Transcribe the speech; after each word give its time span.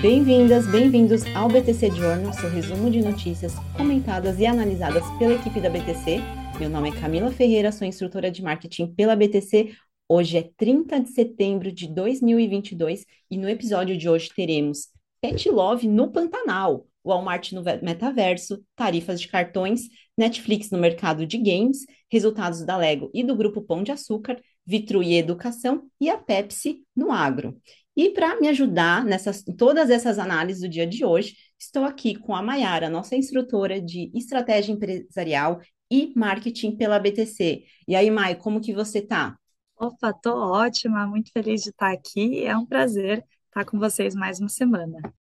Bem-vindas, 0.00 0.64
bem-vindos 0.68 1.24
ao 1.34 1.48
BTC 1.48 1.90
Journal, 1.90 2.32
seu 2.32 2.48
resumo 2.48 2.88
de 2.88 3.02
notícias 3.02 3.52
comentadas 3.76 4.38
e 4.38 4.46
analisadas 4.46 5.02
pela 5.18 5.34
equipe 5.34 5.60
da 5.60 5.68
BTC. 5.68 6.20
Meu 6.60 6.70
nome 6.70 6.90
é 6.90 7.00
Camila 7.00 7.32
Ferreira, 7.32 7.72
sou 7.72 7.84
instrutora 7.84 8.30
de 8.30 8.40
marketing 8.40 8.94
pela 8.94 9.16
BTC. 9.16 9.74
Hoje 10.08 10.38
é 10.38 10.50
30 10.56 11.00
de 11.00 11.08
setembro 11.08 11.72
de 11.72 11.88
2022 11.88 13.04
e 13.28 13.36
no 13.36 13.48
episódio 13.48 13.98
de 13.98 14.08
hoje 14.08 14.30
teremos 14.32 14.86
Pet 15.20 15.50
Love 15.50 15.88
no 15.88 16.12
Pantanal, 16.12 16.86
Walmart 17.04 17.50
no 17.50 17.64
metaverso, 17.82 18.62
tarifas 18.76 19.20
de 19.20 19.26
cartões, 19.26 19.88
Netflix 20.16 20.70
no 20.70 20.78
mercado 20.78 21.26
de 21.26 21.38
games, 21.38 21.78
resultados 22.08 22.64
da 22.64 22.76
Lego 22.76 23.10
e 23.12 23.24
do 23.24 23.34
grupo 23.34 23.62
Pão 23.62 23.82
de 23.82 23.90
Açúcar, 23.90 24.40
Vitru 24.64 25.02
e 25.02 25.16
Educação 25.16 25.90
e 26.00 26.08
a 26.08 26.16
Pepsi 26.18 26.84
no 26.94 27.10
agro. 27.10 27.60
E 27.98 28.10
para 28.10 28.40
me 28.40 28.46
ajudar 28.46 29.04
nessas 29.04 29.42
todas 29.42 29.90
essas 29.90 30.20
análises 30.20 30.62
do 30.62 30.68
dia 30.68 30.86
de 30.86 31.04
hoje, 31.04 31.34
estou 31.58 31.84
aqui 31.84 32.14
com 32.14 32.32
a 32.32 32.40
Mayara, 32.40 32.88
nossa 32.88 33.16
instrutora 33.16 33.82
de 33.82 34.08
estratégia 34.14 34.70
empresarial 34.70 35.60
e 35.90 36.12
marketing 36.14 36.76
pela 36.76 36.96
BTC. 37.00 37.64
E 37.88 37.96
aí, 37.96 38.08
Mai, 38.08 38.36
como 38.36 38.60
que 38.60 38.72
você 38.72 39.00
está? 39.00 39.36
Opa, 39.76 40.12
tô 40.12 40.32
ótima, 40.32 41.08
muito 41.08 41.32
feliz 41.32 41.60
de 41.60 41.70
estar 41.70 41.90
aqui. 41.90 42.44
É 42.44 42.56
um 42.56 42.64
prazer 42.64 43.24
estar 43.48 43.64
com 43.64 43.80
vocês 43.80 44.14
mais 44.14 44.38
uma 44.38 44.48
semana. 44.48 45.12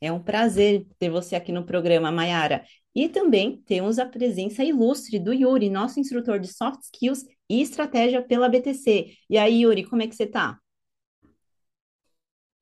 É 0.00 0.10
um 0.10 0.18
prazer 0.18 0.86
ter 0.98 1.10
você 1.10 1.36
aqui 1.36 1.52
no 1.52 1.66
programa, 1.66 2.10
Mayara. 2.10 2.64
E 2.94 3.10
também 3.10 3.62
temos 3.66 3.98
a 3.98 4.06
presença 4.06 4.64
ilustre 4.64 5.18
do 5.18 5.34
Yuri, 5.34 5.68
nosso 5.68 6.00
instrutor 6.00 6.40
de 6.40 6.48
soft 6.48 6.80
skills 6.80 7.26
e 7.46 7.60
estratégia 7.60 8.22
pela 8.22 8.48
BTC. 8.48 9.18
E 9.28 9.36
aí, 9.36 9.64
Yuri, 9.64 9.84
como 9.84 10.00
é 10.00 10.06
que 10.06 10.16
você 10.16 10.24
está? 10.24 10.61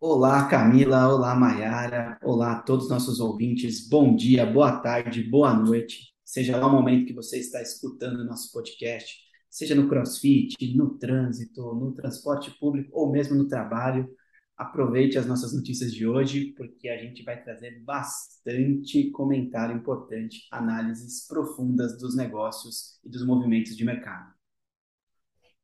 Olá, 0.03 0.49
Camila. 0.49 1.09
Olá, 1.15 1.35
Mayara. 1.35 2.19
Olá 2.23 2.53
a 2.53 2.63
todos 2.63 2.87
os 2.87 2.91
nossos 2.91 3.21
ouvintes. 3.21 3.87
Bom 3.87 4.17
dia, 4.17 4.47
boa 4.47 4.81
tarde, 4.81 5.23
boa 5.23 5.53
noite. 5.53 6.15
Seja 6.25 6.57
lá 6.57 6.67
o 6.67 6.73
momento 6.73 7.05
que 7.07 7.13
você 7.13 7.39
está 7.39 7.61
escutando 7.61 8.21
o 8.21 8.25
nosso 8.25 8.51
podcast, 8.51 9.19
seja 9.51 9.75
no 9.75 9.91
crossfit, 9.91 10.57
no 10.75 10.97
trânsito, 10.97 11.75
no 11.75 11.93
transporte 11.93 12.51
público 12.59 12.89
ou 12.95 13.13
mesmo 13.13 13.37
no 13.37 13.47
trabalho. 13.47 14.09
Aproveite 14.57 15.19
as 15.19 15.27
nossas 15.27 15.53
notícias 15.53 15.93
de 15.93 16.07
hoje, 16.07 16.55
porque 16.57 16.89
a 16.89 16.97
gente 16.97 17.23
vai 17.23 17.43
trazer 17.43 17.83
bastante 17.85 19.11
comentário 19.11 19.77
importante, 19.77 20.49
análises 20.51 21.27
profundas 21.29 21.99
dos 21.99 22.17
negócios 22.17 22.99
e 23.05 23.11
dos 23.11 23.23
movimentos 23.23 23.77
de 23.77 23.85
mercado. 23.85 24.40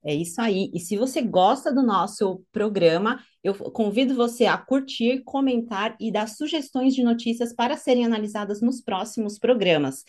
É 0.07 0.15
isso 0.15 0.41
aí. 0.41 0.71
E 0.73 0.79
se 0.79 0.97
você 0.97 1.21
gosta 1.21 1.73
do 1.75 1.83
nosso 1.83 2.41
programa, 2.53 3.19
eu 3.43 3.53
convido 3.55 4.15
você 4.15 4.47
a 4.47 4.57
curtir, 4.57 5.23
comentar 5.25 5.97
e 6.01 6.13
dar 6.13 6.29
sugestões 6.29 6.95
de 6.95 7.03
notícias 7.03 7.53
para 7.53 7.77
serem 7.77 8.05
analisadas 8.07 8.61
nos 8.61 8.81
próximos 8.81 9.37
programas. 9.37 10.05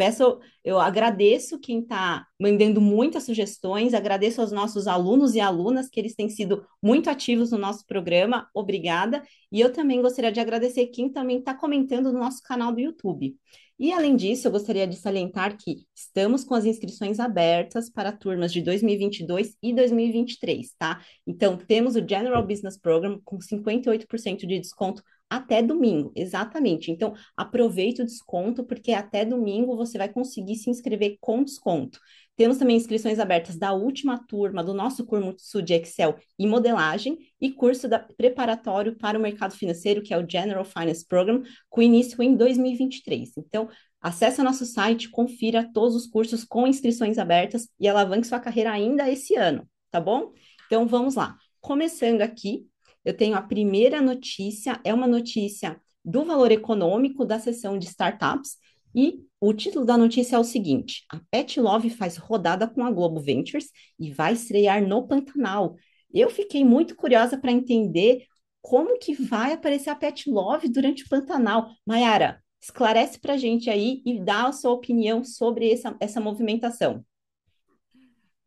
Peço, 0.00 0.40
eu 0.64 0.80
agradeço 0.80 1.60
quem 1.60 1.80
está 1.80 2.26
mandando 2.40 2.80
muitas 2.80 3.24
sugestões, 3.24 3.92
agradeço 3.92 4.40
aos 4.40 4.50
nossos 4.50 4.86
alunos 4.86 5.34
e 5.34 5.40
alunas 5.40 5.90
que 5.90 6.00
eles 6.00 6.14
têm 6.14 6.30
sido 6.30 6.66
muito 6.82 7.10
ativos 7.10 7.50
no 7.50 7.58
nosso 7.58 7.84
programa, 7.86 8.48
obrigada. 8.54 9.22
E 9.52 9.60
eu 9.60 9.70
também 9.70 10.00
gostaria 10.00 10.32
de 10.32 10.40
agradecer 10.40 10.86
quem 10.86 11.10
também 11.12 11.40
está 11.40 11.52
comentando 11.52 12.10
no 12.10 12.18
nosso 12.18 12.42
canal 12.42 12.72
do 12.72 12.80
YouTube. 12.80 13.36
E, 13.78 13.92
além 13.92 14.16
disso, 14.16 14.48
eu 14.48 14.52
gostaria 14.52 14.86
de 14.86 14.96
salientar 14.96 15.58
que 15.58 15.84
estamos 15.94 16.44
com 16.44 16.54
as 16.54 16.64
inscrições 16.64 17.20
abertas 17.20 17.90
para 17.90 18.10
turmas 18.10 18.54
de 18.54 18.62
2022 18.62 19.54
e 19.62 19.74
2023, 19.74 20.76
tá? 20.78 21.04
Então, 21.26 21.58
temos 21.58 21.94
o 21.94 22.08
General 22.08 22.46
Business 22.46 22.78
Program 22.78 23.20
com 23.22 23.38
58% 23.38 24.46
de 24.46 24.60
desconto 24.60 25.02
até 25.30 25.62
domingo, 25.62 26.12
exatamente. 26.16 26.90
Então, 26.90 27.14
aproveite 27.36 28.02
o 28.02 28.04
desconto, 28.04 28.64
porque 28.64 28.92
até 28.92 29.24
domingo 29.24 29.76
você 29.76 29.96
vai 29.96 30.08
conseguir 30.08 30.56
se 30.56 30.68
inscrever 30.68 31.16
com 31.20 31.44
desconto. 31.44 32.00
Temos 32.36 32.58
também 32.58 32.76
inscrições 32.76 33.18
abertas 33.20 33.56
da 33.56 33.72
última 33.72 34.18
turma 34.26 34.64
do 34.64 34.74
nosso 34.74 35.06
curso 35.06 35.62
de 35.62 35.74
Excel 35.74 36.16
e 36.38 36.46
modelagem 36.46 37.18
e 37.40 37.52
curso 37.52 37.86
da, 37.86 37.98
preparatório 37.98 38.96
para 38.96 39.18
o 39.18 39.22
mercado 39.22 39.54
financeiro, 39.54 40.02
que 40.02 40.12
é 40.12 40.18
o 40.18 40.28
General 40.28 40.64
Finance 40.64 41.06
Program, 41.06 41.42
com 41.68 41.82
início 41.82 42.20
em 42.22 42.34
2023. 42.34 43.36
Então, 43.36 43.68
acesse 44.00 44.42
nosso 44.42 44.64
site, 44.64 45.10
confira 45.10 45.70
todos 45.72 45.94
os 45.94 46.06
cursos 46.06 46.42
com 46.42 46.66
inscrições 46.66 47.18
abertas 47.18 47.68
e 47.78 47.86
alavanque 47.86 48.26
sua 48.26 48.40
carreira 48.40 48.72
ainda 48.72 49.08
esse 49.08 49.36
ano, 49.36 49.68
tá 49.90 50.00
bom? 50.00 50.32
Então, 50.66 50.88
vamos 50.88 51.14
lá. 51.14 51.36
Começando 51.60 52.22
aqui, 52.22 52.69
eu 53.04 53.16
tenho 53.16 53.36
a 53.36 53.42
primeira 53.42 54.00
notícia, 54.00 54.80
é 54.84 54.92
uma 54.92 55.06
notícia 55.06 55.80
do 56.04 56.24
valor 56.24 56.50
econômico 56.50 57.24
da 57.24 57.38
seção 57.38 57.78
de 57.78 57.86
startups, 57.86 58.56
e 58.94 59.20
o 59.40 59.52
título 59.52 59.84
da 59.84 59.96
notícia 59.96 60.36
é 60.36 60.38
o 60.38 60.44
seguinte: 60.44 61.04
a 61.10 61.20
Pet 61.30 61.60
Love 61.60 61.90
faz 61.90 62.16
rodada 62.16 62.66
com 62.66 62.84
a 62.84 62.90
Globo 62.90 63.20
Ventures 63.20 63.70
e 63.98 64.12
vai 64.12 64.32
estrear 64.32 64.86
no 64.86 65.06
Pantanal. 65.06 65.76
Eu 66.12 66.28
fiquei 66.28 66.64
muito 66.64 66.96
curiosa 66.96 67.38
para 67.38 67.52
entender 67.52 68.24
como 68.60 68.98
que 68.98 69.14
vai 69.14 69.52
aparecer 69.52 69.90
a 69.90 69.94
Pet 69.94 70.28
Love 70.28 70.68
durante 70.68 71.04
o 71.04 71.08
Pantanal. 71.08 71.70
Mayara, 71.86 72.42
esclarece 72.60 73.18
para 73.18 73.34
a 73.34 73.36
gente 73.36 73.70
aí 73.70 74.02
e 74.04 74.20
dá 74.20 74.46
a 74.48 74.52
sua 74.52 74.72
opinião 74.72 75.24
sobre 75.24 75.72
essa, 75.72 75.96
essa 76.00 76.20
movimentação. 76.20 77.04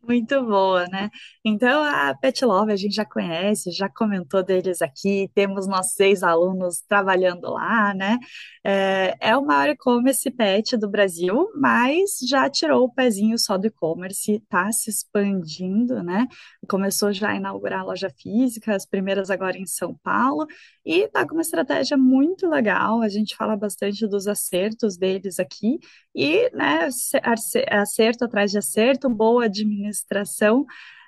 Muito 0.05 0.43
boa, 0.45 0.85
né? 0.87 1.09
Então, 1.45 1.81
a 1.81 2.13
Pet 2.13 2.43
Love 2.43 2.73
a 2.73 2.75
gente 2.75 2.93
já 2.93 3.05
conhece, 3.05 3.71
já 3.71 3.87
comentou 3.87 4.43
deles 4.43 4.81
aqui, 4.81 5.29
temos 5.33 5.65
nossos 5.65 5.97
ex-alunos 5.97 6.81
trabalhando 6.81 7.49
lá, 7.49 7.93
né? 7.93 8.17
É, 8.65 9.15
é 9.21 9.37
o 9.37 9.45
maior 9.45 9.69
e-commerce 9.69 10.29
pet 10.29 10.75
do 10.75 10.89
Brasil, 10.89 11.49
mas 11.55 12.17
já 12.27 12.49
tirou 12.49 12.83
o 12.83 12.93
pezinho 12.93 13.37
só 13.37 13.57
do 13.57 13.67
e-commerce, 13.67 14.33
está 14.33 14.69
se 14.73 14.89
expandindo, 14.89 16.03
né? 16.03 16.27
Começou 16.67 17.13
já 17.13 17.29
a 17.29 17.35
inaugurar 17.35 17.85
loja 17.85 18.09
física, 18.09 18.75
as 18.75 18.85
primeiras 18.85 19.29
agora 19.29 19.57
em 19.57 19.65
São 19.65 19.95
Paulo, 20.03 20.45
e 20.85 21.01
está 21.05 21.25
com 21.25 21.35
uma 21.35 21.41
estratégia 21.41 21.97
muito 21.97 22.47
legal. 22.49 23.01
A 23.01 23.07
gente 23.09 23.35
fala 23.37 23.55
bastante 23.55 24.05
dos 24.07 24.27
acertos 24.27 24.97
deles 24.97 25.39
aqui, 25.39 25.79
e 26.15 26.49
né, 26.55 26.87
acerto 27.71 28.25
atrás 28.25 28.51
de 28.51 28.57
acerto, 28.57 29.09
boa 29.09 29.45
administração, 29.45 29.92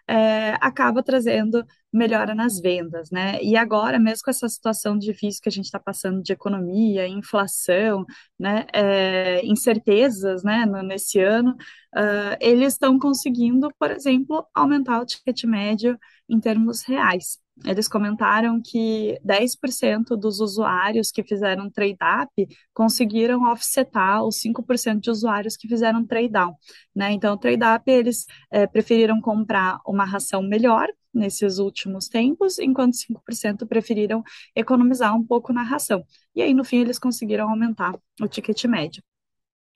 é, 0.07 0.53
acaba 0.61 1.01
trazendo 1.03 1.65
melhora 1.91 2.35
nas 2.35 2.59
vendas, 2.59 3.09
né? 3.09 3.41
E 3.41 3.55
agora, 3.55 3.97
mesmo 3.97 4.23
com 4.25 4.29
essa 4.31 4.47
situação 4.49 4.97
difícil 4.97 5.41
que 5.41 5.49
a 5.49 5.51
gente 5.51 5.65
está 5.65 5.79
passando 5.79 6.21
de 6.21 6.33
economia, 6.33 7.07
inflação, 7.07 8.05
né, 8.39 8.65
é, 8.73 9.45
incertezas, 9.45 10.43
né, 10.43 10.65
no, 10.65 10.83
nesse 10.83 11.19
ano, 11.19 11.51
uh, 11.95 12.37
eles 12.39 12.73
estão 12.73 12.99
conseguindo, 12.99 13.69
por 13.79 13.91
exemplo, 13.91 14.45
aumentar 14.53 15.01
o 15.01 15.05
ticket 15.05 15.45
médio 15.45 15.97
em 16.29 16.39
termos 16.39 16.83
reais. 16.83 17.39
Eles 17.63 17.87
comentaram 17.87 18.61
que 18.61 19.17
10% 19.23 20.17
dos 20.17 20.41
usuários 20.41 21.09
que 21.09 21.23
fizeram 21.23 21.69
trade-up 21.69 22.29
conseguiram 22.73 23.49
offsetar 23.49 24.23
os 24.23 24.41
5% 24.41 24.99
de 24.99 25.09
usuários 25.09 25.55
que 25.55 25.67
fizeram 25.67 26.05
trade-down. 26.05 26.53
Né? 26.93 27.13
Então, 27.13 27.37
trade-up, 27.37 27.89
eles 27.89 28.25
é, 28.51 28.67
preferiram 28.67 29.21
comprar 29.21 29.79
uma 29.85 30.03
ração 30.03 30.43
melhor 30.43 30.87
nesses 31.13 31.57
últimos 31.57 32.09
tempos, 32.09 32.59
enquanto 32.59 32.97
5% 32.97 33.65
preferiram 33.65 34.21
economizar 34.53 35.15
um 35.15 35.23
pouco 35.25 35.53
na 35.53 35.63
ração. 35.63 36.05
E 36.35 36.41
aí, 36.41 36.53
no 36.53 36.65
fim, 36.65 36.79
eles 36.81 36.99
conseguiram 36.99 37.49
aumentar 37.49 37.97
o 38.21 38.27
ticket 38.27 38.65
médio. 38.65 39.01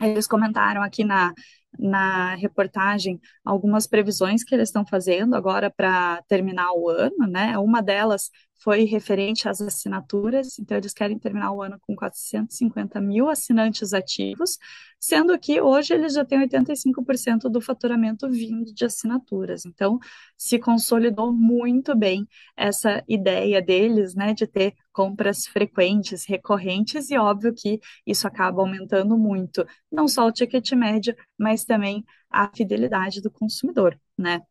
Eles 0.02 0.28
comentaram 0.28 0.82
aqui 0.82 1.04
na, 1.04 1.34
na 1.78 2.36
reportagem 2.36 3.20
algumas 3.44 3.88
previsões 3.88 4.44
que 4.44 4.54
eles 4.56 4.70
estão 4.70 4.86
fazendo 4.86 5.36
agora 5.36 5.70
para 5.70 6.22
terminar 6.28 6.72
o 6.74 6.90
ano, 6.90 7.28
né? 7.28 7.58
Uma 7.58 7.82
delas 7.82 8.32
foi 8.62 8.84
referente 8.84 9.48
às 9.48 9.62
assinaturas, 9.62 10.60
então 10.60 10.78
eles 10.78 10.94
querem 10.94 11.18
terminar 11.18 11.52
o 11.54 11.62
ano 11.62 11.80
com 11.82 11.96
450 11.96 13.00
mil 13.00 13.30
assinantes 13.30 13.94
ativos, 13.94 14.58
sendo 15.00 15.38
que 15.40 15.62
hoje 15.62 15.94
eles 15.94 16.14
já 16.14 16.26
têm 16.26 16.40
85% 16.40 17.50
do 17.50 17.62
faturamento 17.62 18.30
vindo 18.30 18.74
de 18.74 18.86
assinaturas. 18.86 19.66
Então, 19.66 19.98
se 20.38 20.60
consolidou 20.60 21.32
muito 21.34 21.96
bem 21.96 22.28
essa 22.56 23.04
ideia 23.08 23.62
deles, 23.62 24.14
né, 24.14 24.34
de 24.34 24.46
ter 24.46 24.74
compras 24.92 25.48
frequentes, 25.48 26.26
recorrentes, 26.26 27.10
e 27.10 27.18
óbvio 27.18 27.54
que 27.56 27.80
isso 28.06 28.28
acaba 28.28 28.62
aumentando 28.62 29.18
muito, 29.18 29.66
não 29.92 30.08
só 30.08 30.28
o 30.28 30.32
ticket 30.32 30.74
médio, 30.74 31.16
mas 31.38 31.64
também 31.64 32.04
a 32.30 32.50
fidelidade 32.54 33.22
do 33.22 33.32
consumidor, 33.32 33.98
né? 34.18 34.42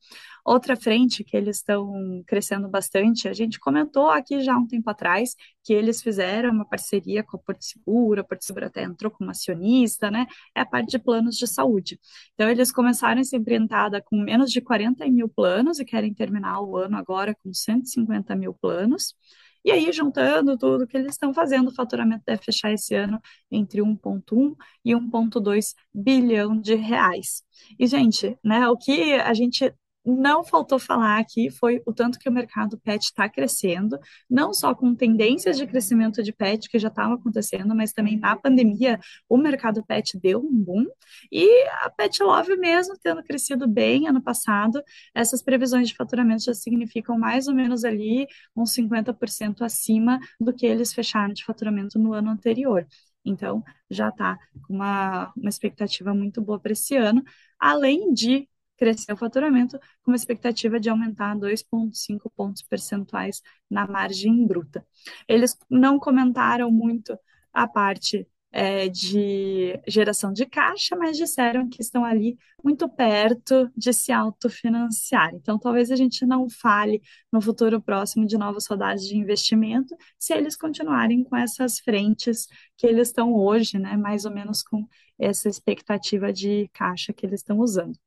Outra 0.48 0.76
frente 0.76 1.22
que 1.22 1.36
eles 1.36 1.58
estão 1.58 2.22
crescendo 2.26 2.70
bastante, 2.70 3.28
a 3.28 3.34
gente 3.34 3.60
comentou 3.60 4.08
aqui 4.08 4.40
já 4.40 4.56
um 4.56 4.66
tempo 4.66 4.88
atrás 4.88 5.36
que 5.62 5.74
eles 5.74 6.00
fizeram 6.00 6.50
uma 6.50 6.64
parceria 6.64 7.22
com 7.22 7.36
a 7.36 7.38
Porto 7.38 7.62
Seguro, 7.62 8.22
a 8.22 8.24
Porto 8.24 8.42
Seguro 8.46 8.64
até 8.64 8.82
entrou 8.82 9.10
como 9.10 9.30
acionista, 9.30 10.10
né? 10.10 10.26
É 10.56 10.62
a 10.62 10.64
parte 10.64 10.92
de 10.92 10.98
planos 10.98 11.36
de 11.36 11.46
saúde. 11.46 12.00
Então, 12.32 12.48
eles 12.48 12.72
começaram 12.72 13.20
essa 13.20 13.36
empreitada 13.36 14.00
com 14.00 14.16
menos 14.16 14.50
de 14.50 14.62
40 14.62 15.06
mil 15.10 15.28
planos 15.28 15.78
e 15.80 15.84
querem 15.84 16.14
terminar 16.14 16.62
o 16.62 16.78
ano 16.78 16.96
agora 16.96 17.34
com 17.42 17.52
150 17.52 18.34
mil 18.34 18.54
planos. 18.54 19.14
E 19.62 19.70
aí, 19.70 19.92
juntando 19.92 20.56
tudo 20.56 20.86
que 20.86 20.96
eles 20.96 21.12
estão 21.12 21.34
fazendo, 21.34 21.68
o 21.68 21.74
faturamento 21.74 22.22
deve 22.26 22.42
fechar 22.42 22.72
esse 22.72 22.94
ano 22.94 23.20
entre 23.50 23.82
1,1 23.82 24.56
e 24.82 24.94
1,2 24.94 25.74
bilhão 25.92 26.58
de 26.58 26.74
reais. 26.74 27.42
E, 27.78 27.86
gente, 27.86 28.38
né, 28.42 28.66
o 28.70 28.78
que 28.78 29.12
a 29.12 29.34
gente 29.34 29.74
não 30.16 30.44
faltou 30.44 30.78
falar 30.78 31.18
aqui 31.18 31.50
foi 31.50 31.82
o 31.86 31.92
tanto 31.92 32.18
que 32.18 32.28
o 32.28 32.32
mercado 32.32 32.78
pet 32.78 33.04
está 33.04 33.28
crescendo, 33.28 33.98
não 34.28 34.52
só 34.52 34.74
com 34.74 34.94
tendências 34.94 35.56
de 35.56 35.66
crescimento 35.66 36.22
de 36.22 36.32
pet 36.32 36.68
que 36.68 36.78
já 36.78 36.88
estavam 36.88 37.14
acontecendo, 37.14 37.74
mas 37.74 37.92
também 37.92 38.18
na 38.18 38.36
pandemia 38.36 38.98
o 39.28 39.36
mercado 39.36 39.84
pet 39.84 40.18
deu 40.18 40.40
um 40.40 40.64
boom 40.64 40.86
e 41.30 41.66
a 41.82 41.90
Pet 41.90 42.22
Love 42.22 42.56
mesmo 42.56 42.96
tendo 43.02 43.22
crescido 43.22 43.66
bem 43.68 44.08
ano 44.08 44.22
passado, 44.22 44.82
essas 45.14 45.42
previsões 45.42 45.88
de 45.88 45.94
faturamento 45.94 46.44
já 46.44 46.54
significam 46.54 47.18
mais 47.18 47.48
ou 47.48 47.54
menos 47.54 47.84
ali 47.84 48.26
uns 48.56 48.74
50% 48.74 49.62
acima 49.62 50.18
do 50.40 50.52
que 50.52 50.66
eles 50.66 50.92
fecharam 50.92 51.32
de 51.32 51.44
faturamento 51.44 51.98
no 51.98 52.12
ano 52.12 52.30
anterior. 52.30 52.86
Então, 53.24 53.62
já 53.90 54.08
está 54.08 54.38
com 54.66 54.74
uma, 54.74 55.32
uma 55.36 55.48
expectativa 55.48 56.14
muito 56.14 56.40
boa 56.40 56.58
para 56.58 56.72
esse 56.72 56.96
ano, 56.96 57.22
além 57.58 58.12
de 58.12 58.48
crescer 58.78 59.12
o 59.12 59.16
faturamento, 59.16 59.78
com 60.02 60.12
uma 60.12 60.16
expectativa 60.16 60.78
de 60.80 60.88
aumentar 60.88 61.36
2,5 61.36 62.30
pontos 62.34 62.62
percentuais 62.62 63.42
na 63.70 63.86
margem 63.86 64.46
bruta. 64.46 64.86
Eles 65.26 65.56
não 65.68 65.98
comentaram 65.98 66.70
muito 66.70 67.18
a 67.52 67.66
parte 67.66 68.26
é, 68.50 68.88
de 68.88 69.78
geração 69.86 70.32
de 70.32 70.46
caixa, 70.46 70.96
mas 70.96 71.16
disseram 71.16 71.68
que 71.68 71.82
estão 71.82 72.04
ali 72.04 72.38
muito 72.64 72.88
perto 72.88 73.70
de 73.76 73.92
se 73.92 74.10
autofinanciar. 74.12 75.34
Então, 75.34 75.58
talvez 75.58 75.90
a 75.90 75.96
gente 75.96 76.24
não 76.24 76.48
fale 76.48 77.02
no 77.32 77.40
futuro 77.40 77.80
próximo 77.80 78.26
de 78.26 78.38
novas 78.38 78.66
rodadas 78.66 79.02
de 79.06 79.16
investimento, 79.16 79.94
se 80.18 80.32
eles 80.32 80.56
continuarem 80.56 81.22
com 81.24 81.36
essas 81.36 81.78
frentes 81.78 82.46
que 82.76 82.86
eles 82.86 83.08
estão 83.08 83.34
hoje, 83.34 83.78
né, 83.78 83.96
mais 83.96 84.24
ou 84.24 84.32
menos 84.32 84.62
com 84.62 84.86
essa 85.18 85.48
expectativa 85.48 86.32
de 86.32 86.68
caixa 86.72 87.12
que 87.12 87.26
eles 87.26 87.40
estão 87.40 87.58
usando. 87.58 87.98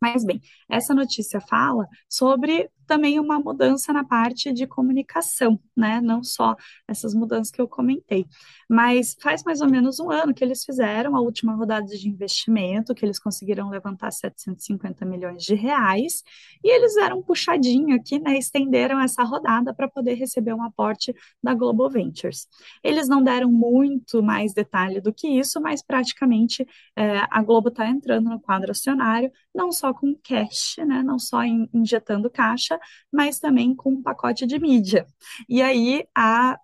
Mas 0.00 0.24
bem, 0.24 0.40
essa 0.68 0.94
notícia 0.94 1.40
fala 1.40 1.86
sobre 2.08 2.70
também 2.90 3.20
uma 3.20 3.38
mudança 3.38 3.92
na 3.92 4.02
parte 4.02 4.52
de 4.52 4.66
comunicação, 4.66 5.60
né? 5.76 6.00
Não 6.00 6.24
só 6.24 6.56
essas 6.88 7.14
mudanças 7.14 7.52
que 7.52 7.60
eu 7.60 7.68
comentei. 7.68 8.26
Mas 8.68 9.16
faz 9.22 9.44
mais 9.44 9.60
ou 9.60 9.70
menos 9.70 10.00
um 10.00 10.10
ano 10.10 10.34
que 10.34 10.42
eles 10.42 10.64
fizeram 10.64 11.14
a 11.14 11.20
última 11.20 11.54
rodada 11.54 11.86
de 11.86 12.08
investimento, 12.08 12.92
que 12.92 13.04
eles 13.04 13.20
conseguiram 13.20 13.70
levantar 13.70 14.10
750 14.10 15.04
milhões 15.04 15.44
de 15.44 15.54
reais, 15.54 16.24
e 16.64 16.68
eles 16.68 16.96
deram 16.96 17.18
um 17.18 17.22
puxadinho 17.22 17.94
aqui, 17.94 18.18
né? 18.18 18.36
Estenderam 18.36 18.98
essa 18.98 19.22
rodada 19.22 19.72
para 19.72 19.88
poder 19.88 20.14
receber 20.14 20.52
um 20.52 20.64
aporte 20.64 21.14
da 21.40 21.54
Global 21.54 21.88
Ventures. 21.88 22.48
Eles 22.82 23.06
não 23.06 23.22
deram 23.22 23.52
muito 23.52 24.20
mais 24.20 24.52
detalhe 24.52 25.00
do 25.00 25.12
que 25.12 25.28
isso, 25.28 25.60
mas 25.60 25.80
praticamente 25.80 26.66
é, 26.96 27.20
a 27.30 27.40
Globo 27.40 27.68
está 27.68 27.88
entrando 27.88 28.28
no 28.30 28.40
quadro 28.40 28.72
acionário, 28.72 29.30
não 29.54 29.70
só 29.70 29.94
com 29.94 30.12
cash, 30.24 30.74
né? 30.78 31.04
Não 31.04 31.20
só 31.20 31.44
in, 31.44 31.68
injetando 31.72 32.28
caixa, 32.28 32.79
mas 33.12 33.38
também 33.38 33.74
com 33.74 33.90
um 33.90 34.02
pacote 34.02 34.46
de 34.46 34.58
mídia. 34.58 35.06
E 35.48 35.62
aí 35.62 36.04
a, 36.14 36.58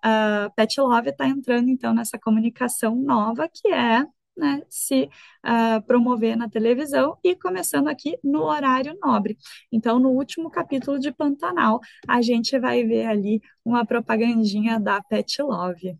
a 0.45 0.49
Pet 0.51 0.79
Love 0.79 1.09
está 1.09 1.27
entrando 1.27 1.69
então 1.69 1.93
nessa 1.93 2.17
comunicação 2.19 2.95
nova 2.95 3.49
que 3.51 3.67
é 3.69 4.05
né, 4.37 4.61
se 4.69 5.09
uh, 5.43 5.81
promover 5.85 6.37
na 6.37 6.47
televisão 6.47 7.17
e 7.23 7.35
começando 7.35 7.87
aqui 7.87 8.17
no 8.23 8.43
horário 8.43 8.97
nobre. 9.01 9.37
Então, 9.71 9.99
no 9.99 10.09
último 10.09 10.49
capítulo 10.49 10.99
de 10.99 11.11
Pantanal, 11.11 11.79
a 12.07 12.21
gente 12.21 12.57
vai 12.59 12.83
ver 12.83 13.07
ali 13.07 13.41
uma 13.65 13.85
propagandinha 13.85 14.79
da 14.79 15.01
Pet 15.01 15.41
Love. 15.41 15.97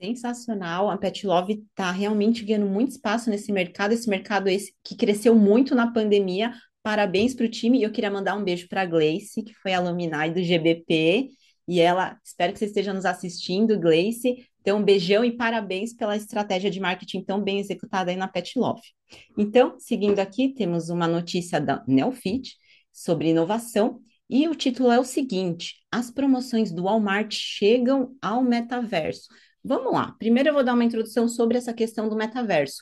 Sensacional, 0.00 0.88
a 0.88 0.96
Pet 0.96 1.26
Love 1.26 1.62
está 1.70 1.90
realmente 1.90 2.42
ganhando 2.42 2.66
muito 2.66 2.92
espaço 2.92 3.28
nesse 3.28 3.52
mercado, 3.52 3.92
esse 3.92 4.08
mercado 4.08 4.48
esse 4.48 4.74
que 4.82 4.96
cresceu 4.96 5.34
muito 5.34 5.74
na 5.74 5.92
pandemia, 5.92 6.54
Parabéns 6.82 7.34
para 7.34 7.46
o 7.46 7.50
time 7.50 7.78
e 7.78 7.82
eu 7.82 7.92
queria 7.92 8.10
mandar 8.10 8.36
um 8.36 8.44
beijo 8.44 8.66
para 8.68 8.82
a 8.82 8.86
Gleice, 8.86 9.42
que 9.42 9.54
foi 9.54 9.74
alumni 9.74 10.08
do 10.32 10.42
GBP. 10.42 11.28
E 11.68 11.78
ela, 11.78 12.18
espero 12.24 12.52
que 12.52 12.58
você 12.58 12.64
esteja 12.64 12.92
nos 12.92 13.04
assistindo, 13.04 13.78
Gleice. 13.78 14.46
Então, 14.60 14.78
um 14.78 14.82
beijão 14.82 15.24
e 15.24 15.36
parabéns 15.36 15.94
pela 15.94 16.16
estratégia 16.16 16.70
de 16.70 16.80
marketing 16.80 17.22
tão 17.22 17.42
bem 17.42 17.60
executada 17.60 18.10
aí 18.10 18.16
na 18.16 18.28
Pet 18.28 18.58
Love. 18.58 18.82
Então, 19.36 19.76
seguindo 19.78 20.18
aqui, 20.18 20.54
temos 20.54 20.88
uma 20.90 21.06
notícia 21.06 21.60
da 21.60 21.84
Neofit 21.86 22.56
sobre 22.92 23.28
inovação. 23.28 24.00
E 24.28 24.48
o 24.48 24.54
título 24.54 24.90
é 24.90 24.98
o 24.98 25.04
seguinte: 25.04 25.76
As 25.90 26.10
promoções 26.10 26.72
do 26.72 26.84
Walmart 26.84 27.32
chegam 27.32 28.16
ao 28.20 28.42
metaverso. 28.42 29.28
Vamos 29.62 29.92
lá. 29.92 30.12
Primeiro 30.18 30.48
eu 30.48 30.54
vou 30.54 30.64
dar 30.64 30.74
uma 30.74 30.84
introdução 30.84 31.28
sobre 31.28 31.58
essa 31.58 31.74
questão 31.74 32.08
do 32.08 32.16
metaverso. 32.16 32.80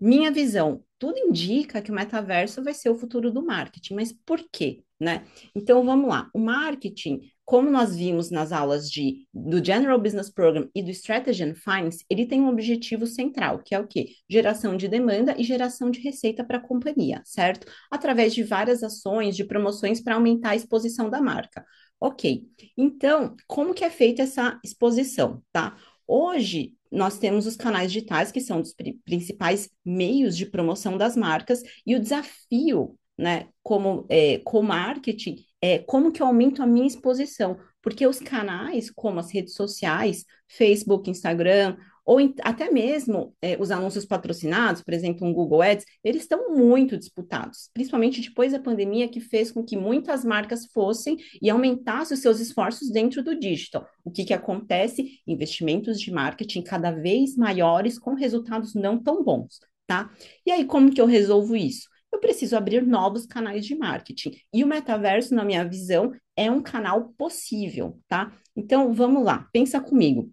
Minha 0.00 0.30
visão, 0.30 0.82
tudo 0.98 1.18
indica 1.18 1.82
que 1.82 1.90
o 1.90 1.94
metaverso 1.94 2.62
vai 2.62 2.74
ser 2.74 2.88
o 2.88 2.96
futuro 2.96 3.30
do 3.30 3.44
marketing, 3.44 3.94
mas 3.94 4.12
por 4.12 4.42
quê? 4.50 4.82
Né? 4.98 5.24
Então 5.54 5.84
vamos 5.84 6.08
lá. 6.08 6.30
O 6.32 6.38
marketing, 6.38 7.20
como 7.44 7.70
nós 7.70 7.94
vimos 7.94 8.30
nas 8.30 8.52
aulas 8.52 8.90
de, 8.90 9.26
do 9.32 9.62
General 9.62 10.00
Business 10.00 10.30
Program 10.30 10.68
e 10.74 10.82
do 10.82 10.90
Strategy 10.90 11.44
and 11.44 11.54
Finance, 11.54 12.04
ele 12.08 12.26
tem 12.26 12.40
um 12.40 12.48
objetivo 12.48 13.06
central, 13.06 13.58
que 13.58 13.74
é 13.74 13.78
o 13.78 13.86
quê? 13.86 14.08
Geração 14.30 14.76
de 14.76 14.88
demanda 14.88 15.34
e 15.38 15.44
geração 15.44 15.90
de 15.90 16.00
receita 16.00 16.42
para 16.44 16.58
a 16.58 16.60
companhia, 16.66 17.20
certo? 17.24 17.66
Através 17.90 18.34
de 18.34 18.42
várias 18.42 18.82
ações, 18.82 19.36
de 19.36 19.44
promoções 19.44 20.00
para 20.00 20.14
aumentar 20.14 20.50
a 20.50 20.56
exposição 20.56 21.10
da 21.10 21.20
marca. 21.20 21.64
Ok. 22.00 22.44
Então, 22.76 23.36
como 23.46 23.74
que 23.74 23.84
é 23.84 23.90
feita 23.90 24.22
essa 24.22 24.58
exposição, 24.64 25.42
tá? 25.52 25.76
Hoje, 26.06 26.74
nós 26.94 27.18
temos 27.18 27.46
os 27.46 27.56
canais 27.56 27.92
digitais, 27.92 28.30
que 28.30 28.40
são 28.40 28.60
os 28.60 28.74
principais 29.04 29.68
meios 29.84 30.36
de 30.36 30.46
promoção 30.46 30.96
das 30.96 31.16
marcas, 31.16 31.62
e 31.84 31.94
o 31.94 32.00
desafio, 32.00 32.96
né, 33.18 33.48
como 33.62 34.06
é, 34.08 34.38
com 34.38 34.62
marketing, 34.62 35.36
é 35.60 35.78
como 35.78 36.12
que 36.12 36.22
eu 36.22 36.26
aumento 36.26 36.62
a 36.62 36.66
minha 36.66 36.86
exposição, 36.86 37.58
porque 37.82 38.06
os 38.06 38.18
canais, 38.18 38.90
como 38.90 39.20
as 39.20 39.30
redes 39.30 39.54
sociais, 39.54 40.24
Facebook, 40.48 41.10
Instagram, 41.10 41.76
ou 42.04 42.18
até 42.42 42.70
mesmo 42.70 43.34
é, 43.40 43.56
os 43.58 43.70
anúncios 43.70 44.04
patrocinados, 44.04 44.82
por 44.82 44.92
exemplo, 44.92 45.26
um 45.26 45.32
Google 45.32 45.62
Ads, 45.62 45.86
eles 46.02 46.22
estão 46.22 46.54
muito 46.54 46.98
disputados, 46.98 47.70
principalmente 47.72 48.20
depois 48.20 48.52
da 48.52 48.58
pandemia, 48.58 49.08
que 49.08 49.20
fez 49.20 49.50
com 49.50 49.64
que 49.64 49.76
muitas 49.76 50.24
marcas 50.24 50.66
fossem 50.66 51.16
e 51.40 51.48
aumentassem 51.48 52.14
os 52.14 52.20
seus 52.20 52.40
esforços 52.40 52.90
dentro 52.90 53.22
do 53.22 53.38
digital. 53.38 53.86
O 54.04 54.10
que, 54.10 54.24
que 54.24 54.34
acontece? 54.34 55.20
Investimentos 55.26 55.98
de 55.98 56.10
marketing 56.10 56.62
cada 56.62 56.90
vez 56.90 57.36
maiores 57.36 57.98
com 57.98 58.14
resultados 58.14 58.74
não 58.74 59.02
tão 59.02 59.24
bons, 59.24 59.58
tá? 59.86 60.10
E 60.44 60.50
aí, 60.50 60.64
como 60.64 60.92
que 60.92 61.00
eu 61.00 61.06
resolvo 61.06 61.56
isso? 61.56 61.88
eu 62.12 62.20
preciso 62.20 62.56
abrir 62.56 62.86
novos 62.86 63.26
canais 63.26 63.66
de 63.66 63.74
marketing. 63.74 64.36
E 64.52 64.62
o 64.62 64.68
metaverso, 64.68 65.34
na 65.34 65.44
minha 65.44 65.64
visão, 65.64 66.12
é 66.36 66.48
um 66.48 66.62
canal 66.62 67.12
possível, 67.18 67.98
tá? 68.06 68.32
Então, 68.54 68.94
vamos 68.94 69.24
lá, 69.24 69.48
pensa 69.52 69.80
comigo 69.80 70.32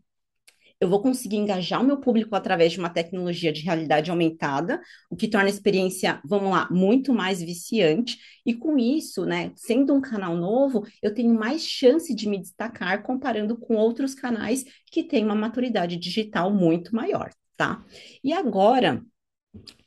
eu 0.82 0.90
vou 0.90 1.00
conseguir 1.00 1.38
engajar 1.38 1.80
o 1.80 1.86
meu 1.86 1.98
público 2.00 2.36
através 2.36 2.72
de 2.74 2.80
uma 2.80 2.90
tecnologia 2.90 3.54
de 3.54 3.62
realidade 3.62 4.10
aumentada, 4.10 4.82
o 5.12 5.16
que 5.16 5.28
torna 5.28 5.46
a 5.46 5.50
experiência, 5.52 6.20
vamos 6.26 6.50
lá, 6.50 6.68
muito 6.72 7.14
mais 7.14 7.40
viciante. 7.40 8.18
E 8.44 8.56
com 8.56 8.80
isso, 8.80 9.24
né, 9.24 9.52
sendo 9.56 9.94
um 9.94 10.02
canal 10.02 10.36
novo, 10.36 10.84
eu 11.02 11.14
tenho 11.14 11.36
mais 11.36 11.62
chance 11.62 12.16
de 12.16 12.28
me 12.28 12.40
destacar 12.40 13.04
comparando 13.04 13.56
com 13.56 13.76
outros 13.76 14.16
canais 14.16 14.66
que 14.92 15.04
têm 15.04 15.24
uma 15.24 15.36
maturidade 15.36 15.98
digital 15.98 16.52
muito 16.52 16.96
maior, 16.96 17.30
tá? 17.56 17.86
E 18.24 18.34
agora, 18.34 19.06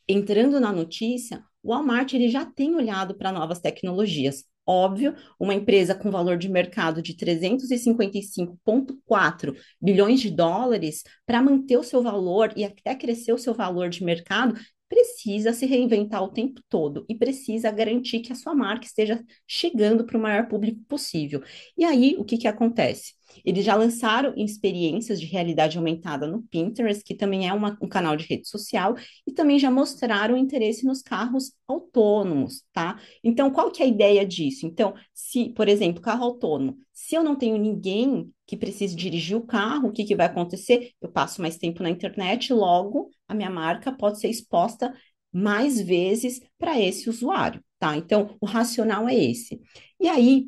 entrando 0.08 0.60
na 0.60 0.72
notícia, 0.72 1.42
o 1.60 1.70
Walmart 1.70 2.12
ele 2.12 2.28
já 2.28 2.46
tem 2.46 2.72
olhado 2.76 3.16
para 3.16 3.32
novas 3.32 3.58
tecnologias. 3.58 4.44
Óbvio, 4.66 5.14
uma 5.38 5.52
empresa 5.52 5.94
com 5.94 6.10
valor 6.10 6.38
de 6.38 6.48
mercado 6.48 7.02
de 7.02 7.14
355,4 7.14 9.54
bilhões 9.80 10.20
de 10.20 10.30
dólares, 10.30 11.02
para 11.26 11.42
manter 11.42 11.76
o 11.76 11.82
seu 11.82 12.02
valor 12.02 12.50
e 12.56 12.64
até 12.64 12.94
crescer 12.94 13.34
o 13.34 13.38
seu 13.38 13.52
valor 13.52 13.90
de 13.90 14.02
mercado, 14.02 14.58
precisa 14.88 15.52
se 15.52 15.66
reinventar 15.66 16.22
o 16.22 16.30
tempo 16.30 16.62
todo 16.68 17.04
e 17.08 17.14
precisa 17.14 17.70
garantir 17.70 18.20
que 18.20 18.32
a 18.32 18.36
sua 18.36 18.54
marca 18.54 18.86
esteja 18.86 19.22
chegando 19.46 20.06
para 20.06 20.16
o 20.16 20.20
maior 20.20 20.48
público 20.48 20.80
possível. 20.88 21.42
E 21.76 21.84
aí, 21.84 22.16
o 22.18 22.24
que, 22.24 22.38
que 22.38 22.48
acontece? 22.48 23.12
Eles 23.44 23.64
já 23.64 23.74
lançaram 23.74 24.34
experiências 24.36 25.20
de 25.20 25.26
realidade 25.26 25.78
aumentada 25.78 26.26
no 26.26 26.42
Pinterest, 26.42 27.02
que 27.04 27.14
também 27.14 27.48
é 27.48 27.52
uma, 27.52 27.76
um 27.80 27.88
canal 27.88 28.16
de 28.16 28.26
rede 28.26 28.48
social, 28.48 28.94
e 29.26 29.32
também 29.32 29.58
já 29.58 29.70
mostraram 29.70 30.36
interesse 30.36 30.84
nos 30.84 31.02
carros 31.02 31.52
autônomos, 31.66 32.62
tá? 32.72 33.00
Então, 33.22 33.50
qual 33.50 33.70
que 33.70 33.82
é 33.82 33.86
a 33.86 33.88
ideia 33.88 34.26
disso? 34.26 34.66
Então, 34.66 34.94
se, 35.12 35.50
por 35.50 35.68
exemplo, 35.68 36.02
carro 36.02 36.24
autônomo, 36.24 36.76
se 36.92 37.14
eu 37.14 37.22
não 37.24 37.36
tenho 37.36 37.56
ninguém 37.58 38.30
que 38.46 38.56
precise 38.56 38.94
dirigir 38.94 39.36
o 39.36 39.46
carro, 39.46 39.88
o 39.88 39.92
que, 39.92 40.04
que 40.04 40.16
vai 40.16 40.26
acontecer? 40.26 40.90
Eu 41.00 41.10
passo 41.10 41.40
mais 41.40 41.56
tempo 41.56 41.82
na 41.82 41.90
internet, 41.90 42.52
logo 42.52 43.10
a 43.26 43.34
minha 43.34 43.50
marca 43.50 43.90
pode 43.92 44.20
ser 44.20 44.28
exposta 44.28 44.94
mais 45.32 45.80
vezes 45.80 46.40
para 46.58 46.80
esse 46.80 47.10
usuário, 47.10 47.62
tá? 47.78 47.96
Então, 47.96 48.36
o 48.40 48.46
racional 48.46 49.08
é 49.08 49.14
esse. 49.14 49.60
E 50.00 50.08
aí, 50.08 50.46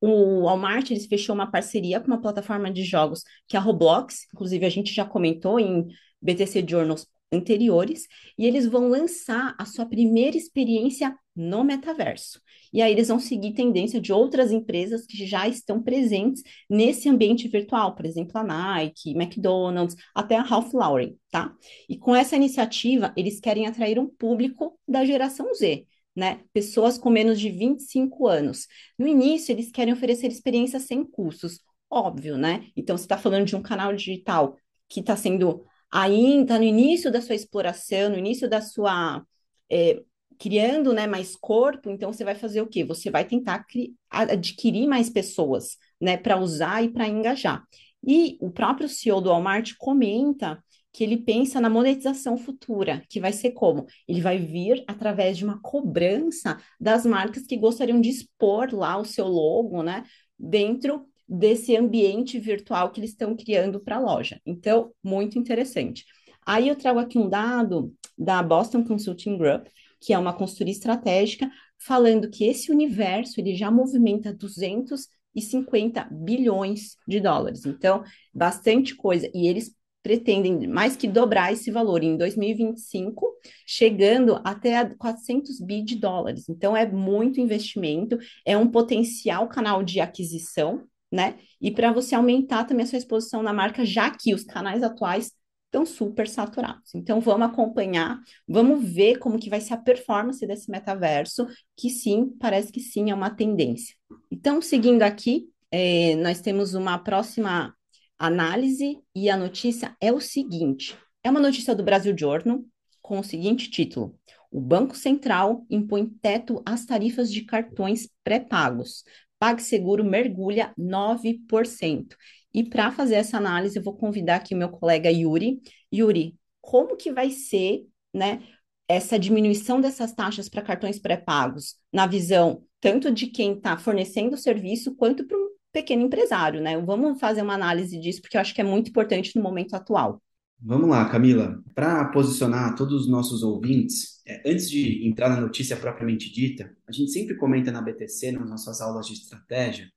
O 0.00 0.42
Walmart 0.42 0.90
eles 0.90 1.06
fechou 1.06 1.34
uma 1.34 1.50
parceria 1.50 2.00
com 2.00 2.06
uma 2.06 2.20
plataforma 2.20 2.70
de 2.70 2.84
jogos 2.84 3.22
que 3.46 3.56
é 3.56 3.58
a 3.58 3.62
Roblox, 3.62 4.26
inclusive 4.32 4.64
a 4.64 4.70
gente 4.70 4.92
já 4.92 5.04
comentou 5.04 5.58
em 5.58 5.86
BTC 6.22 6.64
Journals 6.68 7.06
anteriores, 7.32 8.06
e 8.38 8.46
eles 8.46 8.66
vão 8.66 8.88
lançar 8.88 9.54
a 9.58 9.64
sua 9.64 9.86
primeira 9.86 10.36
experiência 10.36 11.14
no 11.36 11.62
metaverso. 11.62 12.40
E 12.72 12.82
aí 12.82 12.90
eles 12.90 13.08
vão 13.08 13.18
seguir 13.18 13.52
tendência 13.52 14.00
de 14.00 14.12
outras 14.12 14.50
empresas 14.50 15.06
que 15.06 15.26
já 15.26 15.46
estão 15.46 15.82
presentes 15.82 16.42
nesse 16.68 17.08
ambiente 17.08 17.46
virtual, 17.46 17.94
por 17.94 18.04
exemplo, 18.04 18.36
a 18.38 18.42
Nike, 18.44 19.10
McDonald's, 19.10 19.96
até 20.14 20.36
a 20.36 20.42
Ralph 20.42 20.72
Lauren, 20.74 21.14
tá? 21.30 21.54
E 21.88 21.96
com 21.96 22.14
essa 22.14 22.36
iniciativa, 22.36 23.12
eles 23.16 23.40
querem 23.40 23.66
atrair 23.66 23.98
um 23.98 24.08
público 24.08 24.78
da 24.86 25.04
geração 25.04 25.54
Z, 25.54 25.86
né? 26.14 26.40
Pessoas 26.52 26.98
com 26.98 27.10
menos 27.10 27.38
de 27.38 27.50
25 27.50 28.26
anos. 28.26 28.66
No 28.98 29.06
início, 29.06 29.52
eles 29.52 29.70
querem 29.70 29.92
oferecer 29.92 30.28
experiências 30.28 30.82
sem 30.82 31.04
custos, 31.04 31.60
óbvio, 31.90 32.36
né? 32.36 32.66
Então, 32.76 32.96
você 32.96 33.04
está 33.04 33.16
falando 33.18 33.46
de 33.46 33.56
um 33.56 33.62
canal 33.62 33.94
digital 33.94 34.56
que 34.88 35.00
está 35.00 35.16
sendo 35.16 35.64
ainda 35.90 36.58
no 36.58 36.64
início 36.64 37.10
da 37.10 37.20
sua 37.20 37.34
exploração, 37.34 38.10
no 38.10 38.18
início 38.18 38.48
da 38.48 38.60
sua 38.60 39.24
é, 39.70 40.02
criando 40.38 40.92
né, 40.92 41.06
mais 41.06 41.34
corpo, 41.36 41.90
então 41.90 42.12
você 42.12 42.24
vai 42.24 42.34
fazer 42.34 42.62
o 42.62 42.66
quê? 42.66 42.84
Você 42.84 43.10
vai 43.10 43.24
tentar 43.24 43.66
adquirir 44.10 44.86
mais 44.86 45.10
pessoas 45.10 45.76
né, 46.00 46.16
para 46.16 46.38
usar 46.38 46.82
e 46.84 46.90
para 46.90 47.08
engajar. 47.08 47.64
E 48.06 48.38
o 48.40 48.50
próprio 48.50 48.88
CEO 48.88 49.20
do 49.20 49.30
Walmart 49.30 49.72
comenta 49.76 50.62
que 50.98 51.04
ele 51.04 51.18
pensa 51.18 51.60
na 51.60 51.70
monetização 51.70 52.36
futura, 52.36 53.04
que 53.08 53.20
vai 53.20 53.32
ser 53.32 53.52
como? 53.52 53.86
Ele 54.08 54.20
vai 54.20 54.36
vir 54.36 54.82
através 54.84 55.38
de 55.38 55.44
uma 55.44 55.60
cobrança 55.60 56.58
das 56.80 57.06
marcas 57.06 57.46
que 57.46 57.56
gostariam 57.56 58.00
de 58.00 58.08
expor 58.08 58.74
lá 58.74 58.98
o 58.98 59.04
seu 59.04 59.28
logo, 59.28 59.80
né, 59.80 60.04
dentro 60.36 61.06
desse 61.28 61.76
ambiente 61.76 62.36
virtual 62.40 62.90
que 62.90 62.98
eles 62.98 63.10
estão 63.10 63.36
criando 63.36 63.78
para 63.78 63.94
a 63.94 64.00
loja. 64.00 64.40
Então, 64.44 64.90
muito 65.00 65.38
interessante. 65.38 66.04
Aí 66.44 66.66
eu 66.66 66.74
trago 66.74 66.98
aqui 66.98 67.16
um 67.16 67.28
dado 67.28 67.94
da 68.18 68.42
Boston 68.42 68.82
Consulting 68.82 69.38
Group, 69.38 69.68
que 70.00 70.12
é 70.12 70.18
uma 70.18 70.32
consultoria 70.32 70.72
estratégica, 70.72 71.48
falando 71.78 72.28
que 72.28 72.42
esse 72.44 72.72
universo 72.72 73.40
ele 73.40 73.54
já 73.54 73.70
movimenta 73.70 74.34
250 74.34 76.08
bilhões 76.10 76.96
de 77.06 77.20
dólares. 77.20 77.64
Então, 77.64 78.02
bastante 78.34 78.96
coisa. 78.96 79.30
E 79.32 79.46
eles 79.46 79.77
pretendem 80.02 80.66
mais 80.66 80.96
que 80.96 81.06
dobrar 81.06 81.52
esse 81.52 81.70
valor 81.70 82.02
em 82.02 82.16
2025, 82.16 83.34
chegando 83.66 84.40
até 84.44 84.78
a 84.78 84.94
400 84.96 85.60
bi 85.60 85.82
de 85.82 85.96
dólares. 85.96 86.48
Então, 86.48 86.76
é 86.76 86.90
muito 86.90 87.40
investimento, 87.40 88.18
é 88.44 88.56
um 88.56 88.68
potencial 88.68 89.48
canal 89.48 89.82
de 89.82 90.00
aquisição, 90.00 90.84
né? 91.10 91.36
E 91.60 91.70
para 91.70 91.92
você 91.92 92.14
aumentar 92.14 92.64
também 92.64 92.84
a 92.84 92.86
sua 92.86 92.98
exposição 92.98 93.42
na 93.42 93.52
marca, 93.52 93.84
já 93.84 94.10
que 94.10 94.34
os 94.34 94.44
canais 94.44 94.82
atuais 94.82 95.32
estão 95.68 95.84
super 95.84 96.26
saturados. 96.26 96.94
Então 96.94 97.20
vamos 97.20 97.48
acompanhar, 97.48 98.18
vamos 98.46 98.82
ver 98.82 99.18
como 99.18 99.38
que 99.38 99.50
vai 99.50 99.60
ser 99.60 99.74
a 99.74 99.78
performance 99.78 100.46
desse 100.46 100.70
metaverso, 100.70 101.46
que 101.76 101.90
sim, 101.90 102.34
parece 102.40 102.72
que 102.72 102.80
sim, 102.80 103.10
é 103.10 103.14
uma 103.14 103.30
tendência. 103.30 103.94
Então, 104.30 104.60
seguindo 104.62 105.02
aqui, 105.02 105.48
é, 105.70 106.14
nós 106.16 106.40
temos 106.40 106.74
uma 106.74 106.98
próxima 106.98 107.74
análise 108.18 108.98
e 109.14 109.30
a 109.30 109.36
notícia 109.36 109.96
é 110.00 110.12
o 110.12 110.20
seguinte: 110.20 110.96
é 111.22 111.30
uma 111.30 111.40
notícia 111.40 111.74
do 111.74 111.82
Brasil 111.82 112.16
Journal 112.16 112.64
com 113.00 113.18
o 113.18 113.24
seguinte 113.24 113.70
título: 113.70 114.18
O 114.50 114.60
Banco 114.60 114.96
Central 114.96 115.64
impõe 115.70 116.06
teto 116.06 116.62
às 116.66 116.84
tarifas 116.84 117.32
de 117.32 117.42
cartões 117.44 118.08
pré-pagos. 118.24 119.04
PagSeguro 119.38 120.04
mergulha 120.04 120.72
9%. 120.76 122.16
E 122.52 122.64
para 122.64 122.90
fazer 122.90 123.14
essa 123.14 123.36
análise, 123.36 123.76
eu 123.78 123.82
vou 123.82 123.96
convidar 123.96 124.36
aqui 124.36 124.54
o 124.54 124.58
meu 124.58 124.68
colega 124.68 125.10
Yuri. 125.10 125.60
Yuri, 125.94 126.36
como 126.60 126.96
que 126.96 127.12
vai 127.12 127.30
ser, 127.30 127.86
né, 128.12 128.42
essa 128.88 129.18
diminuição 129.18 129.80
dessas 129.80 130.12
taxas 130.12 130.48
para 130.48 130.62
cartões 130.62 130.98
pré-pagos, 130.98 131.76
na 131.92 132.06
visão 132.06 132.64
tanto 132.80 133.12
de 133.12 133.26
quem 133.26 133.54
está 133.54 133.76
fornecendo 133.76 134.34
o 134.34 134.38
serviço, 134.38 134.94
quanto 134.94 135.26
para 135.26 135.36
pequeno 135.72 136.02
empresário, 136.02 136.60
né? 136.60 136.80
Vamos 136.80 137.18
fazer 137.20 137.42
uma 137.42 137.54
análise 137.54 137.98
disso, 138.00 138.20
porque 138.20 138.36
eu 138.36 138.40
acho 138.40 138.54
que 138.54 138.60
é 138.60 138.64
muito 138.64 138.90
importante 138.90 139.36
no 139.36 139.42
momento 139.42 139.74
atual. 139.74 140.20
Vamos 140.60 140.88
lá, 140.88 141.08
Camila. 141.08 141.62
Para 141.74 142.06
posicionar 142.06 142.74
todos 142.74 143.02
os 143.02 143.08
nossos 143.08 143.42
ouvintes, 143.42 144.20
é, 144.26 144.50
antes 144.50 144.68
de 144.68 145.06
entrar 145.06 145.28
na 145.28 145.40
notícia 145.40 145.76
propriamente 145.76 146.32
dita, 146.32 146.74
a 146.86 146.92
gente 146.92 147.12
sempre 147.12 147.36
comenta 147.36 147.70
na 147.70 147.80
BTC, 147.80 148.32
nas 148.32 148.48
nossas 148.48 148.80
aulas 148.80 149.06
de 149.06 149.12
estratégia, 149.12 149.88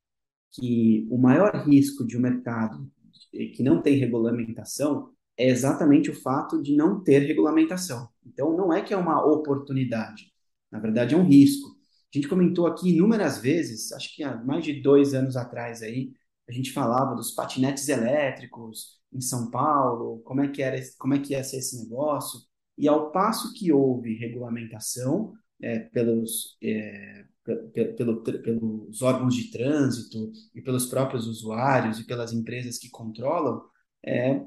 que 0.52 1.06
o 1.10 1.18
maior 1.18 1.66
risco 1.66 2.06
de 2.06 2.16
um 2.16 2.20
mercado 2.20 2.88
que 3.32 3.62
não 3.62 3.80
tem 3.80 3.96
regulamentação 3.96 5.10
é 5.36 5.48
exatamente 5.48 6.10
o 6.10 6.14
fato 6.14 6.62
de 6.62 6.76
não 6.76 7.02
ter 7.02 7.20
regulamentação. 7.20 8.08
Então, 8.24 8.56
não 8.56 8.72
é 8.72 8.82
que 8.82 8.92
é 8.92 8.96
uma 8.96 9.24
oportunidade, 9.24 10.30
na 10.70 10.78
verdade 10.78 11.14
é 11.14 11.18
um 11.18 11.26
risco. 11.26 11.70
A 12.12 12.18
gente 12.18 12.28
comentou 12.28 12.66
aqui 12.66 12.90
inúmeras 12.90 13.38
vezes, 13.38 13.92
acho 13.92 14.14
que 14.14 14.22
há 14.22 14.36
mais 14.36 14.64
de 14.64 14.82
dois 14.82 15.14
anos 15.14 15.36
atrás 15.36 15.82
aí, 15.82 16.12
a 16.48 16.52
gente 16.52 16.72
falava 16.72 17.14
dos 17.14 17.32
patinetes 17.32 17.88
elétricos 17.88 19.00
em 19.12 19.20
São 19.20 19.50
Paulo, 19.50 20.20
como 20.24 20.40
é 20.42 20.48
que 20.48 20.62
era, 20.62 20.78
como 20.98 21.14
é 21.14 21.18
que 21.18 21.32
ia 21.32 21.44
ser 21.44 21.58
esse 21.58 21.82
negócio. 21.82 22.40
E 22.76 22.88
ao 22.88 23.10
passo 23.10 23.54
que 23.54 23.72
houve 23.72 24.14
regulamentação 24.14 25.32
é, 25.60 25.78
pelos 25.78 26.56
é, 26.62 27.24
pelo, 27.96 28.22
pelos 28.22 29.02
órgãos 29.02 29.34
de 29.34 29.50
trânsito 29.50 30.32
e 30.54 30.60
pelos 30.60 30.86
próprios 30.86 31.26
usuários 31.26 31.98
e 31.98 32.04
pelas 32.04 32.32
empresas 32.32 32.78
que 32.78 32.88
controlam, 32.88 33.62
é, 34.04 34.40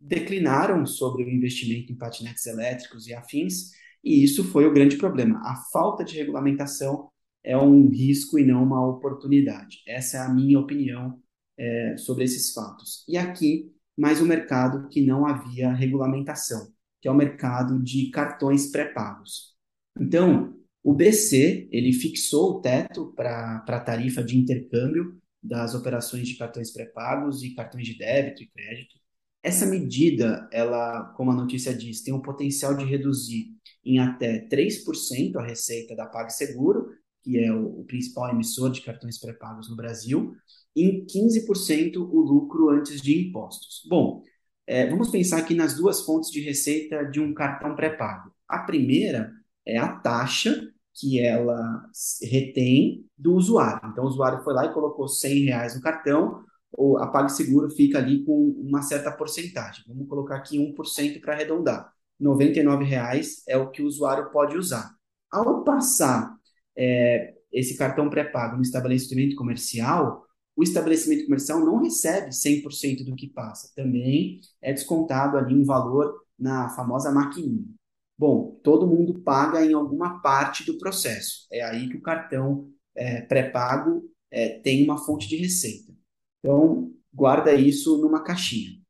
declinaram 0.00 0.84
sobre 0.84 1.24
o 1.24 1.30
investimento 1.30 1.92
em 1.92 1.96
patinetes 1.96 2.44
elétricos 2.46 3.06
e 3.06 3.14
afins, 3.14 3.70
e 4.04 4.22
isso 4.22 4.44
foi 4.44 4.66
o 4.66 4.72
grande 4.72 4.96
problema. 4.96 5.40
A 5.42 5.56
falta 5.72 6.04
de 6.04 6.16
regulamentação 6.16 7.08
é 7.42 7.56
um 7.56 7.88
risco 7.88 8.38
e 8.38 8.44
não 8.44 8.62
uma 8.62 8.86
oportunidade. 8.86 9.78
Essa 9.86 10.18
é 10.18 10.20
a 10.20 10.28
minha 10.28 10.58
opinião 10.58 11.18
é, 11.58 11.96
sobre 11.96 12.24
esses 12.24 12.52
fatos. 12.52 13.04
E 13.08 13.16
aqui, 13.16 13.72
mais 13.96 14.20
um 14.20 14.26
mercado 14.26 14.88
que 14.88 15.04
não 15.04 15.26
havia 15.26 15.72
regulamentação, 15.72 16.72
que 17.00 17.08
é 17.08 17.10
o 17.10 17.16
mercado 17.16 17.82
de 17.82 18.10
cartões 18.10 18.70
pré-pagos. 18.70 19.54
Então, 19.98 20.54
o 20.82 20.92
BC 20.92 21.68
ele 21.72 21.92
fixou 21.92 22.58
o 22.58 22.60
teto 22.60 23.12
para 23.16 23.64
a 23.66 23.80
tarifa 23.80 24.22
de 24.22 24.36
intercâmbio 24.36 25.18
das 25.42 25.74
operações 25.74 26.28
de 26.28 26.36
cartões 26.36 26.72
pré-pagos 26.72 27.42
e 27.42 27.54
cartões 27.54 27.86
de 27.86 27.96
débito 27.96 28.42
e 28.42 28.48
crédito. 28.48 28.94
Essa 29.42 29.66
medida, 29.66 30.48
ela, 30.50 31.04
como 31.16 31.30
a 31.30 31.34
notícia 31.34 31.74
diz, 31.74 32.02
tem 32.02 32.14
o 32.14 32.22
potencial 32.22 32.74
de 32.74 32.84
reduzir 32.84 33.54
em 33.84 33.98
até 33.98 34.46
3% 34.48 35.36
a 35.36 35.42
receita 35.44 35.94
da 35.94 36.06
PagSeguro, 36.06 36.88
que 37.22 37.38
é 37.38 37.52
o, 37.52 37.80
o 37.80 37.84
principal 37.84 38.30
emissor 38.30 38.70
de 38.70 38.82
cartões 38.82 39.18
pré-pagos 39.18 39.68
no 39.68 39.76
Brasil, 39.76 40.34
em 40.76 41.04
15% 41.06 41.96
o 41.96 42.20
lucro 42.20 42.70
antes 42.70 43.00
de 43.00 43.28
impostos. 43.28 43.82
Bom, 43.88 44.22
é, 44.66 44.88
vamos 44.88 45.10
pensar 45.10 45.38
aqui 45.38 45.54
nas 45.54 45.74
duas 45.74 46.00
fontes 46.02 46.30
de 46.30 46.40
receita 46.40 47.04
de 47.04 47.20
um 47.20 47.34
cartão 47.34 47.74
pré-pago. 47.74 48.32
A 48.48 48.60
primeira 48.60 49.30
é 49.66 49.78
a 49.78 49.88
taxa 49.88 50.70
que 50.94 51.20
ela 51.20 51.90
retém 52.22 53.04
do 53.18 53.34
usuário. 53.34 53.88
Então, 53.90 54.04
o 54.04 54.08
usuário 54.08 54.42
foi 54.44 54.54
lá 54.54 54.66
e 54.66 54.72
colocou 54.72 55.08
100 55.08 55.44
reais 55.44 55.74
no 55.74 55.80
cartão, 55.80 56.44
ou 56.72 56.98
a 56.98 57.06
PagSeguro 57.08 57.70
fica 57.70 57.98
ali 57.98 58.24
com 58.24 58.50
uma 58.58 58.82
certa 58.82 59.10
porcentagem. 59.10 59.84
Vamos 59.86 60.08
colocar 60.08 60.36
aqui 60.36 60.58
1% 60.58 61.20
para 61.20 61.34
arredondar. 61.34 61.93
R$ 62.20 62.26
99,00 62.26 63.42
é 63.48 63.56
o 63.56 63.70
que 63.70 63.82
o 63.82 63.86
usuário 63.86 64.30
pode 64.30 64.56
usar. 64.56 64.94
Ao 65.30 65.64
passar 65.64 66.34
é, 66.76 67.34
esse 67.52 67.76
cartão 67.76 68.10
pré-pago 68.10 68.56
no 68.56 68.62
estabelecimento 68.62 69.36
comercial, 69.36 70.24
o 70.56 70.62
estabelecimento 70.62 71.24
comercial 71.24 71.60
não 71.60 71.82
recebe 71.82 72.30
100% 72.32 73.04
do 73.04 73.16
que 73.16 73.28
passa. 73.28 73.72
Também 73.74 74.40
é 74.62 74.72
descontado 74.72 75.36
ali 75.36 75.54
um 75.54 75.64
valor 75.64 76.14
na 76.38 76.68
famosa 76.70 77.10
maquininha. 77.10 77.66
Bom, 78.16 78.60
todo 78.62 78.86
mundo 78.86 79.20
paga 79.20 79.64
em 79.64 79.72
alguma 79.72 80.20
parte 80.20 80.64
do 80.64 80.78
processo. 80.78 81.46
É 81.52 81.62
aí 81.62 81.88
que 81.88 81.96
o 81.96 82.02
cartão 82.02 82.70
é, 82.94 83.22
pré-pago 83.22 84.08
é, 84.30 84.60
tem 84.60 84.84
uma 84.84 84.98
fonte 84.98 85.28
de 85.28 85.36
receita. 85.36 85.92
Então, 86.38 86.92
guarda 87.12 87.52
isso 87.54 87.98
numa 88.00 88.22
caixinha. 88.22 88.83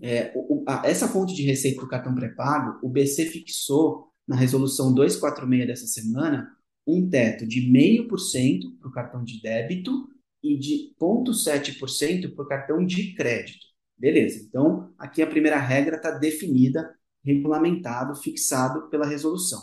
É, 0.00 0.32
o, 0.34 0.64
a, 0.66 0.86
essa 0.86 1.08
fonte 1.08 1.34
de 1.34 1.42
receita 1.42 1.80
do 1.80 1.88
cartão 1.88 2.14
pré-pago, 2.14 2.78
o 2.82 2.88
BC 2.88 3.26
fixou 3.26 4.08
na 4.26 4.36
resolução 4.36 4.94
246 4.94 5.66
dessa 5.66 5.86
semana 5.86 6.48
um 6.86 7.08
teto 7.08 7.46
de 7.46 7.60
0,5% 7.60 8.78
para 8.78 8.88
o 8.88 8.92
cartão 8.92 9.24
de 9.24 9.40
débito 9.40 10.08
e 10.42 10.58
de 10.58 10.94
0,7% 11.00 12.34
para 12.34 12.44
o 12.44 12.48
cartão 12.48 12.84
de 12.84 13.14
crédito. 13.14 13.66
Beleza, 13.98 14.42
então 14.42 14.92
aqui 14.98 15.20
a 15.20 15.26
primeira 15.26 15.58
regra 15.58 15.96
está 15.96 16.10
definida 16.10 16.94
regulamentado, 17.22 18.14
fixado 18.16 18.88
pela 18.88 19.06
resolução. 19.06 19.60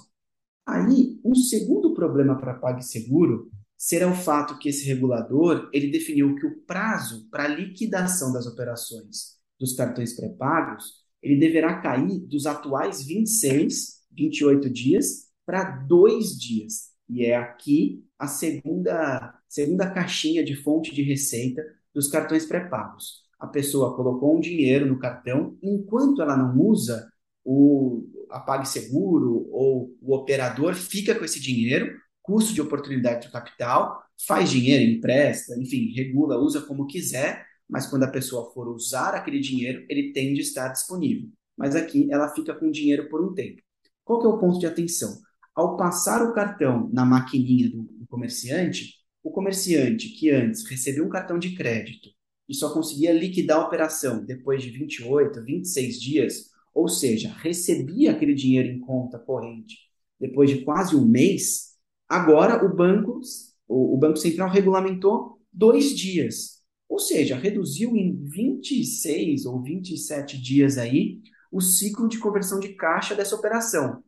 Aí, 0.65 1.19
um 1.24 1.34
segundo 1.34 1.93
problema 1.93 2.38
para 2.38 2.53
PagSeguro 2.53 3.50
será 3.77 4.07
o 4.07 4.15
fato 4.15 4.60
que 4.60 4.69
esse 4.69 4.86
regulador 4.86 5.69
ele 5.74 5.89
definiu 5.89 6.36
que 6.36 6.46
o 6.46 6.62
prazo 6.65 7.27
para 7.29 7.48
liquidação 7.48 8.34
das 8.34 8.46
operações 8.46 9.37
dos 9.60 9.76
cartões 9.76 10.14
pré-pagos 10.14 11.08
ele 11.22 11.40
deverá 11.40 11.82
cair 11.82 12.20
dos 12.20 12.46
atuais 12.46 13.06
26, 13.06 14.02
28 14.12 14.70
dias 14.70 15.28
para 15.46 15.64
dois 15.64 16.38
dias. 16.38 16.92
E 17.10 17.26
é 17.26 17.36
aqui 17.36 18.04
a 18.20 18.28
segunda, 18.28 19.34
segunda 19.48 19.90
caixinha 19.90 20.44
de 20.44 20.56
fonte 20.56 20.94
de 20.94 21.02
receita 21.02 21.64
dos 21.94 22.08
cartões 22.08 22.46
pré-pagos. 22.46 23.26
A 23.40 23.48
pessoa 23.48 23.96
colocou 23.96 24.36
um 24.36 24.40
dinheiro 24.40 24.86
no 24.86 25.00
cartão, 25.00 25.58
enquanto 25.62 26.22
ela 26.22 26.36
não 26.36 26.60
usa, 26.60 27.12
o 27.44 28.10
a 28.30 28.42
PagSeguro 28.42 29.48
ou 29.52 29.96
o 30.02 30.14
operador 30.14 30.76
fica 30.76 31.16
com 31.16 31.24
esse 31.24 31.40
dinheiro, 31.40 31.98
custo 32.22 32.54
de 32.54 32.62
oportunidade 32.62 33.26
do 33.26 33.32
capital, 33.32 34.04
faz 34.28 34.50
dinheiro, 34.50 34.84
empresta, 34.84 35.58
enfim, 35.58 35.94
regula, 35.96 36.38
usa 36.38 36.62
como 36.62 36.88
quiser, 36.88 37.47
mas 37.70 37.88
quando 37.88 38.04
a 38.04 38.12
pessoa 38.12 38.52
for 38.52 38.68
usar 38.68 39.14
aquele 39.14 39.40
dinheiro, 39.40 39.86
ele 39.90 40.12
tem 40.14 40.34
de 40.34 40.42
estar 40.42 40.70
disponível. 40.70 41.30
Mas 41.58 41.76
aqui 41.76 42.08
ela 42.12 42.34
fica 42.34 42.54
com 42.54 42.68
o 42.68 42.72
dinheiro 42.72 43.10
por 43.10 43.24
um 43.24 43.34
tempo. 43.34 43.62
Qual 44.04 44.20
que 44.20 44.26
é 44.26 44.30
o 44.30 44.38
ponto 44.38 44.60
de 44.60 44.66
atenção? 44.66 45.18
Ao 45.56 45.76
passar 45.76 46.24
o 46.24 46.34
cartão 46.34 46.90
na 46.94 47.06
maquininha 47.06 47.70
do, 47.70 47.84
do 47.84 48.08
comerciante, 48.08 48.96
o 49.24 49.32
comerciante 49.32 50.10
que 50.10 50.30
antes 50.30 50.66
recebeu 50.70 51.06
um 51.06 51.10
cartão 51.10 51.38
de 51.38 51.56
crédito 51.56 52.10
e 52.48 52.54
só 52.54 52.72
conseguia 52.72 53.12
liquidar 53.12 53.60
a 53.60 53.66
operação 53.66 54.24
depois 54.24 54.64
de 54.64 54.70
28, 54.70 55.44
26 55.44 56.00
dias, 56.00 56.52
ou 56.74 56.88
seja, 56.88 57.36
recebia 57.40 58.12
aquele 58.12 58.34
dinheiro 58.34 58.70
em 58.70 58.80
conta 58.80 59.20
corrente 59.20 59.88
depois 60.20 60.50
de 60.50 60.64
quase 60.64 60.96
um 60.96 61.06
mês, 61.06 61.76
agora 62.08 62.66
o 62.66 62.76
banco, 62.76 63.22
o, 63.68 63.96
o 63.96 63.98
Banco 63.98 64.18
Central 64.18 64.50
regulamentou 64.50 65.40
dois 65.52 65.96
dias. 65.96 66.57
Ou 66.98 67.01
seja, 67.01 67.38
reduziu 67.38 67.96
em 67.96 68.24
26 68.24 69.46
ou 69.46 69.62
27 69.62 70.36
dias 70.42 70.80
aí 70.80 71.22
o 71.51 71.62
ciclo 71.62 72.08
de 72.08 72.18
conversão 72.18 72.60
de 72.60 72.70
caixa 72.70 73.13
dessa 73.13 73.36
operação. 73.36 74.04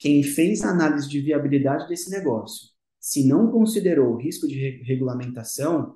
Quem 0.00 0.20
fez 0.24 0.64
a 0.64 0.70
análise 0.70 1.08
de 1.08 1.20
viabilidade 1.20 1.86
desse 1.86 2.10
negócio, 2.10 2.70
se 2.98 3.24
não 3.24 3.52
considerou 3.52 4.12
o 4.14 4.16
risco 4.16 4.48
de 4.48 4.56
re 4.56 4.82
regulamentação, 4.82 5.94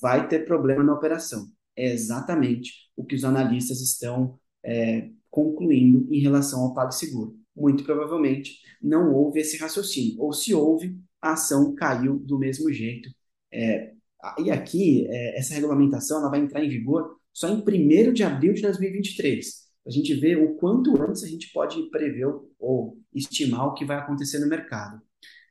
vai 0.00 0.26
ter 0.26 0.46
problema 0.46 0.82
na 0.82 0.94
operação. 0.94 1.48
É 1.76 1.92
exatamente 1.92 2.72
o 2.96 3.04
que 3.04 3.14
os 3.14 3.22
analistas 3.22 3.82
estão 3.82 4.38
é, 4.64 5.10
concluindo 5.28 6.08
em 6.10 6.18
relação 6.18 6.62
ao 6.62 6.72
PagSeguro. 6.72 7.38
Muito 7.54 7.84
provavelmente 7.84 8.58
não 8.80 9.12
houve 9.12 9.40
esse 9.40 9.58
raciocínio, 9.58 10.18
ou 10.18 10.32
se 10.32 10.54
houve, 10.54 10.98
a 11.20 11.34
ação 11.34 11.74
caiu 11.74 12.18
do 12.20 12.38
mesmo 12.38 12.72
jeito. 12.72 13.10
É, 13.52 13.93
e 14.38 14.50
aqui, 14.50 15.06
é, 15.08 15.38
essa 15.38 15.54
regulamentação 15.54 16.20
ela 16.20 16.30
vai 16.30 16.40
entrar 16.40 16.64
em 16.64 16.68
vigor 16.68 17.16
só 17.32 17.48
em 17.48 17.62
1 17.62 18.12
de 18.12 18.22
abril 18.22 18.54
de 18.54 18.62
2023 18.62 19.64
a 19.86 19.90
gente 19.90 20.14
vê 20.14 20.34
o 20.36 20.54
quanto 20.54 21.00
antes 21.02 21.22
a 21.22 21.28
gente 21.28 21.52
pode 21.52 21.82
prever 21.90 22.26
ou 22.58 22.98
estimar 23.14 23.68
o 23.68 23.74
que 23.74 23.84
vai 23.84 23.98
acontecer 23.98 24.38
no 24.38 24.48
mercado. 24.48 25.00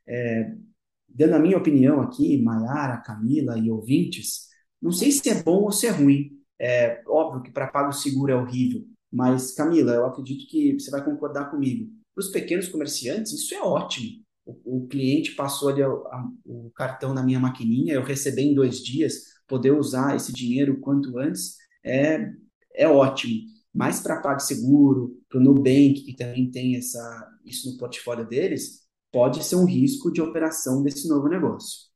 É, 0.08 0.52
dando 1.08 1.36
a 1.36 1.40
minha 1.40 1.58
opinião 1.58 2.02
aqui, 2.02 2.42
Maiara, 2.42 2.98
Camila 2.98 3.58
e 3.58 3.70
ouvintes, 3.70 4.48
não 4.82 4.92
sei 4.92 5.12
se 5.12 5.30
é 5.30 5.44
bom 5.44 5.64
ou 5.64 5.72
se 5.72 5.86
é 5.88 5.92
ruim. 5.92 6.32
É 6.60 7.04
óbvio 7.08 7.44
que 7.44 7.52
para 7.52 7.68
pago 7.68 7.92
seguro 7.92 8.32
é 8.32 8.36
horrível, 8.36 8.86
mas 9.12 9.54
Camila, 9.54 9.94
eu 9.94 10.06
acredito 10.06 10.48
que 10.50 10.74
você 10.80 10.90
vai 10.90 11.04
concordar 11.04 11.52
comigo. 11.52 11.92
Para 12.16 12.22
os 12.22 12.32
pequenos 12.32 12.68
comerciantes, 12.70 13.34
isso 13.34 13.54
é 13.54 13.62
ótimo. 13.62 14.24
O, 14.76 14.88
cliente 14.88 15.36
passou 15.36 15.70
ali 15.70 15.82
a, 15.84 15.88
a, 15.88 16.30
o 16.46 16.72
cartão 16.76 17.14
na 17.14 17.24
minha 17.24 17.40
maquininha, 17.40 17.94
eu 17.94 18.04
recebi 18.04 18.44
em 18.44 18.56
dois 18.56 18.80
dias, 18.80 19.34
poder 19.48 19.72
usar 19.72 20.16
esse 20.16 20.32
dinheiro 20.34 20.80
quanto 20.80 21.18
antes 21.18 21.58
é, 21.84 22.32
é 22.74 22.88
ótimo. 22.88 23.42
Mas 23.74 24.00
para 24.00 24.22
PagSeguro, 24.22 25.20
para 25.28 25.40
o 25.40 25.44
Nubank, 25.44 26.04
que 26.06 26.16
também 26.16 26.50
tem 26.52 26.76
essa, 26.76 27.28
isso 27.44 27.72
no 27.72 27.78
portfólio 27.78 28.28
deles, 28.28 28.84
pode 29.12 29.44
ser 29.44 29.56
um 29.56 29.66
risco 29.66 30.12
de 30.12 30.22
operação 30.22 30.84
desse 30.84 31.08
novo 31.08 31.28
negócio. 31.28 31.88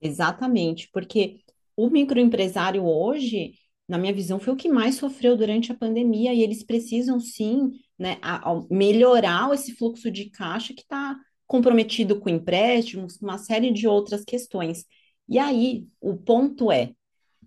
Exatamente, 0.00 0.88
porque 0.92 1.40
o 1.76 1.90
microempresário 1.90 2.84
hoje, 2.84 3.52
na 3.88 3.98
minha 3.98 4.12
visão, 4.12 4.38
foi 4.38 4.52
o 4.52 4.56
que 4.56 4.68
mais 4.68 4.96
sofreu 4.96 5.36
durante 5.36 5.72
a 5.72 5.76
pandemia 5.76 6.32
e 6.32 6.42
eles 6.42 6.62
precisam 6.62 7.18
sim 7.18 7.70
né, 7.98 8.18
a, 8.22 8.50
a 8.50 8.66
melhorar 8.70 9.52
esse 9.54 9.72
fluxo 9.72 10.10
de 10.10 10.30
caixa 10.30 10.72
que 10.72 10.82
está 10.82 11.16
comprometido 11.48 12.20
com 12.20 12.28
empréstimos, 12.28 13.20
uma 13.20 13.38
série 13.38 13.72
de 13.72 13.88
outras 13.88 14.24
questões. 14.24 14.84
E 15.28 15.38
aí, 15.38 15.86
o 16.00 16.16
ponto 16.16 16.70
é, 16.70 16.92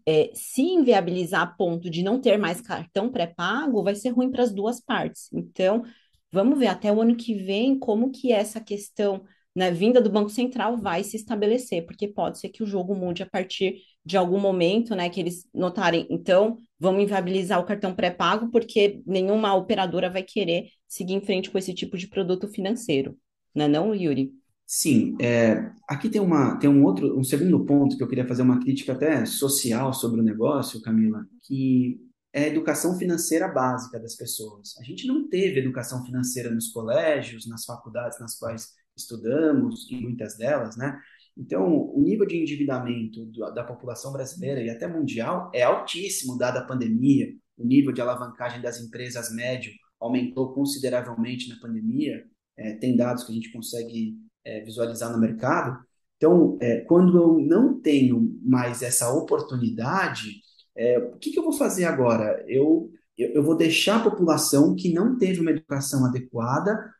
é, 0.05 0.31
se 0.33 0.61
inviabilizar 0.63 1.41
a 1.43 1.47
ponto 1.47 1.89
de 1.89 2.03
não 2.03 2.19
ter 2.19 2.37
mais 2.37 2.59
cartão 2.59 3.11
pré-pago, 3.11 3.83
vai 3.83 3.95
ser 3.95 4.09
ruim 4.09 4.31
para 4.31 4.43
as 4.43 4.51
duas 4.51 4.81
partes. 4.81 5.29
Então, 5.31 5.83
vamos 6.31 6.59
ver 6.59 6.67
até 6.67 6.91
o 6.91 7.01
ano 7.01 7.15
que 7.15 7.35
vem 7.35 7.77
como 7.79 8.11
que 8.11 8.31
essa 8.33 8.59
questão 8.59 9.23
na 9.55 9.65
né, 9.65 9.71
vinda 9.71 10.01
do 10.01 10.09
Banco 10.09 10.29
Central 10.29 10.77
vai 10.77 11.03
se 11.03 11.17
estabelecer, 11.17 11.85
porque 11.85 12.07
pode 12.07 12.39
ser 12.39 12.49
que 12.49 12.63
o 12.63 12.65
jogo 12.65 12.95
mude 12.95 13.21
a 13.21 13.29
partir 13.29 13.81
de 14.03 14.17
algum 14.17 14.39
momento, 14.39 14.95
né, 14.95 15.09
que 15.09 15.19
eles 15.19 15.45
notarem, 15.53 16.07
então, 16.09 16.57
vamos 16.79 17.03
inviabilizar 17.03 17.59
o 17.59 17.65
cartão 17.65 17.93
pré-pago, 17.93 18.49
porque 18.49 19.01
nenhuma 19.05 19.53
operadora 19.53 20.09
vai 20.09 20.23
querer 20.23 20.69
seguir 20.87 21.13
em 21.13 21.21
frente 21.21 21.51
com 21.51 21.57
esse 21.57 21.73
tipo 21.73 21.97
de 21.97 22.07
produto 22.07 22.47
financeiro, 22.47 23.17
não 23.55 23.65
é 23.65 23.67
não, 23.67 23.95
Yuri? 23.95 24.31
Sim, 24.65 25.17
é, 25.19 25.69
aqui 25.87 26.09
tem, 26.09 26.21
uma, 26.21 26.57
tem 26.57 26.69
um 26.69 26.83
outro, 26.85 27.19
um 27.19 27.23
segundo 27.23 27.65
ponto 27.65 27.97
que 27.97 28.03
eu 28.03 28.07
queria 28.07 28.27
fazer 28.27 28.41
uma 28.41 28.59
crítica 28.59 28.93
até 28.93 29.25
social 29.25 29.93
sobre 29.93 30.21
o 30.21 30.23
negócio, 30.23 30.81
Camila, 30.81 31.25
que 31.45 31.99
é 32.33 32.45
a 32.45 32.47
educação 32.47 32.97
financeira 32.97 33.47
básica 33.49 33.99
das 33.99 34.15
pessoas. 34.15 34.77
A 34.79 34.83
gente 34.83 35.05
não 35.05 35.27
teve 35.27 35.59
educação 35.59 36.05
financeira 36.05 36.49
nos 36.49 36.69
colégios, 36.69 37.47
nas 37.47 37.65
faculdades 37.65 38.19
nas 38.19 38.39
quais 38.39 38.69
estudamos, 38.95 39.91
em 39.91 40.01
muitas 40.01 40.37
delas, 40.37 40.77
né? 40.77 40.97
Então, 41.37 41.91
o 41.93 42.01
nível 42.01 42.25
de 42.25 42.37
endividamento 42.37 43.25
da 43.53 43.63
população 43.63 44.11
brasileira 44.11 44.61
e 44.61 44.69
até 44.69 44.87
mundial 44.87 45.49
é 45.53 45.63
altíssimo, 45.63 46.37
dada 46.37 46.59
a 46.59 46.65
pandemia. 46.65 47.27
O 47.57 47.65
nível 47.65 47.91
de 47.91 48.01
alavancagem 48.01 48.61
das 48.61 48.79
empresas 48.79 49.33
médio 49.33 49.71
aumentou 49.99 50.53
consideravelmente 50.53 51.47
na 51.49 51.59
pandemia. 51.59 52.23
É, 52.61 52.73
tem 52.75 52.95
dados 52.95 53.23
que 53.23 53.31
a 53.31 53.35
gente 53.35 53.51
consegue 53.51 54.15
é, 54.45 54.61
visualizar 54.61 55.11
no 55.11 55.19
mercado. 55.19 55.83
Então, 56.17 56.57
é, 56.61 56.81
quando 56.81 57.17
eu 57.17 57.39
não 57.39 57.79
tenho 57.79 58.39
mais 58.43 58.81
essa 58.81 59.11
oportunidade, 59.11 60.41
é, 60.75 60.99
o 60.99 61.17
que, 61.17 61.31
que, 61.31 61.39
eu 61.39 61.43
vou 61.43 61.53
fazer 61.53 61.85
agora? 61.85 62.43
Eu, 62.47 62.91
eu, 63.17 63.29
eu, 63.29 63.43
vou 63.43 63.57
deixar 63.57 63.97
a 63.97 64.03
população 64.03 64.75
que 64.75 64.93
não 64.93 65.17
teve 65.17 65.41
uma 65.41 65.51
educação 65.51 66.05
adequada 66.05 66.93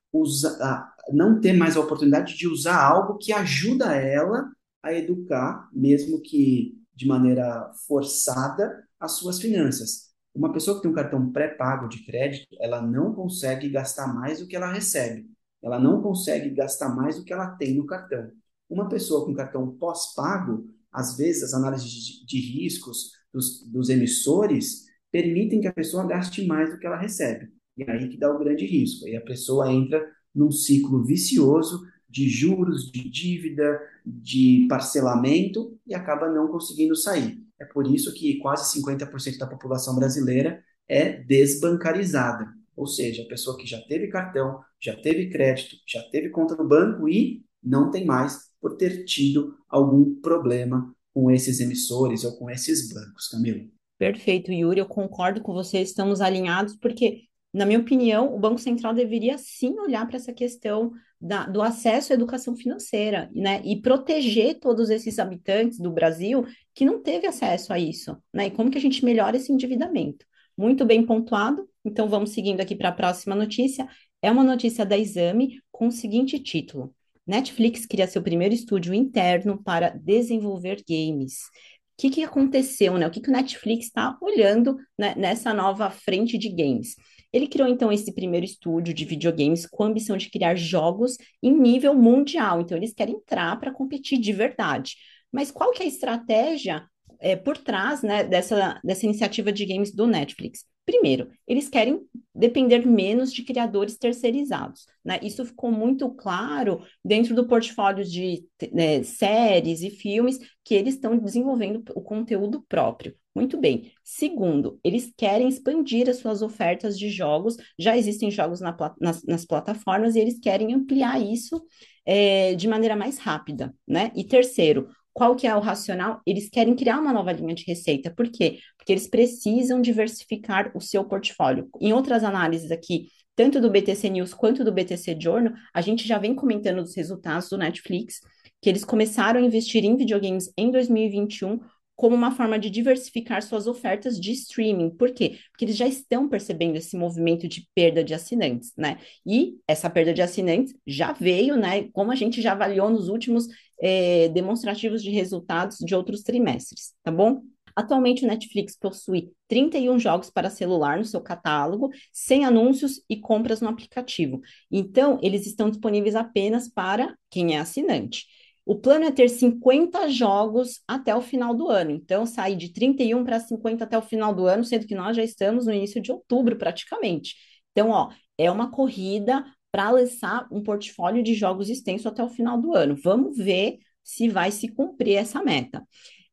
não 1.12 1.40
ter 1.40 1.54
mais 1.54 1.78
a 1.78 1.80
oportunidade 1.80 2.38
de 2.38 2.48
usar 2.48 2.82
algo 2.84 3.18
que 3.18 3.32
ajuda 3.32 3.96
ela 3.96 4.50
a 4.84 4.94
educar, 4.94 5.70
mesmo 5.72 6.22
que 6.22 6.78
de 6.94 7.08
maneira 7.08 7.72
forçada, 7.88 8.84
as 9.00 9.14
suas 9.14 9.40
finanças. 9.40 10.12
Uma 10.34 10.52
pessoa 10.52 10.78
que 10.78 10.84
tem 10.84 10.92
um 10.92 10.96
cartão 10.96 11.32
pré-pago 11.32 11.88
de 11.88 12.06
crédito, 12.06 12.56
ela 12.60 12.82
não 12.82 13.14
consegue 13.14 13.70
gastar 13.70 14.14
mais 14.14 14.40
do 14.40 14.48
que 14.48 14.56
ela 14.56 14.72
recebe. 14.72 15.30
Ela 15.62 15.80
não 15.80 16.02
consegue 16.02 16.50
gastar 16.50 16.90
mais 16.96 17.18
do 17.18 17.24
que 17.24 17.34
ela 17.34 17.48
tem 17.56 17.76
no 17.76 17.86
cartão. 17.86 18.32
Uma 18.70 18.88
pessoa 18.88 19.26
com 19.26 19.34
cartão 19.34 19.76
pós-pago, 19.76 20.66
às 20.92 21.18
vezes 21.18 21.44
as 21.44 21.54
análises 21.54 22.26
de, 22.26 22.40
riscos 22.40 23.12
dos, 23.34 23.62
dos, 23.70 23.90
emissores 23.90 24.86
permitem 25.12 25.62
que 25.62 25.68
a 25.68 25.74
pessoa 25.74 26.08
gaste 26.08 26.46
mais 26.46 26.72
do 26.72 26.80
que 26.80 26.88
ela 26.88 26.98
recebe. 26.98 27.50
E 27.78 27.90
aí 27.90 28.10
que 28.10 28.18
dá 28.18 28.34
o 28.34 28.40
grande 28.40 28.66
risco. 28.66 29.08
E 29.08 29.16
a 29.16 29.22
pessoa 29.22 29.72
entra 29.72 30.06
num 30.34 30.52
ciclo 30.52 31.04
vicioso 31.04 31.82
de 32.10 32.30
juros, 32.30 32.92
de 32.92 33.10
dívida, 33.10 33.80
de 34.06 34.66
parcelamento 34.70 35.78
e 35.88 35.94
acaba 35.94 36.30
não 36.30 36.48
conseguindo 36.48 36.96
sair. 36.96 37.42
É 37.60 37.66
por 37.66 37.88
isso 37.88 38.14
que 38.14 38.38
quase 38.40 38.80
50% 38.80 39.38
da 39.38 39.48
população 39.48 39.96
brasileira 39.96 40.64
é 40.88 41.12
desbancarizada. 41.24 42.52
Ou 42.82 42.88
seja, 42.88 43.22
a 43.22 43.28
pessoa 43.28 43.56
que 43.56 43.68
já 43.68 43.80
teve 43.82 44.08
cartão, 44.08 44.60
já 44.82 44.96
teve 44.96 45.30
crédito, 45.30 45.76
já 45.88 46.02
teve 46.10 46.30
conta 46.30 46.56
no 46.56 46.68
banco 46.68 47.08
e 47.08 47.46
não 47.64 47.92
tem 47.92 48.04
mais 48.04 48.40
por 48.60 48.76
ter 48.76 49.06
tido 49.06 49.56
algum 49.70 50.16
problema 50.20 50.92
com 51.14 51.30
esses 51.30 51.60
emissores 51.60 52.24
ou 52.24 52.36
com 52.40 52.50
esses 52.50 52.92
bancos, 52.92 53.28
Camila. 53.28 53.62
Perfeito, 54.00 54.52
Yuri, 54.52 54.80
eu 54.80 54.88
concordo 54.88 55.42
com 55.42 55.54
você, 55.54 55.80
estamos 55.80 56.22
alinhados, 56.22 56.76
porque, 56.76 57.26
na 57.54 57.68
minha 57.68 57.78
opinião, 57.78 58.36
o 58.36 58.40
Banco 58.40 58.60
Central 58.60 58.96
deveria 58.96 59.38
sim 59.38 59.78
olhar 59.78 60.08
para 60.08 60.18
essa 60.18 60.34
questão 60.34 60.92
da, 61.22 61.46
do 61.46 61.62
acesso 61.62 62.12
à 62.12 62.16
educação 62.16 62.56
financeira, 62.56 63.30
né, 63.32 63.62
e 63.64 63.80
proteger 63.80 64.60
todos 64.60 64.90
esses 64.90 65.20
habitantes 65.20 65.78
do 65.78 65.92
Brasil 65.92 66.48
que 66.74 66.84
não 66.84 67.00
teve 67.00 67.28
acesso 67.28 67.72
a 67.72 67.78
isso, 67.78 68.18
né, 68.34 68.48
e 68.48 68.52
como 68.52 68.72
que 68.72 68.78
a 68.80 68.82
gente 68.82 69.06
melhora 69.06 69.38
esse 69.38 69.54
endividamento. 69.54 70.26
Muito 70.62 70.86
bem 70.86 71.04
pontuado, 71.04 71.68
então 71.84 72.08
vamos 72.08 72.34
seguindo 72.34 72.62
aqui 72.62 72.76
para 72.76 72.90
a 72.90 72.92
próxima 72.92 73.34
notícia. 73.36 73.90
É 74.22 74.30
uma 74.30 74.44
notícia 74.44 74.86
da 74.86 74.96
Exame 74.96 75.60
com 75.72 75.88
o 75.88 75.92
seguinte 75.92 76.38
título: 76.38 76.94
Netflix 77.26 77.88
cria 77.88 78.06
seu 78.06 78.22
primeiro 78.22 78.54
estúdio 78.54 78.94
interno 78.94 79.60
para 79.64 79.90
desenvolver 79.90 80.84
games. 80.88 81.46
O 81.46 82.02
que, 82.02 82.12
que 82.12 82.24
aconteceu, 82.24 82.96
né? 82.96 83.08
O 83.08 83.10
que, 83.10 83.22
que 83.22 83.30
o 83.30 83.34
Netflix 83.34 83.88
está 83.88 84.16
olhando 84.22 84.78
né, 84.96 85.16
nessa 85.18 85.52
nova 85.52 85.90
frente 85.90 86.38
de 86.38 86.50
games? 86.50 86.96
Ele 87.34 87.48
criou 87.48 87.68
então 87.68 87.92
esse 87.92 88.14
primeiro 88.14 88.46
estúdio 88.46 88.94
de 88.94 89.04
videogames 89.04 89.66
com 89.66 89.86
a 89.86 89.88
ambição 89.88 90.16
de 90.16 90.30
criar 90.30 90.54
jogos 90.54 91.18
em 91.42 91.60
nível 91.60 91.96
mundial. 91.96 92.62
Então 92.62 92.78
eles 92.78 92.94
querem 92.94 93.16
entrar 93.16 93.60
para 93.60 93.74
competir 93.74 94.20
de 94.20 94.32
verdade. 94.32 94.96
Mas 95.32 95.50
qual 95.50 95.72
que 95.72 95.82
é 95.82 95.88
a 95.88 95.90
estratégia 95.90 96.86
é, 97.22 97.36
por 97.36 97.58
trás 97.58 98.02
né, 98.02 98.24
dessa, 98.24 98.80
dessa 98.84 99.06
iniciativa 99.06 99.52
de 99.52 99.66
games 99.66 99.94
do 99.94 100.08
Netflix? 100.08 100.66
Primeiro, 100.86 101.30
eles 101.48 101.70
querem 101.70 102.02
depender 102.34 102.86
menos 102.86 103.32
de 103.32 103.44
criadores 103.44 103.98
terceirizados. 103.98 104.86
Né? 105.06 105.20
Isso 105.22 105.46
ficou 105.46 105.72
muito 105.72 106.10
claro 106.10 106.82
dentro 107.06 107.36
do 107.36 107.48
portfólio 107.48 108.04
de 108.04 108.44
né, 108.74 109.04
séries 109.04 109.82
e 109.84 109.92
filmes 109.92 110.40
que 110.64 110.74
eles 110.74 110.96
estão 110.96 111.18
desenvolvendo 111.18 111.84
o 111.96 112.02
conteúdo 112.02 112.66
próprio. 112.68 113.16
Muito 113.34 113.58
bem. 113.58 113.92
Segundo, 114.04 114.80
eles 114.84 115.14
querem 115.16 115.48
expandir 115.48 116.10
as 116.10 116.18
suas 116.18 116.42
ofertas 116.42 117.00
de 117.00 117.10
jogos. 117.10 117.56
Já 117.80 117.96
existem 117.96 118.30
jogos 118.30 118.60
na, 118.60 118.76
nas, 119.00 119.24
nas, 119.24 119.46
plataformas 119.46 120.16
e 120.16 120.20
eles 120.20 120.40
querem 120.40 120.74
ampliar 120.74 121.22
isso 121.22 121.64
é, 122.06 122.54
de 122.56 122.68
maneira 122.68 122.96
mais 122.96 123.18
rápida. 123.18 123.74
Né? 123.88 124.12
E 124.16 124.26
terceiro, 124.26 124.90
qual 125.14 125.36
que 125.36 125.46
é 125.46 125.56
o 125.56 125.60
racional? 125.60 126.22
Eles 126.26 126.50
querem 126.50 126.76
criar 126.76 127.00
uma 127.00 127.14
nova 127.14 127.32
linha 127.32 127.54
de 127.54 127.66
receita. 127.66 128.14
Por 128.14 128.30
quê? 128.30 128.60
Porque 128.78 128.92
eles 128.92 129.08
precisam 129.08 129.82
diversificar 129.82 130.72
o 130.76 130.82
seu 130.82 131.04
portfólio. 131.04 131.70
Em 131.80 131.94
outras 131.94 132.24
análises 132.24 132.72
aqui, 132.72 133.08
tanto 133.36 133.60
do 133.60 133.70
BTC 133.70 134.10
News 134.10 134.34
quanto 134.34 134.64
do 134.64 134.72
BTC 134.72 135.18
Journal, 135.20 135.54
a 135.74 135.82
gente 135.82 136.08
já 136.08 136.18
vem 136.18 136.36
comentando 136.36 136.80
os 136.80 136.96
resultados 136.96 137.50
do 137.50 137.58
Netflix, 137.58 138.22
que 138.62 138.70
eles 138.70 138.86
começaram 138.86 139.40
a 139.40 139.44
investir 139.44 139.84
em 139.84 139.98
videogames 139.98 140.52
em 140.58 140.70
2021 140.72 141.60
como 142.02 142.16
uma 142.16 142.32
forma 142.32 142.58
de 142.58 142.68
diversificar 142.72 143.44
suas 143.44 143.68
ofertas 143.68 144.20
de 144.20 144.32
streaming. 144.32 144.90
Por 144.90 145.12
quê? 145.12 145.38
Porque 145.52 145.66
eles 145.66 145.78
já 145.78 145.86
estão 145.86 146.28
percebendo 146.28 146.76
esse 146.76 146.98
movimento 146.98 147.48
de 147.48 147.70
perda 147.76 148.04
de 148.04 148.12
assinantes, 148.12 148.74
né? 148.76 148.98
E 149.24 149.60
essa 149.68 149.88
perda 149.88 150.12
de 150.12 150.20
assinantes 150.20 150.74
já 150.84 151.14
veio, 151.14 151.56
né? 151.56 151.90
Como 151.94 152.12
a 152.12 152.16
gente 152.16 152.42
já 152.42 152.54
avaliou 152.54 152.90
nos 152.90 153.08
últimos 153.08 153.46
é, 153.80 154.30
demonstrativos 154.30 155.04
de 155.04 155.12
resultados 155.12 155.78
de 155.78 155.94
outros 155.94 156.24
trimestres, 156.24 156.96
tá 157.04 157.12
bom? 157.12 157.44
Atualmente, 157.76 158.26
o 158.26 158.28
Netflix 158.28 158.76
possui 158.76 159.32
31 159.48 160.00
jogos 160.00 160.32
para 160.32 160.50
celular 160.50 160.98
no 160.98 161.06
seu 161.06 161.22
catálogo, 161.22 161.92
sem 162.12 162.46
anúncios 162.46 163.00
e 163.08 163.16
compras 163.16 163.62
no 163.62 163.70
aplicativo. 163.70 164.42
Então, 164.72 165.20
eles 165.22 165.46
estão 165.46 165.70
disponíveis 165.70 166.16
apenas 166.16 166.68
para 166.68 167.16
quem 167.30 167.56
é 167.56 167.60
assinante. 167.60 168.26
O 168.66 168.76
plano 168.76 169.06
é 169.06 169.12
ter 169.12 169.28
50 169.28 170.08
jogos 170.10 170.82
até 170.88 171.16
o 171.16 171.22
final 171.22 171.54
do 171.54 171.68
ano. 171.68 171.92
Então, 171.92 172.26
sair 172.26 172.56
de 172.56 172.72
31 172.72 173.24
para 173.24 173.40
50 173.40 173.84
até 173.84 173.98
o 173.98 174.02
final 174.02 174.34
do 174.34 174.46
ano, 174.46 174.64
sendo 174.64 174.86
que 174.86 174.96
nós 174.96 175.16
já 175.18 175.24
estamos 175.24 175.66
no 175.66 175.74
início 175.74 176.02
de 176.02 176.12
outubro, 176.12 176.58
praticamente. 176.58 177.36
Então, 177.72 177.90
ó, 177.90 178.12
é 178.38 178.52
uma 178.52 178.70
corrida 178.70 179.44
para 179.72 179.90
lançar 179.90 180.48
um 180.52 180.62
portfólio 180.62 181.24
de 181.24 181.34
jogos 181.34 181.70
extenso 181.70 182.08
até 182.08 182.24
o 182.24 182.30
final 182.30 182.60
do 182.60 182.76
ano. 182.76 182.96
Vamos 182.96 183.38
ver 183.38 183.80
se 184.04 184.30
vai 184.30 184.52
se 184.52 184.68
cumprir 184.68 185.16
essa 185.16 185.44
meta. 185.44 185.84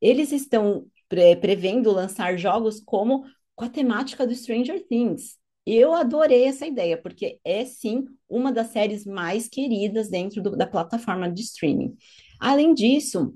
Eles 0.00 0.32
estão 0.32 0.86
pre 1.08 1.36
prevendo 1.36 1.90
lançar 1.92 2.36
jogos 2.36 2.80
como 2.80 3.24
com 3.54 3.64
a 3.64 3.68
temática 3.68 4.26
do 4.26 4.34
Stranger 4.34 4.86
Things. 4.86 5.38
Eu 5.70 5.92
adorei 5.92 6.44
essa 6.44 6.66
ideia, 6.66 6.96
porque 6.96 7.38
é 7.44 7.62
sim 7.66 8.07
uma 8.26 8.50
das 8.50 8.68
séries 8.68 9.04
mais 9.04 9.48
queridas 9.48 10.09
dentro 10.09 10.42
do, 10.42 10.57
da 10.57 10.66
plataforma 10.66 11.31
de 11.31 11.42
streaming. 11.42 11.94
Além 12.40 12.72
disso, 12.72 13.35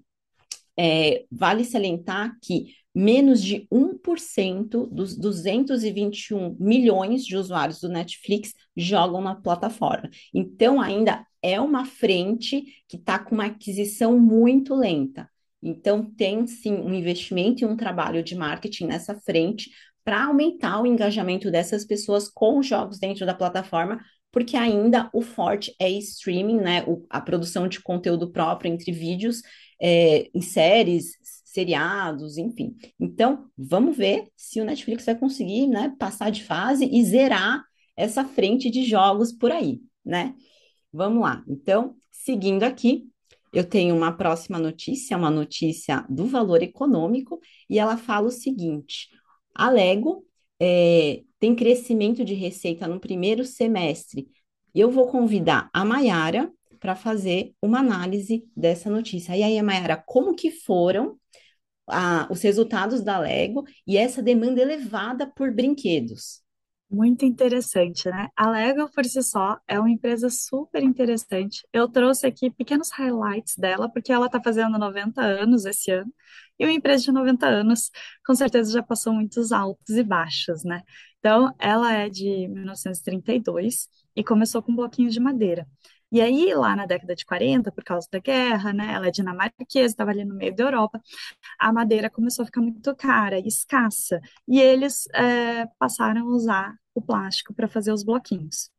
é, 0.75 1.27
vale 1.31 1.63
salientar 1.63 2.35
que 2.41 2.69
menos 2.95 3.43
de 3.43 3.67
1% 3.71 4.87
dos 4.91 5.15
221 5.15 6.57
milhões 6.59 7.23
de 7.23 7.37
usuários 7.37 7.81
do 7.81 7.91
Netflix 7.91 8.55
jogam 8.75 9.21
na 9.21 9.35
plataforma. 9.35 10.09
Então, 10.33 10.81
ainda 10.81 11.27
é 11.43 11.61
uma 11.61 11.85
frente 11.85 12.65
que 12.89 12.97
está 12.97 13.19
com 13.19 13.35
uma 13.35 13.47
aquisição 13.47 14.19
muito 14.19 14.75
lenta. 14.75 15.29
Então, 15.63 16.03
tem 16.03 16.47
sim 16.47 16.75
um 16.77 16.95
investimento 16.95 17.63
e 17.63 17.67
um 17.67 17.77
trabalho 17.77 18.23
de 18.23 18.35
marketing 18.35 18.87
nessa 18.87 19.15
frente 19.21 19.71
para 20.05 20.25
aumentar 20.25 20.81
o 20.81 20.87
engajamento 20.87 21.51
dessas 21.51 21.85
pessoas 21.85 22.29
com 22.29 22.63
jogos 22.63 22.99
dentro 22.99 23.25
da 23.25 23.35
plataforma, 23.35 24.01
porque 24.31 24.57
ainda 24.57 25.11
o 25.13 25.21
forte 25.21 25.75
é 25.79 25.91
streaming, 25.91 26.59
né? 26.59 26.85
O, 26.87 27.05
a 27.11 27.21
produção 27.21 27.69
de 27.69 27.81
conteúdo 27.81 28.31
próprio 28.31 28.73
entre 28.73 28.91
vídeos 28.91 29.43
é, 29.81 30.31
em 30.35 30.41
séries, 30.41 31.13
seriados, 31.45 32.39
enfim. 32.39 32.75
Então, 32.99 33.47
vamos 33.57 33.97
ver 33.97 34.29
se 34.37 34.61
o 34.61 34.65
Netflix 34.65 35.05
vai 35.05 35.15
conseguir, 35.19 35.67
né, 35.67 35.95
passar 35.99 36.31
de 36.31 36.43
fase 36.43 36.89
e 36.91 37.05
zerar 37.05 37.63
essa 37.95 38.25
frente 38.25 38.71
de 38.71 38.85
jogos 38.85 39.33
por 39.33 39.53
aí, 39.53 39.81
né? 40.05 40.35
Vamos 40.91 41.23
lá. 41.23 41.45
Então, 41.47 41.95
seguindo 42.11 42.63
aqui, 42.63 43.07
eu 43.53 43.69
tenho 43.69 43.95
uma 43.95 44.13
próxima 44.13 44.59
notícia, 44.59 45.17
uma 45.17 45.31
notícia 45.31 46.07
do 46.09 46.25
valor 46.25 46.63
econômico, 46.63 47.39
e 47.69 47.79
ela 47.79 47.99
fala 47.99 48.29
o 48.29 48.33
seguinte: 48.33 49.09
a 49.55 49.71
Lego 49.71 50.25
é, 50.61 51.23
tem 51.39 51.55
crescimento 51.55 52.25
de 52.25 52.35
receita 52.35 52.87
no 52.87 53.01
primeiro 53.01 53.45
semestre. 53.45 54.29
Eu 54.75 54.91
vou 54.91 55.09
convidar 55.09 55.69
a 55.73 55.85
Mayara 55.85 56.53
para 56.79 56.97
fazer 56.97 57.55
uma 57.63 57.79
análise 57.81 58.45
dessa 58.57 58.91
notícia. 58.91 59.37
E 59.37 59.43
aí, 59.43 59.61
Mayara, 59.63 60.03
como 60.07 60.35
que 60.35 60.51
foram 60.51 61.19
a, 61.87 62.29
os 62.31 62.43
resultados 62.43 63.03
da 63.03 63.19
Lego 63.19 63.65
e 63.87 63.97
essa 63.97 64.23
demanda 64.23 64.61
elevada 64.61 65.27
por 65.27 65.53
brinquedos? 65.53 66.42
Muito 66.95 67.25
interessante, 67.25 68.11
né? 68.11 68.29
A 68.37 68.51
Lego 68.51 68.87
por 68.91 69.03
si 69.07 69.23
só 69.23 69.59
é 69.67 69.81
uma 69.81 69.91
empresa 69.91 70.29
super 70.29 70.83
interessante. 70.83 71.67
Eu 71.73 71.89
trouxe 71.89 72.27
aqui 72.27 72.51
pequenos 72.51 72.91
highlights 72.91 73.57
dela, 73.57 73.89
porque 73.91 74.13
ela 74.13 74.27
está 74.27 74.39
fazendo 74.43 74.79
90 74.79 75.23
anos 75.23 75.65
esse 75.65 75.91
ano. 75.91 76.13
E 76.59 76.67
uma 76.67 76.73
empresa 76.73 77.05
de 77.05 77.11
90 77.13 77.47
anos, 77.47 77.91
com 78.27 78.35
certeza 78.35 78.73
já 78.73 78.83
passou 78.83 79.15
muitos 79.15 79.53
altos 79.53 79.97
e 79.97 80.03
baixos, 80.03 80.65
né? 80.65 80.83
Então, 81.19 81.55
ela 81.59 81.91
é 81.95 82.11
de 82.11 82.47
1932 82.49 83.89
e 84.15 84.23
começou 84.23 84.63
com 84.63 84.75
bloquinhos 84.77 85.15
de 85.15 85.21
madeira. 85.21 85.67
E 86.13 86.21
aí, 86.21 86.53
lá 86.55 86.77
na 86.77 86.87
década 86.87 87.15
de 87.15 87.25
40, 87.25 87.73
por 87.73 87.83
causa 87.83 88.07
da 88.13 88.19
guerra, 88.19 88.73
né, 88.73 88.93
ela 88.93 89.07
é 89.09 89.11
dinamarquesa, 89.11 89.87
estava 89.93 90.11
ali 90.11 90.25
no 90.25 90.35
meio 90.35 90.55
da 90.55 90.65
Europa, 90.65 91.01
a 91.59 91.73
madeira 91.73 92.11
começou 92.11 92.43
a 92.43 92.47
ficar 92.47 92.61
muito 92.61 92.95
cara 92.95 93.39
escassa, 93.39 94.21
e 94.47 94.61
eles 94.61 95.09
é, 95.15 95.67
passaram 95.79 96.29
a 96.29 96.31
usar 96.31 96.75
o 96.95 97.01
plástico 97.01 97.55
para 97.55 97.67
fazer 97.67 97.93
os 97.93 98.05
bloquinhos. 98.05 98.71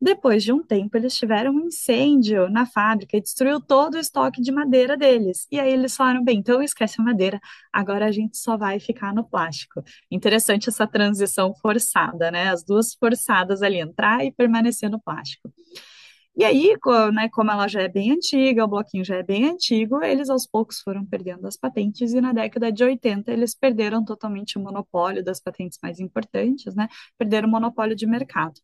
Depois 0.00 0.42
de 0.42 0.52
um 0.52 0.60
tempo, 0.60 0.96
eles 0.96 1.16
tiveram 1.16 1.52
um 1.52 1.66
incêndio 1.66 2.50
na 2.50 2.66
fábrica 2.66 3.16
e 3.16 3.20
destruiu 3.20 3.60
todo 3.60 3.94
o 3.94 3.98
estoque 3.98 4.42
de 4.42 4.50
madeira 4.50 4.96
deles. 4.96 5.46
E 5.48 5.60
aí 5.60 5.72
eles 5.72 5.94
falaram: 5.94 6.24
bem, 6.24 6.38
então 6.38 6.60
esquece 6.60 7.00
a 7.00 7.04
madeira, 7.04 7.40
agora 7.72 8.06
a 8.06 8.10
gente 8.10 8.36
só 8.36 8.56
vai 8.56 8.80
ficar 8.80 9.14
no 9.14 9.22
plástico. 9.22 9.80
Interessante 10.10 10.68
essa 10.68 10.88
transição 10.88 11.54
forçada, 11.54 12.32
né? 12.32 12.48
As 12.48 12.64
duas 12.64 12.94
forçadas 12.94 13.62
ali, 13.62 13.78
entrar 13.78 14.24
e 14.24 14.32
permanecer 14.32 14.90
no 14.90 15.00
plástico. 15.00 15.52
E 16.34 16.44
aí, 16.44 16.74
né, 17.12 17.28
como 17.30 17.50
ela 17.50 17.68
já 17.68 17.82
é 17.82 17.88
bem 17.88 18.10
antiga, 18.12 18.64
o 18.64 18.68
bloquinho 18.68 19.04
já 19.04 19.16
é 19.16 19.22
bem 19.22 19.50
antigo, 19.50 20.02
eles 20.02 20.30
aos 20.30 20.46
poucos 20.46 20.80
foram 20.80 21.04
perdendo 21.04 21.46
as 21.46 21.58
patentes, 21.58 22.14
e 22.14 22.20
na 22.22 22.32
década 22.32 22.72
de 22.72 22.82
80 22.82 23.30
eles 23.30 23.54
perderam 23.54 24.02
totalmente 24.02 24.56
o 24.58 24.62
monopólio 24.62 25.22
das 25.22 25.40
patentes 25.40 25.78
mais 25.82 26.00
importantes, 26.00 26.74
né? 26.74 26.88
Perderam 27.18 27.48
o 27.48 27.50
monopólio 27.50 27.94
de 27.94 28.06
mercado. 28.06 28.54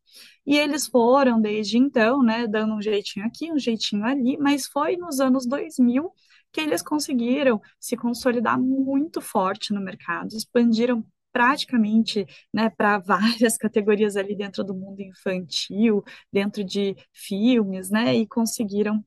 E 0.47 0.57
eles 0.57 0.87
foram, 0.87 1.41
desde 1.41 1.77
então, 1.77 2.23
né, 2.23 2.47
dando 2.47 2.75
um 2.75 2.81
jeitinho 2.81 3.27
aqui, 3.27 3.53
um 3.53 3.59
jeitinho 3.59 4.05
ali, 4.05 4.39
mas 4.39 4.67
foi 4.67 4.97
nos 4.97 5.21
anos 5.21 5.47
2000 5.47 6.11
que 6.51 6.63
eles 6.63 6.81
conseguiram 6.83 7.61
se 7.79 7.97
consolidar 7.97 8.59
muito 8.59 9.21
forte 9.21 9.75
no 9.75 9.81
mercado, 9.83 10.35
expandiram 10.35 11.05
praticamente 11.33 12.27
né, 12.53 12.71
para 12.71 12.99
várias 13.01 13.57
categorias 13.57 14.17
ali 14.17 14.37
dentro 14.37 14.65
do 14.65 14.75
mundo 14.75 15.01
infantil, 15.01 16.03
dentro 16.33 16.65
de 16.65 16.97
filmes, 17.13 17.91
né, 17.91 18.15
e 18.17 18.27
conseguiram 18.27 19.05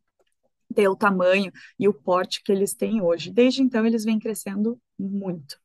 ter 0.76 0.88
o 0.88 0.96
tamanho 0.96 1.52
e 1.80 1.88
o 1.88 1.94
porte 1.94 2.42
que 2.44 2.52
eles 2.52 2.74
têm 2.74 3.02
hoje. 3.02 3.32
Desde 3.32 3.62
então, 3.62 3.86
eles 3.86 4.06
vêm 4.06 4.20
crescendo 4.20 4.80
muito. 4.98 5.58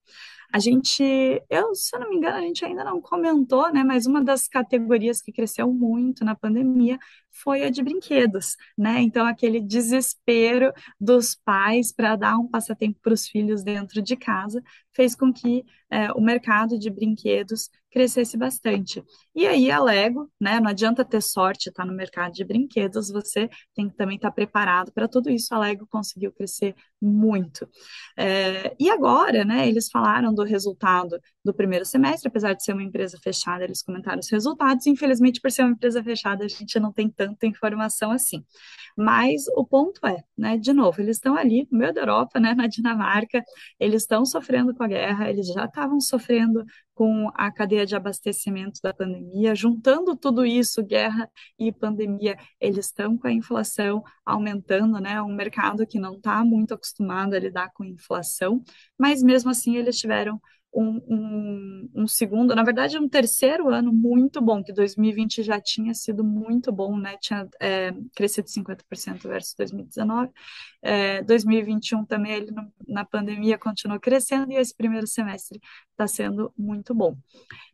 A 0.57 0.59
gente, 0.59 1.03
eu, 1.51 1.75
se 1.75 1.95
eu 1.95 2.01
não 2.01 2.09
me 2.09 2.17
engano, 2.17 2.39
a 2.39 2.41
gente 2.41 2.65
ainda 2.65 2.83
não 2.83 2.99
comentou, 2.99 3.71
né? 3.71 3.85
Mas 3.85 4.07
uma 4.07 4.25
das 4.25 4.49
categorias 4.49 5.21
que 5.21 5.31
cresceu 5.31 5.71
muito 5.71 6.25
na 6.25 6.35
pandemia 6.35 6.99
foi 7.31 7.63
a 7.63 7.69
de 7.69 7.83
brinquedos, 7.83 8.57
né? 8.77 9.03
Então, 9.03 9.27
aquele 9.27 9.61
desespero 9.61 10.73
dos 10.99 11.35
pais 11.35 11.93
para 11.93 12.17
dar 12.17 12.39
um 12.39 12.49
passatempo 12.49 12.99
para 13.03 13.13
os 13.13 13.29
filhos 13.29 13.63
dentro 13.63 14.01
de 14.01 14.17
casa 14.17 14.63
fez 14.95 15.15
com 15.15 15.31
que 15.31 15.63
é, 15.91 16.11
o 16.13 16.23
mercado 16.23 16.79
de 16.79 16.89
brinquedos 16.89 17.69
crescesse 17.97 18.37
bastante. 18.37 19.03
E 19.35 19.47
aí 19.47 19.71
a 19.71 19.81
Lego, 19.81 20.31
né? 20.39 20.61
Não 20.61 20.69
adianta 20.69 21.03
ter 21.03 21.23
sorte 21.23 21.73
tá 21.73 21.83
no 21.83 21.95
mercado 21.95 22.35
de 22.35 22.45
brinquedos, 22.45 23.11
você 23.11 23.49
tem 23.75 23.89
que 23.89 23.97
também 23.97 24.17
estar 24.17 24.29
tá 24.29 24.35
preparado 24.35 24.93
para 24.93 25.09
tudo 25.09 25.31
isso. 25.31 25.55
A 25.55 25.59
Lego 25.59 25.87
conseguiu 25.87 26.31
crescer 26.31 26.75
muito. 27.01 27.67
É, 28.15 28.77
e 28.79 28.91
agora, 28.91 29.47
né? 29.47 29.67
Eles 29.67 29.89
falaram 29.91 30.35
do 30.35 30.43
resultado 30.43 31.19
do 31.43 31.55
primeiro 31.55 31.87
semestre, 31.87 32.29
apesar 32.29 32.53
de 32.53 32.63
ser 32.63 32.75
uma 32.75 32.83
empresa 32.83 33.19
fechada, 33.23 33.65
eles 33.65 33.83
comentaram 33.83 34.19
os 34.19 34.31
resultados. 34.31 34.87
Infelizmente, 34.87 35.41
por 35.41 35.51
ser 35.51 35.63
uma 35.63 35.73
empresa 35.73 36.05
fechada, 36.05 36.45
a 36.45 36.49
gente 36.49 36.79
não 36.79 36.93
tem 36.93 37.09
tanta 37.09 37.47
informação 37.47 38.11
assim. 38.11 38.45
Mas 38.95 39.45
o 39.57 39.65
ponto 39.65 40.07
é, 40.07 40.23
né? 40.37 40.59
De 40.59 40.73
novo, 40.75 41.01
eles 41.01 41.17
estão 41.17 41.35
ali 41.35 41.67
no 41.71 41.79
meio 41.79 41.95
da 41.95 42.03
Europa, 42.03 42.39
né? 42.39 42.53
Na 42.55 42.67
Dinamarca, 42.67 43.43
eles 43.81 44.03
estão 44.03 44.27
sofrendo 44.27 44.75
com 44.75 44.83
a 44.83 44.89
guerra, 44.89 45.31
eles 45.31 45.47
já 45.47 45.65
estavam 45.65 45.99
sofrendo 45.99 46.63
com 46.97 47.31
a 47.35 47.53
cadeia 47.53 47.85
de 47.85 47.95
abastecimento 47.95 48.81
da 48.83 48.93
pandemia, 48.95 49.55
juntando 49.55 50.17
tudo 50.17 50.47
isso, 50.47 50.83
guerra 50.83 51.31
e 51.59 51.71
pandemia, 51.71 52.39
eles 52.59 52.87
estão 52.87 53.19
com 53.19 53.29
a 53.29 53.33
inflação 53.33 54.03
aumentando, 54.25 54.99
né? 54.99 55.21
Um 55.21 55.35
mercado 55.35 55.87
que 55.87 55.99
não 55.99 56.15
está 56.15 56.43
muito 56.43 56.73
acostumado 56.73 57.35
a 57.35 57.39
lidar 57.39 57.71
com 57.75 57.85
inflação, 57.85 58.65
mas 58.99 59.23
mesmo 59.23 59.51
assim 59.51 59.77
eles 59.77 59.99
tiveram 59.99 60.41
um, 60.77 61.01
um, 61.09 61.91
um, 62.03 62.07
segundo, 62.07 62.55
na 62.55 62.63
verdade, 62.63 62.99
um 62.99 63.09
terceiro 63.09 63.71
ano 63.71 63.91
muito 63.91 64.43
bom, 64.43 64.63
que 64.63 64.75
2020 64.75 65.43
já 65.43 65.59
tinha 65.59 65.95
sido 65.95 66.23
muito 66.23 66.71
bom, 66.71 66.99
né? 66.99 67.17
Tinha 67.19 67.49
é, 67.59 67.93
crescido 68.15 68.47
50% 68.49 69.27
versus 69.27 69.55
2019. 69.55 70.31
É, 70.83 71.23
2021 71.23 72.05
também, 72.05 72.33
ele 72.33 72.53
na 72.87 73.05
pandemia, 73.07 73.59
continuou 73.59 73.99
crescendo 73.99 74.53
e 74.53 74.57
esse 74.57 74.77
primeiro 74.77 75.07
semestre 75.07 75.59
está 75.93 76.07
sendo 76.07 76.53
muito 76.57 76.95
bom. 76.95 77.17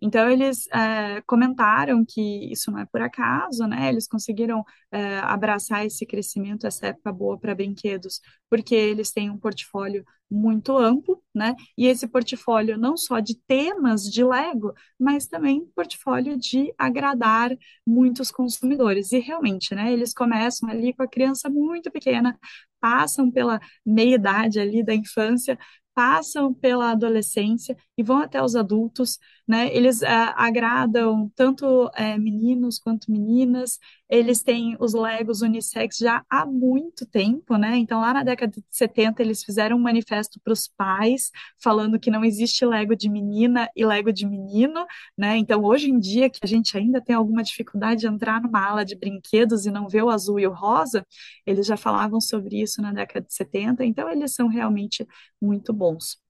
Então, 0.00 0.30
eles 0.30 0.68
é, 0.68 1.20
comentaram 1.22 2.04
que 2.06 2.52
isso 2.52 2.70
não 2.70 2.78
é 2.78 2.86
por 2.86 3.02
acaso, 3.02 3.66
né? 3.66 3.88
Eles 3.88 4.06
conseguiram 4.06 4.64
é, 4.92 5.18
abraçar 5.18 5.84
esse 5.84 6.06
crescimento, 6.06 6.68
essa 6.68 6.86
época 6.86 7.12
boa 7.12 7.36
para 7.36 7.54
brinquedos, 7.54 8.20
porque 8.48 8.76
eles 8.76 9.10
têm 9.10 9.28
um 9.28 9.38
portfólio 9.38 10.04
muito 10.32 10.76
amplo, 10.78 11.22
né? 11.34 11.54
E 11.76 11.86
esse 11.86 12.08
portfólio 12.08 12.78
não 12.78 12.91
só 12.96 13.20
de 13.20 13.34
temas 13.46 14.02
de 14.04 14.24
Lego, 14.24 14.72
mas 14.98 15.26
também 15.26 15.66
portfólio 15.74 16.36
de 16.38 16.72
agradar 16.78 17.50
muitos 17.86 18.30
consumidores. 18.30 19.12
E 19.12 19.18
realmente, 19.18 19.74
né? 19.74 19.92
Eles 19.92 20.12
começam 20.14 20.68
ali 20.68 20.92
com 20.94 21.02
a 21.02 21.08
criança 21.08 21.48
muito 21.50 21.90
pequena, 21.90 22.38
passam 22.80 23.30
pela 23.30 23.60
meia 23.84 24.14
idade 24.16 24.58
ali 24.60 24.82
da 24.84 24.94
infância, 24.94 25.58
passam 25.94 26.52
pela 26.54 26.90
adolescência 26.92 27.76
e 27.96 28.02
vão 28.02 28.18
até 28.18 28.42
os 28.42 28.56
adultos, 28.56 29.18
né? 29.46 29.74
Eles 29.74 30.00
é, 30.02 30.08
agradam 30.36 31.30
tanto 31.36 31.90
é, 31.94 32.16
meninos 32.18 32.78
quanto 32.78 33.10
meninas. 33.10 33.78
Eles 34.08 34.42
têm 34.42 34.76
os 34.80 34.94
Legos 34.94 35.42
unissex 35.42 35.98
já 35.98 36.24
há 36.28 36.46
muito 36.46 37.04
tempo, 37.06 37.56
né? 37.56 37.76
Então, 37.76 38.00
lá 38.00 38.14
na 38.14 38.22
década 38.22 38.52
de 38.52 38.64
70, 38.70 39.22
eles 39.22 39.44
fizeram 39.44 39.76
um 39.76 39.80
manifesto 39.80 40.40
para 40.42 40.52
os 40.52 40.66
pais, 40.68 41.30
falando 41.62 41.98
que 42.00 42.10
não 42.10 42.24
existe 42.24 42.64
Lego 42.64 42.96
de 42.96 43.08
menina 43.10 43.68
e 43.76 43.84
Lego 43.84 44.12
de 44.12 44.26
menino, 44.26 44.86
né? 45.16 45.36
Então, 45.36 45.62
hoje 45.62 45.90
em 45.90 45.98
dia, 45.98 46.30
que 46.30 46.40
a 46.42 46.46
gente 46.46 46.76
ainda 46.76 47.00
tem 47.00 47.14
alguma 47.14 47.42
dificuldade 47.42 48.00
de 48.02 48.06
entrar 48.06 48.40
numa 48.40 48.64
ala 48.66 48.84
de 48.84 48.96
brinquedos 48.96 49.66
e 49.66 49.70
não 49.70 49.88
ver 49.88 50.02
o 50.02 50.10
azul 50.10 50.38
e 50.40 50.46
o 50.46 50.52
rosa, 50.52 51.06
eles 51.46 51.66
já 51.66 51.76
falavam 51.76 52.20
sobre 52.20 52.60
isso 52.62 52.80
na 52.82 52.92
década 52.92 53.26
de 53.26 53.34
70, 53.34 53.84
então, 53.84 54.08
eles 54.10 54.34
são 54.34 54.48
realmente 54.48 55.06
muito 55.40 55.72
bons. 55.72 56.22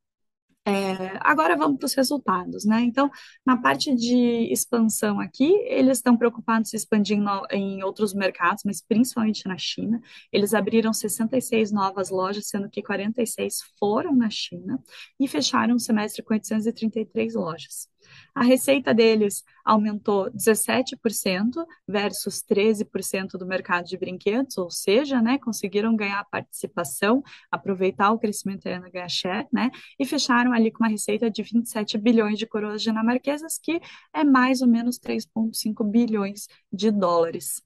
É, 0.64 1.18
agora 1.20 1.56
vamos 1.56 1.78
para 1.78 1.86
os 1.86 1.94
resultados, 1.94 2.64
né? 2.64 2.82
Então, 2.82 3.10
na 3.44 3.56
parte 3.56 3.92
de 3.96 4.48
expansão 4.52 5.18
aqui, 5.18 5.52
eles 5.66 5.98
estão 5.98 6.16
preocupados 6.16 6.72
em 6.72 6.76
expandir 6.76 7.18
em 7.50 7.82
outros 7.82 8.14
mercados, 8.14 8.62
mas 8.64 8.80
principalmente 8.80 9.46
na 9.48 9.58
China. 9.58 10.00
Eles 10.32 10.54
abriram 10.54 10.92
66 10.92 11.72
novas 11.72 12.10
lojas, 12.10 12.46
sendo 12.46 12.70
que 12.70 12.80
46 12.80 13.56
foram 13.76 14.14
na 14.14 14.30
China, 14.30 14.78
e 15.18 15.26
fecharam 15.26 15.74
o 15.74 15.80
semestre 15.80 16.22
com 16.22 16.32
833 16.32 17.34
lojas. 17.34 17.91
A 18.34 18.42
receita 18.42 18.94
deles 18.94 19.44
aumentou 19.64 20.30
17% 20.30 21.64
versus 21.86 22.42
13% 22.42 23.38
do 23.38 23.46
mercado 23.46 23.86
de 23.86 23.96
brinquedos, 23.96 24.58
ou 24.58 24.70
seja, 24.70 25.20
né, 25.20 25.38
conseguiram 25.38 25.94
ganhar 25.94 26.24
participação, 26.24 27.22
aproveitar 27.50 28.10
o 28.12 28.18
crescimento 28.18 28.64
da 28.64 28.80
ganhar 28.80 29.46
né, 29.52 29.70
e 29.98 30.04
fecharam 30.04 30.52
ali 30.52 30.70
com 30.70 30.82
uma 30.82 30.90
receita 30.90 31.30
de 31.30 31.42
27 31.42 31.98
bilhões 31.98 32.38
de 32.38 32.46
coroas 32.46 32.82
dinamarquesas, 32.82 33.58
que 33.58 33.80
é 34.12 34.24
mais 34.24 34.62
ou 34.62 34.68
menos 34.68 34.98
3,5 34.98 35.88
bilhões 35.88 36.48
de 36.72 36.90
dólares. 36.90 37.62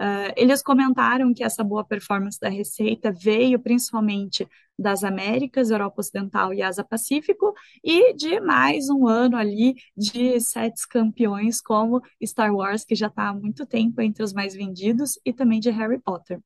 Uh, 0.00 0.32
eles 0.36 0.62
comentaram 0.62 1.32
que 1.32 1.44
essa 1.44 1.62
boa 1.62 1.84
performance 1.84 2.38
da 2.40 2.48
receita 2.48 3.12
veio 3.12 3.58
principalmente 3.58 4.48
das 4.78 5.04
Américas, 5.04 5.70
Europa 5.70 6.00
Ocidental 6.00 6.52
e 6.52 6.62
Ásia 6.62 6.84
Pacífico, 6.84 7.54
e 7.82 8.14
de 8.14 8.40
mais 8.40 8.88
um 8.88 9.06
ano 9.06 9.36
ali 9.36 9.74
de 9.96 10.40
sets 10.40 10.84
campeões 10.84 11.60
como 11.60 12.02
Star 12.24 12.52
Wars, 12.52 12.84
que 12.84 12.94
já 12.94 13.06
está 13.06 13.28
há 13.28 13.34
muito 13.34 13.66
tempo 13.66 14.00
entre 14.00 14.22
os 14.22 14.32
mais 14.32 14.54
vendidos, 14.54 15.18
e 15.24 15.32
também 15.32 15.60
de 15.60 15.70
Harry 15.70 16.00
Potter. 16.00 16.40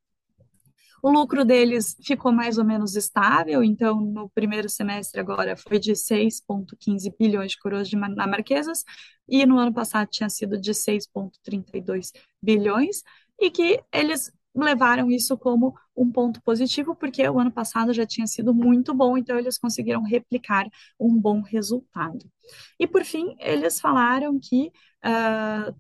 O 1.02 1.10
lucro 1.10 1.44
deles 1.44 1.96
ficou 2.02 2.32
mais 2.32 2.58
ou 2.58 2.64
menos 2.64 2.96
estável, 2.96 3.62
então 3.62 4.00
no 4.00 4.28
primeiro 4.30 4.68
semestre 4.68 5.20
agora 5.20 5.56
foi 5.56 5.78
de 5.78 5.92
6,15 5.92 7.14
bilhões 7.18 7.52
de 7.52 7.58
coroas 7.58 7.88
dinamarquesas, 7.88 8.84
e 9.28 9.46
no 9.46 9.58
ano 9.58 9.72
passado 9.72 10.08
tinha 10.10 10.28
sido 10.28 10.60
de 10.60 10.72
6,32 10.72 12.10
bilhões, 12.42 13.02
e 13.40 13.50
que 13.50 13.80
eles 13.92 14.32
levaram 14.54 15.10
isso 15.10 15.36
como 15.36 15.74
um 15.96 16.10
ponto 16.10 16.40
positivo, 16.42 16.94
porque 16.94 17.26
o 17.28 17.38
ano 17.38 17.50
passado 17.50 17.92
já 17.92 18.06
tinha 18.06 18.26
sido 18.26 18.54
muito 18.54 18.94
bom, 18.94 19.16
então 19.16 19.38
eles 19.38 19.58
conseguiram 19.58 20.02
replicar 20.02 20.66
um 20.98 21.18
bom 21.18 21.40
resultado. 21.40 22.30
E 22.78 22.86
por 22.86 23.04
fim, 23.04 23.36
eles 23.38 23.80
falaram 23.80 24.38
que 24.40 24.70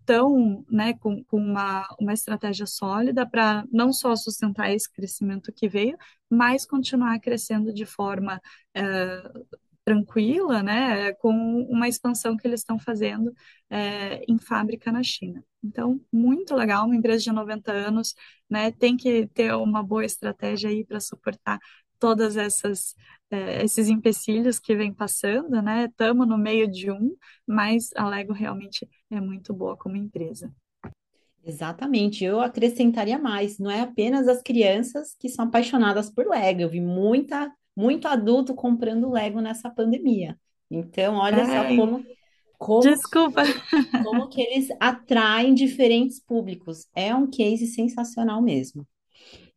estão 0.00 0.58
uh, 0.58 0.66
né, 0.70 0.94
com, 0.94 1.24
com 1.24 1.38
uma, 1.38 1.86
uma 2.00 2.12
estratégia 2.12 2.66
sólida 2.66 3.26
para 3.28 3.64
não 3.72 3.92
só 3.92 4.14
sustentar 4.14 4.70
esse 4.70 4.90
crescimento 4.92 5.52
que 5.52 5.68
veio, 5.68 5.96
mas 6.30 6.64
continuar 6.64 7.18
crescendo 7.18 7.72
de 7.72 7.84
forma 7.84 8.40
uh, 8.76 9.58
tranquila, 9.88 10.62
né, 10.62 11.14
com 11.14 11.32
uma 11.70 11.88
expansão 11.88 12.36
que 12.36 12.46
eles 12.46 12.60
estão 12.60 12.78
fazendo 12.78 13.32
é, 13.70 14.22
em 14.28 14.38
fábrica 14.38 14.92
na 14.92 15.02
China. 15.02 15.42
Então, 15.64 15.98
muito 16.12 16.54
legal, 16.54 16.84
uma 16.84 16.94
empresa 16.94 17.24
de 17.24 17.32
90 17.32 17.72
anos, 17.72 18.14
né, 18.50 18.70
tem 18.70 18.98
que 18.98 19.26
ter 19.28 19.54
uma 19.54 19.82
boa 19.82 20.04
estratégia 20.04 20.68
aí 20.68 20.84
para 20.84 21.00
suportar 21.00 21.58
todas 21.98 22.36
essas 22.36 22.94
é, 23.30 23.64
esses 23.64 23.88
empecilhos 23.88 24.58
que 24.58 24.74
vem 24.74 24.92
passando, 24.92 25.60
né? 25.60 25.84
Estamos 25.84 26.26
no 26.26 26.38
meio 26.38 26.70
de 26.70 26.90
um, 26.90 27.14
mas 27.46 27.90
a 27.94 28.08
Lego 28.08 28.32
realmente 28.32 28.88
é 29.10 29.20
muito 29.20 29.52
boa 29.52 29.76
como 29.76 29.96
empresa. 29.96 30.50
Exatamente, 31.44 32.24
eu 32.24 32.40
acrescentaria 32.40 33.18
mais, 33.18 33.58
não 33.58 33.70
é 33.70 33.80
apenas 33.80 34.28
as 34.28 34.42
crianças 34.42 35.14
que 35.18 35.28
são 35.28 35.46
apaixonadas 35.46 36.10
por 36.10 36.26
Lego, 36.26 36.60
eu 36.60 36.68
vi 36.68 36.80
muita 36.80 37.50
muito 37.78 38.08
adulto 38.08 38.54
comprando 38.54 39.10
Lego 39.10 39.40
nessa 39.40 39.70
pandemia. 39.70 40.38
Então, 40.70 41.14
olha 41.16 41.44
Ai, 41.44 41.46
só 41.46 41.64
como, 41.76 42.04
como, 42.58 42.82
desculpa. 42.82 43.42
como 44.02 44.28
que 44.28 44.40
eles 44.42 44.68
atraem 44.80 45.54
diferentes 45.54 46.20
públicos. 46.20 46.86
É 46.94 47.14
um 47.14 47.28
case 47.30 47.66
sensacional 47.68 48.42
mesmo. 48.42 48.86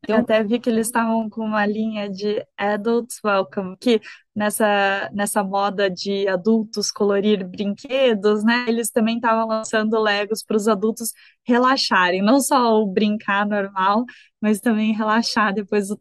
Então, 0.04 0.18
Eu 0.18 0.18
até 0.18 0.44
vi 0.44 0.60
que 0.60 0.70
eles 0.70 0.88
estavam 0.88 1.30
com 1.30 1.42
uma 1.46 1.66
linha 1.66 2.10
de 2.10 2.44
Adults 2.58 3.20
Welcome, 3.24 3.78
que 3.80 4.02
nessa, 4.36 5.10
nessa 5.14 5.44
moda 5.44 5.90
de 5.90 6.28
adultos 6.28 6.92
colorir 6.92 7.48
brinquedos, 7.48 8.44
né? 8.44 8.66
Eles 8.68 8.90
também 8.90 9.18
estavam 9.18 9.48
lançando 9.48 10.00
Legos 10.02 10.44
para 10.44 10.58
os 10.58 10.68
adultos 10.68 11.14
relaxarem, 11.46 12.22
não 12.22 12.42
só 12.42 12.82
o 12.82 12.88
brincar 12.88 13.46
normal, 13.48 14.04
mas 14.42 14.60
também 14.60 14.92
relaxar 14.94 15.54
depois 15.54 15.88
do 15.90 15.98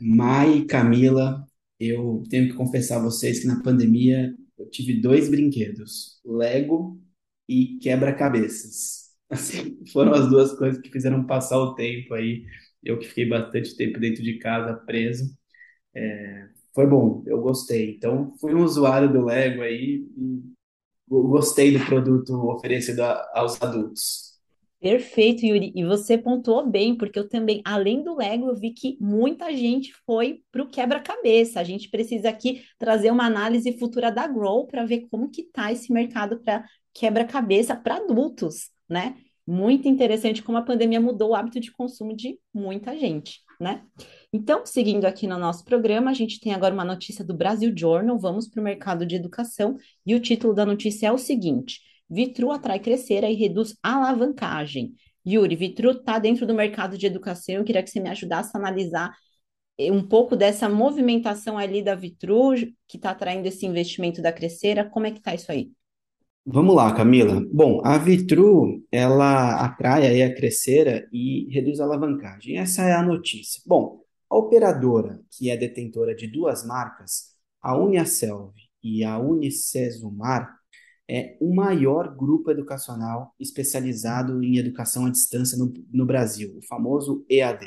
Mai 0.00 0.58
e 0.58 0.64
Camila, 0.66 1.46
eu 1.78 2.22
tenho 2.28 2.48
que 2.50 2.54
confessar 2.56 2.98
a 2.98 3.02
vocês 3.02 3.40
que 3.40 3.46
na 3.46 3.62
pandemia 3.62 4.34
eu 4.58 4.68
tive 4.70 5.00
dois 5.00 5.28
brinquedos, 5.28 6.20
Lego 6.24 7.00
e 7.48 7.78
quebra-cabeças. 7.78 9.10
Assim, 9.28 9.78
foram 9.92 10.12
as 10.14 10.28
duas 10.28 10.52
coisas 10.52 10.80
que 10.80 10.90
fizeram 10.90 11.24
passar 11.26 11.58
o 11.58 11.74
tempo 11.74 12.14
aí. 12.14 12.44
Eu 12.82 12.98
que 12.98 13.08
fiquei 13.08 13.26
bastante 13.28 13.76
tempo 13.76 13.98
dentro 14.00 14.22
de 14.22 14.38
casa 14.38 14.74
preso. 14.74 15.36
É, 15.94 16.48
foi 16.74 16.86
bom, 16.86 17.22
eu 17.26 17.40
gostei. 17.40 17.96
Então, 17.96 18.34
fui 18.40 18.54
um 18.54 18.64
usuário 18.64 19.12
do 19.12 19.24
Lego 19.24 19.62
aí 19.62 20.06
e 20.16 20.42
gostei 21.08 21.76
do 21.76 21.84
produto 21.86 22.34
oferecido 22.50 23.00
a, 23.02 23.30
aos 23.34 23.60
adultos. 23.62 24.29
Perfeito, 24.80 25.44
Yuri. 25.44 25.72
E 25.76 25.84
você 25.84 26.16
pontuou 26.16 26.66
bem, 26.66 26.96
porque 26.96 27.18
eu 27.18 27.28
também, 27.28 27.60
além 27.66 28.02
do 28.02 28.16
Lego, 28.16 28.48
eu 28.48 28.56
vi 28.56 28.72
que 28.72 28.96
muita 28.98 29.54
gente 29.54 29.92
foi 30.06 30.42
para 30.50 30.62
o 30.62 30.70
quebra-cabeça. 30.70 31.60
A 31.60 31.64
gente 31.64 31.90
precisa 31.90 32.30
aqui 32.30 32.62
trazer 32.78 33.10
uma 33.10 33.26
análise 33.26 33.76
futura 33.78 34.10
da 34.10 34.26
Grow 34.26 34.66
para 34.66 34.86
ver 34.86 35.06
como 35.10 35.30
que 35.30 35.42
está 35.42 35.70
esse 35.70 35.92
mercado 35.92 36.40
para 36.40 36.64
quebra-cabeça 36.94 37.76
para 37.76 37.96
adultos, 37.96 38.70
né? 38.88 39.16
Muito 39.46 39.86
interessante 39.86 40.42
como 40.42 40.56
a 40.56 40.62
pandemia 40.62 41.00
mudou 41.00 41.30
o 41.30 41.34
hábito 41.34 41.60
de 41.60 41.70
consumo 41.72 42.16
de 42.16 42.38
muita 42.54 42.98
gente, 42.98 43.40
né? 43.60 43.82
Então, 44.32 44.64
seguindo 44.64 45.04
aqui 45.04 45.26
no 45.26 45.36
nosso 45.36 45.62
programa, 45.62 46.10
a 46.10 46.14
gente 46.14 46.40
tem 46.40 46.54
agora 46.54 46.72
uma 46.72 46.84
notícia 46.84 47.22
do 47.22 47.36
Brasil 47.36 47.70
Journal. 47.76 48.18
Vamos 48.18 48.48
para 48.48 48.60
o 48.60 48.64
mercado 48.64 49.04
de 49.04 49.16
educação 49.16 49.76
e 50.06 50.14
o 50.14 50.20
título 50.20 50.54
da 50.54 50.64
notícia 50.64 51.08
é 51.08 51.12
o 51.12 51.18
seguinte. 51.18 51.89
Vitru 52.10 52.50
atrai 52.50 52.80
crescer 52.80 53.22
e 53.22 53.34
reduz 53.34 53.76
alavancagem. 53.82 54.94
Yuri, 55.26 55.54
Vitru 55.54 55.92
está 55.92 56.18
dentro 56.18 56.46
do 56.46 56.54
mercado 56.54 56.98
de 56.98 57.06
educação. 57.06 57.54
Eu 57.54 57.64
queria 57.64 57.82
que 57.82 57.90
você 57.90 58.00
me 58.00 58.08
ajudasse 58.08 58.50
a 58.54 58.58
analisar 58.58 59.14
eh, 59.78 59.92
um 59.92 60.02
pouco 60.02 60.34
dessa 60.34 60.68
movimentação 60.68 61.56
ali 61.56 61.82
da 61.82 61.94
Vitru, 61.94 62.54
que 62.88 62.96
está 62.96 63.10
atraindo 63.10 63.46
esse 63.46 63.64
investimento 63.64 64.20
da 64.20 64.32
Crescera. 64.32 64.84
Como 64.88 65.06
é 65.06 65.10
que 65.10 65.18
está 65.18 65.34
isso 65.34 65.52
aí? 65.52 65.70
Vamos 66.44 66.74
lá, 66.74 66.92
Camila. 66.94 67.46
Bom, 67.52 67.80
a 67.84 67.96
Vitru, 67.98 68.82
ela 68.90 69.64
atrai 69.64 70.06
aí 70.06 70.22
a 70.22 70.34
Crescera 70.34 71.06
e 71.12 71.46
reduz 71.52 71.80
a 71.80 71.84
alavancagem. 71.84 72.58
Essa 72.58 72.82
é 72.82 72.92
a 72.92 73.02
notícia. 73.02 73.62
Bom, 73.66 74.00
a 74.28 74.36
operadora, 74.36 75.20
que 75.30 75.50
é 75.50 75.56
detentora 75.56 76.14
de 76.14 76.26
duas 76.26 76.66
marcas, 76.66 77.34
a 77.60 77.76
Uniaselv 77.76 78.52
e 78.82 79.04
a 79.04 79.18
Unicesumar, 79.18 80.59
é 81.10 81.36
o 81.40 81.52
maior 81.52 82.14
grupo 82.14 82.52
educacional 82.52 83.34
especializado 83.40 84.44
em 84.44 84.58
educação 84.58 85.06
à 85.06 85.10
distância 85.10 85.58
no, 85.58 85.74
no 85.92 86.06
Brasil, 86.06 86.56
o 86.56 86.62
famoso 86.62 87.26
EAD. 87.28 87.66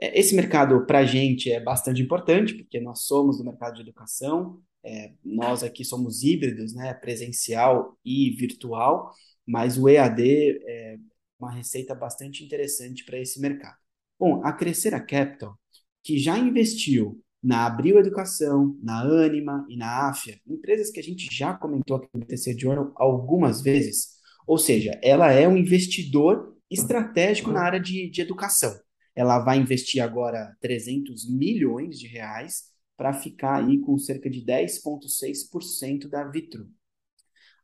É, 0.00 0.18
esse 0.18 0.34
mercado, 0.34 0.84
para 0.84 0.98
a 0.98 1.04
gente, 1.04 1.52
é 1.52 1.60
bastante 1.60 2.02
importante, 2.02 2.54
porque 2.54 2.80
nós 2.80 3.02
somos 3.02 3.38
do 3.38 3.44
mercado 3.44 3.76
de 3.76 3.82
educação, 3.82 4.60
é, 4.82 5.12
nós 5.24 5.62
aqui 5.62 5.84
somos 5.84 6.24
híbridos, 6.24 6.74
né, 6.74 6.92
presencial 6.94 7.96
e 8.04 8.30
virtual, 8.30 9.12
mas 9.46 9.78
o 9.78 9.88
EAD 9.88 10.60
é 10.66 10.96
uma 11.38 11.52
receita 11.52 11.94
bastante 11.94 12.44
interessante 12.44 13.04
para 13.04 13.20
esse 13.20 13.40
mercado. 13.40 13.76
Bom, 14.18 14.44
a 14.44 14.52
Crescera 14.52 15.00
Capital, 15.00 15.56
que 16.02 16.18
já 16.18 16.36
investiu 16.36 17.22
na 17.42 17.66
Abril 17.66 17.98
Educação, 17.98 18.76
na 18.82 19.00
Anima 19.00 19.64
e 19.68 19.76
na 19.76 20.08
Afia, 20.08 20.38
empresas 20.46 20.90
que 20.90 21.00
a 21.00 21.02
gente 21.02 21.28
já 21.30 21.54
comentou 21.54 21.96
aqui 21.96 22.08
no 22.14 22.24
TC 22.24 22.58
Journal 22.58 22.92
algumas 22.96 23.62
vezes. 23.62 24.18
Ou 24.46 24.58
seja, 24.58 24.98
ela 25.02 25.30
é 25.32 25.46
um 25.46 25.56
investidor 25.56 26.56
estratégico 26.70 27.50
na 27.50 27.60
área 27.60 27.80
de, 27.80 28.10
de 28.10 28.20
educação. 28.20 28.74
Ela 29.14 29.38
vai 29.40 29.58
investir 29.58 30.02
agora 30.02 30.56
300 30.60 31.28
milhões 31.28 31.98
de 31.98 32.06
reais 32.06 32.64
para 32.96 33.12
ficar 33.12 33.64
aí 33.64 33.78
com 33.80 33.96
cerca 33.98 34.28
de 34.28 34.44
10,6% 34.44 36.08
da 36.08 36.24
Vitru. 36.24 36.68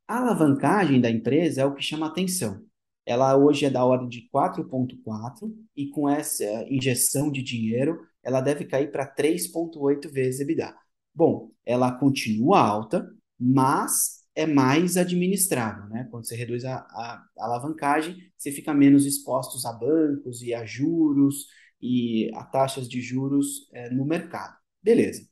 A 0.07 0.19
alavancagem 0.19 1.01
da 1.01 1.11
empresa 1.11 1.63
é 1.63 1.65
o 1.65 1.75
que 1.75 1.83
chama 1.83 2.07
atenção. 2.07 2.63
Ela 3.07 3.37
hoje 3.37 3.67
é 3.67 3.71
da 3.71 3.85
ordem 3.85 4.09
de 4.09 4.29
4,4 4.33 5.53
e 5.77 5.89
com 5.89 6.09
essa 6.09 6.45
injeção 6.69 7.31
de 7.31 7.43
dinheiro, 7.43 8.01
ela 8.25 8.41
deve 8.41 8.65
cair 8.65 8.91
para 8.91 9.07
3,8 9.07 10.11
vezes 10.11 10.41
EBITDA. 10.41 10.75
Bom, 11.15 11.51
ela 11.65 11.93
continua 11.93 12.59
alta, 12.59 13.09
mas 13.39 14.25
é 14.35 14.47
mais 14.47 14.97
administrável, 14.97 15.87
né? 15.89 16.09
Quando 16.11 16.27
você 16.27 16.35
reduz 16.35 16.65
a, 16.65 16.77
a, 16.77 17.25
a 17.39 17.45
alavancagem, 17.45 18.17
você 18.37 18.51
fica 18.51 18.75
menos 18.75 19.07
expostos 19.07 19.65
a 19.65 19.73
bancos 19.73 20.43
e 20.43 20.53
a 20.53 20.65
juros 20.65 21.47
e 21.81 22.31
a 22.35 22.45
taxas 22.45 22.89
de 22.89 23.01
juros 23.01 23.69
é, 23.73 23.91
no 23.91 24.05
mercado. 24.05 24.57
Beleza. 24.83 25.23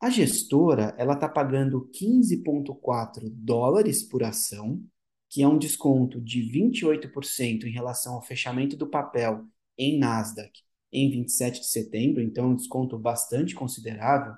A 0.00 0.10
gestora, 0.10 0.94
ela 0.98 1.14
está 1.14 1.28
pagando 1.28 1.88
15,4 1.94 3.30
dólares 3.30 4.02
por 4.02 4.22
ação, 4.24 4.82
que 5.30 5.42
é 5.42 5.48
um 5.48 5.56
desconto 5.56 6.20
de 6.20 6.40
28% 6.42 7.64
em 7.64 7.70
relação 7.70 8.14
ao 8.14 8.22
fechamento 8.22 8.76
do 8.76 8.90
papel 8.90 9.46
em 9.78 9.98
Nasdaq 9.98 10.52
em 10.92 11.10
27 11.10 11.60
de 11.60 11.66
setembro, 11.66 12.22
então 12.22 12.50
um 12.50 12.56
desconto 12.56 12.98
bastante 12.98 13.54
considerável. 13.54 14.34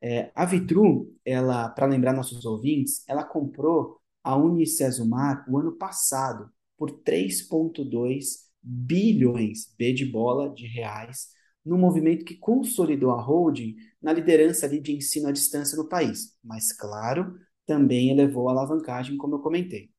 É, 0.00 0.30
a 0.34 0.44
Vitru, 0.46 1.14
ela, 1.24 1.68
para 1.68 1.86
lembrar 1.86 2.14
nossos 2.14 2.44
ouvintes, 2.44 3.04
ela 3.06 3.22
comprou 3.24 4.00
a 4.24 4.36
Unicesumar 4.36 5.44
o 5.48 5.58
ano 5.58 5.72
passado 5.72 6.50
por 6.76 6.90
3,2 7.02 8.48
bilhões 8.62 9.74
B 9.76 9.92
de 9.92 10.06
bola 10.06 10.48
de 10.50 10.66
reais, 10.66 11.28
num 11.64 11.78
movimento 11.78 12.24
que 12.24 12.36
consolidou 12.36 13.10
a 13.10 13.20
holding 13.20 13.76
na 14.00 14.12
liderança 14.12 14.66
ali 14.66 14.80
de 14.80 14.92
ensino 14.92 15.28
à 15.28 15.32
distância 15.32 15.76
no 15.76 15.88
país. 15.88 16.34
Mas, 16.42 16.72
claro, 16.72 17.38
também 17.66 18.10
elevou 18.10 18.48
a 18.48 18.52
alavancagem, 18.52 19.16
como 19.16 19.34
eu 19.36 19.40
comentei. 19.40 19.90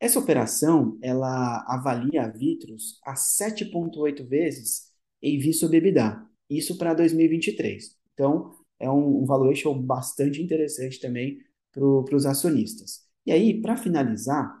Essa 0.00 0.18
operação, 0.18 0.98
ela 1.02 1.64
avalia 1.66 2.24
a 2.24 2.28
Vitrus 2.28 3.00
a 3.04 3.14
7,8 3.14 4.26
vezes 4.26 4.92
EV 5.24 5.52
sobre 5.54 5.78
EBITDA. 5.78 6.22
Isso 6.50 6.76
para 6.76 6.94
2023. 6.94 7.96
Então, 8.12 8.52
é 8.78 8.90
um, 8.90 9.22
um 9.22 9.24
valuation 9.24 9.80
bastante 9.80 10.42
interessante 10.42 11.00
também 11.00 11.38
para 11.72 12.16
os 12.16 12.26
acionistas. 12.26 13.00
E 13.26 13.32
aí, 13.32 13.60
para 13.60 13.76
finalizar, 13.76 14.54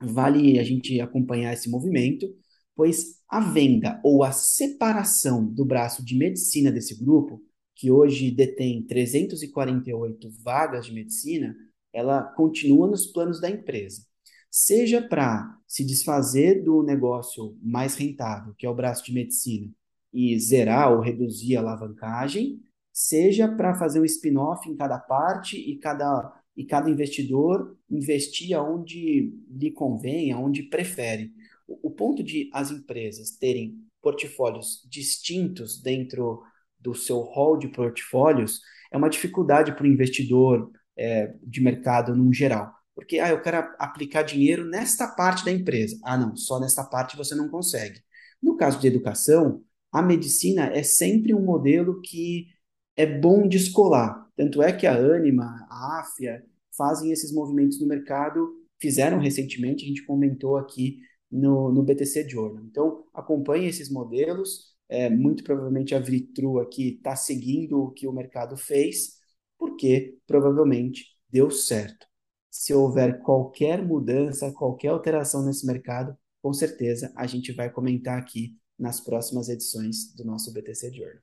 vale 0.00 0.58
a 0.58 0.64
gente 0.64 1.00
acompanhar 1.00 1.52
esse 1.52 1.68
movimento, 1.68 2.26
pois 2.74 3.18
a 3.28 3.40
venda 3.40 4.00
ou 4.02 4.24
a 4.24 4.32
separação 4.32 5.44
do 5.44 5.64
braço 5.64 6.04
de 6.04 6.16
medicina 6.16 6.72
desse 6.72 6.94
grupo, 6.94 7.42
que 7.74 7.90
hoje 7.90 8.30
detém 8.30 8.82
348 8.82 10.30
vagas 10.42 10.86
de 10.86 10.92
medicina, 10.92 11.54
ela 11.92 12.22
continua 12.22 12.88
nos 12.88 13.06
planos 13.06 13.40
da 13.40 13.50
empresa. 13.50 14.02
Seja 14.50 15.02
para 15.02 15.56
se 15.66 15.84
desfazer 15.84 16.64
do 16.64 16.82
negócio 16.82 17.56
mais 17.62 17.94
rentável, 17.94 18.54
que 18.56 18.66
é 18.66 18.70
o 18.70 18.74
braço 18.74 19.04
de 19.04 19.12
medicina, 19.12 19.70
e 20.12 20.38
zerar 20.38 20.92
ou 20.92 21.00
reduzir 21.00 21.56
a 21.56 21.60
alavancagem, 21.60 22.60
seja 22.92 23.48
para 23.48 23.74
fazer 23.74 24.00
um 24.00 24.04
spin-off 24.04 24.68
em 24.68 24.76
cada 24.76 24.98
parte 24.98 25.56
e 25.56 25.78
cada, 25.78 26.32
e 26.56 26.64
cada 26.64 26.90
investidor 26.90 27.76
investir 27.90 28.56
aonde 28.56 29.32
lhe 29.50 29.70
convém, 29.70 30.32
aonde 30.32 30.64
prefere. 30.64 31.32
O, 31.66 31.88
o 31.88 31.90
ponto 31.90 32.22
de 32.22 32.50
as 32.52 32.70
empresas 32.70 33.30
terem 33.30 33.76
portfólios 34.02 34.86
distintos 34.88 35.80
dentro 35.80 36.42
do 36.78 36.94
seu 36.94 37.20
hall 37.20 37.58
de 37.58 37.68
portfólios 37.68 38.60
é 38.90 38.96
uma 38.96 39.10
dificuldade 39.10 39.72
para 39.72 39.84
o 39.84 39.88
investidor 39.88 40.70
é, 40.96 41.34
de 41.42 41.60
mercado 41.60 42.16
no 42.16 42.32
geral. 42.32 42.72
Porque, 42.94 43.20
ah, 43.20 43.30
eu 43.30 43.40
quero 43.40 43.58
aplicar 43.78 44.22
dinheiro 44.22 44.64
nesta 44.64 45.06
parte 45.06 45.44
da 45.44 45.52
empresa. 45.52 45.96
Ah, 46.02 46.16
não, 46.16 46.34
só 46.34 46.58
nesta 46.58 46.82
parte 46.82 47.16
você 47.16 47.32
não 47.32 47.48
consegue. 47.48 48.02
No 48.42 48.56
caso 48.56 48.80
de 48.80 48.88
educação, 48.88 49.62
a 49.92 50.02
medicina 50.02 50.66
é 50.66 50.82
sempre 50.82 51.34
um 51.34 51.44
modelo 51.44 52.00
que 52.02 52.48
é 52.96 53.06
bom 53.06 53.46
descolar. 53.48 54.28
Tanto 54.36 54.62
é 54.62 54.72
que 54.72 54.86
a 54.86 54.94
Anima, 54.94 55.66
a 55.70 56.00
Afia, 56.00 56.44
fazem 56.76 57.10
esses 57.10 57.32
movimentos 57.32 57.80
no 57.80 57.86
mercado, 57.86 58.54
fizeram 58.80 59.18
recentemente, 59.18 59.84
a 59.84 59.88
gente 59.88 60.04
comentou 60.04 60.56
aqui 60.56 61.00
no, 61.30 61.72
no 61.72 61.82
BTC 61.82 62.28
Journal. 62.28 62.64
Então, 62.64 63.04
acompanhe 63.14 63.66
esses 63.66 63.90
modelos. 63.90 64.76
É, 64.88 65.10
muito 65.10 65.44
provavelmente 65.44 65.94
a 65.94 65.98
Vitru 65.98 66.58
aqui 66.60 66.96
está 66.96 67.14
seguindo 67.14 67.78
o 67.82 67.90
que 67.90 68.06
o 68.08 68.12
mercado 68.12 68.56
fez, 68.56 69.18
porque 69.58 70.16
provavelmente 70.26 71.06
deu 71.28 71.50
certo. 71.50 72.06
Se 72.50 72.72
houver 72.72 73.20
qualquer 73.20 73.84
mudança, 73.84 74.52
qualquer 74.52 74.88
alteração 74.88 75.44
nesse 75.44 75.66
mercado, 75.66 76.16
com 76.40 76.52
certeza 76.52 77.12
a 77.16 77.26
gente 77.26 77.52
vai 77.52 77.70
comentar 77.70 78.18
aqui 78.18 78.56
nas 78.78 79.00
próximas 79.00 79.48
edições 79.48 80.14
do 80.14 80.24
nosso 80.24 80.52
BTC 80.52 80.92
Journal. 80.92 81.22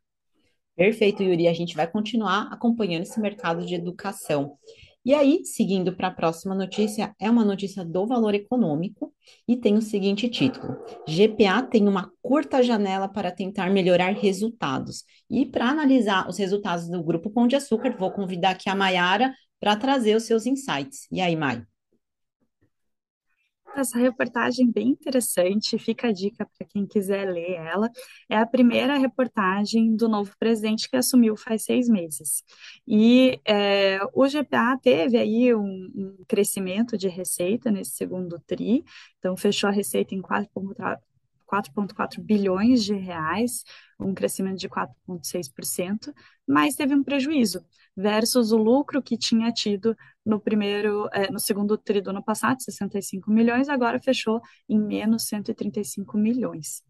Perfeito, 0.75 1.23
Yuri. 1.23 1.47
A 1.47 1.53
gente 1.53 1.75
vai 1.75 1.87
continuar 1.87 2.49
acompanhando 2.51 3.03
esse 3.03 3.19
mercado 3.19 3.65
de 3.65 3.75
educação. 3.75 4.57
E 5.05 5.13
aí, 5.13 5.45
seguindo 5.45 5.95
para 5.95 6.07
a 6.07 6.11
próxima 6.11 6.55
notícia, 6.55 7.15
é 7.19 7.29
uma 7.29 7.45
notícia 7.45 7.85
do 7.85 8.07
valor 8.07 8.33
econômico 8.33 9.13
e 9.47 9.55
tem 9.55 9.77
o 9.77 9.81
seguinte 9.81 10.27
título: 10.27 10.75
GPA 11.07 11.61
tem 11.61 11.87
uma 11.87 12.11
curta 12.21 12.61
janela 12.63 13.07
para 13.07 13.31
tentar 13.31 13.69
melhorar 13.69 14.13
resultados. 14.15 15.03
E 15.29 15.45
para 15.45 15.69
analisar 15.69 16.27
os 16.27 16.37
resultados 16.37 16.89
do 16.89 17.03
Grupo 17.03 17.29
Pão 17.29 17.47
de 17.47 17.55
Açúcar, 17.55 17.95
vou 17.97 18.11
convidar 18.11 18.51
aqui 18.51 18.67
a 18.67 18.75
Maiara 18.75 19.33
para 19.59 19.75
trazer 19.75 20.15
os 20.15 20.23
seus 20.23 20.45
insights. 20.45 21.07
E 21.11 21.21
aí, 21.21 21.35
Mai? 21.35 21.63
Essa 23.81 23.97
reportagem 23.97 24.71
bem 24.71 24.89
interessante, 24.89 25.77
fica 25.77 26.07
a 26.07 26.11
dica 26.11 26.45
para 26.57 26.67
quem 26.67 26.85
quiser 26.85 27.29
ler 27.29 27.53
ela. 27.53 27.89
É 28.29 28.37
a 28.37 28.45
primeira 28.45 28.97
reportagem 28.97 29.95
do 29.95 30.07
novo 30.07 30.33
presidente 30.39 30.89
que 30.89 30.95
assumiu 30.95 31.35
faz 31.35 31.63
seis 31.63 31.89
meses. 31.89 32.43
E 32.87 33.39
é, 33.45 33.99
o 34.13 34.27
GPA 34.27 34.77
teve 34.81 35.17
aí 35.17 35.53
um, 35.53 35.91
um, 35.95 36.23
crescimento 36.27 36.97
de 36.97 37.07
receita 37.07 37.71
nesse 37.71 37.91
segundo 37.91 38.39
TRI, 38.45 38.83
então 39.19 39.35
fechou 39.35 39.69
a 39.69 39.73
receita 39.73 40.13
em 40.15 40.21
4,4 40.21 40.97
bilhões 42.21 42.83
de 42.83 42.93
reais, 42.93 43.63
um 43.99 44.13
crescimento 44.13 44.57
de 44.57 44.69
4,6%, 44.69 46.13
mas 46.47 46.75
teve 46.75 46.93
um 46.93 47.03
prejuízo 47.03 47.63
versus 47.95 48.51
o 48.51 48.57
lucro 48.57 49.01
que 49.01 49.17
tinha 49.17 49.51
tido 49.51 49.95
no 50.25 50.39
primeiro, 50.39 51.07
é, 51.13 51.31
no 51.31 51.39
segundo 51.39 51.77
tri 51.77 52.01
do 52.01 52.09
ano 52.09 52.23
passado, 52.23 52.61
65 52.61 53.31
milhões, 53.31 53.69
agora 53.69 53.99
fechou 53.99 54.41
em 54.67 54.79
menos 54.79 55.27
135 55.27 56.17
milhões. 56.17 56.83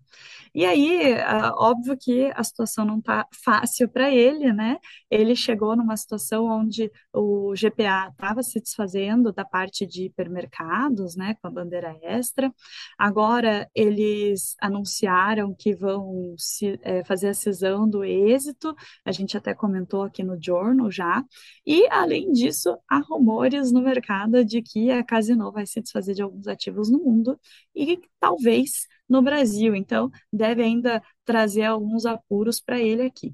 E 0.54 0.66
aí, 0.66 1.16
óbvio 1.58 1.98
que 1.98 2.32
a 2.34 2.44
situação 2.44 2.86
não 2.86 3.00
está 3.00 3.28
fácil 3.44 3.90
para 3.90 4.10
ele, 4.10 4.54
né? 4.54 4.78
Ele 5.12 5.36
chegou 5.36 5.76
numa 5.76 5.98
situação 5.98 6.46
onde 6.46 6.90
o 7.14 7.54
GPA 7.56 8.08
estava 8.10 8.42
se 8.42 8.62
desfazendo 8.62 9.34
da 9.34 9.44
parte 9.44 9.86
de 9.86 10.06
hipermercados, 10.06 11.16
né, 11.16 11.36
com 11.42 11.48
a 11.48 11.52
bandeira 11.52 11.98
extra. 12.02 12.54
Agora 12.98 13.70
eles 13.76 14.56
anunciaram 14.62 15.54
que 15.54 15.76
vão 15.76 16.36
se, 16.38 16.80
é, 16.84 17.04
fazer 17.04 17.30
a 17.30 17.34
cisão 17.34 17.90
do 17.90 18.04
êxito. 18.04 18.74
A 19.04 19.12
gente 19.12 19.38
até 19.38 19.54
comentou 19.54 20.04
aqui 20.04 20.24
no 20.24 20.42
Journal 20.42 20.90
já. 20.90 21.24
E 21.66 21.86
além 21.90 22.32
disso, 22.32 22.78
há 22.90 23.00
rumores 23.00 23.72
no 23.72 23.82
mercado 23.82 24.44
de 24.46 24.62
que 24.62 24.92
a 24.92 25.04
Casino 25.04 25.52
vai 25.52 25.66
se 25.66 25.82
desfazer 25.82 26.14
de 26.14 26.22
alguns 26.22 26.48
ativos 26.48 26.90
no 26.90 27.00
mundo 27.00 27.38
e 27.76 28.02
talvez 28.20 28.88
no 29.10 29.22
Brasil. 29.22 29.76
Então, 29.76 30.10
deve 30.32 30.64
ainda 30.64 31.02
trazer 31.26 31.64
alguns 31.64 32.06
apuros 32.06 32.60
para 32.62 32.80
ele 32.80 33.04
aqui. 33.04 33.34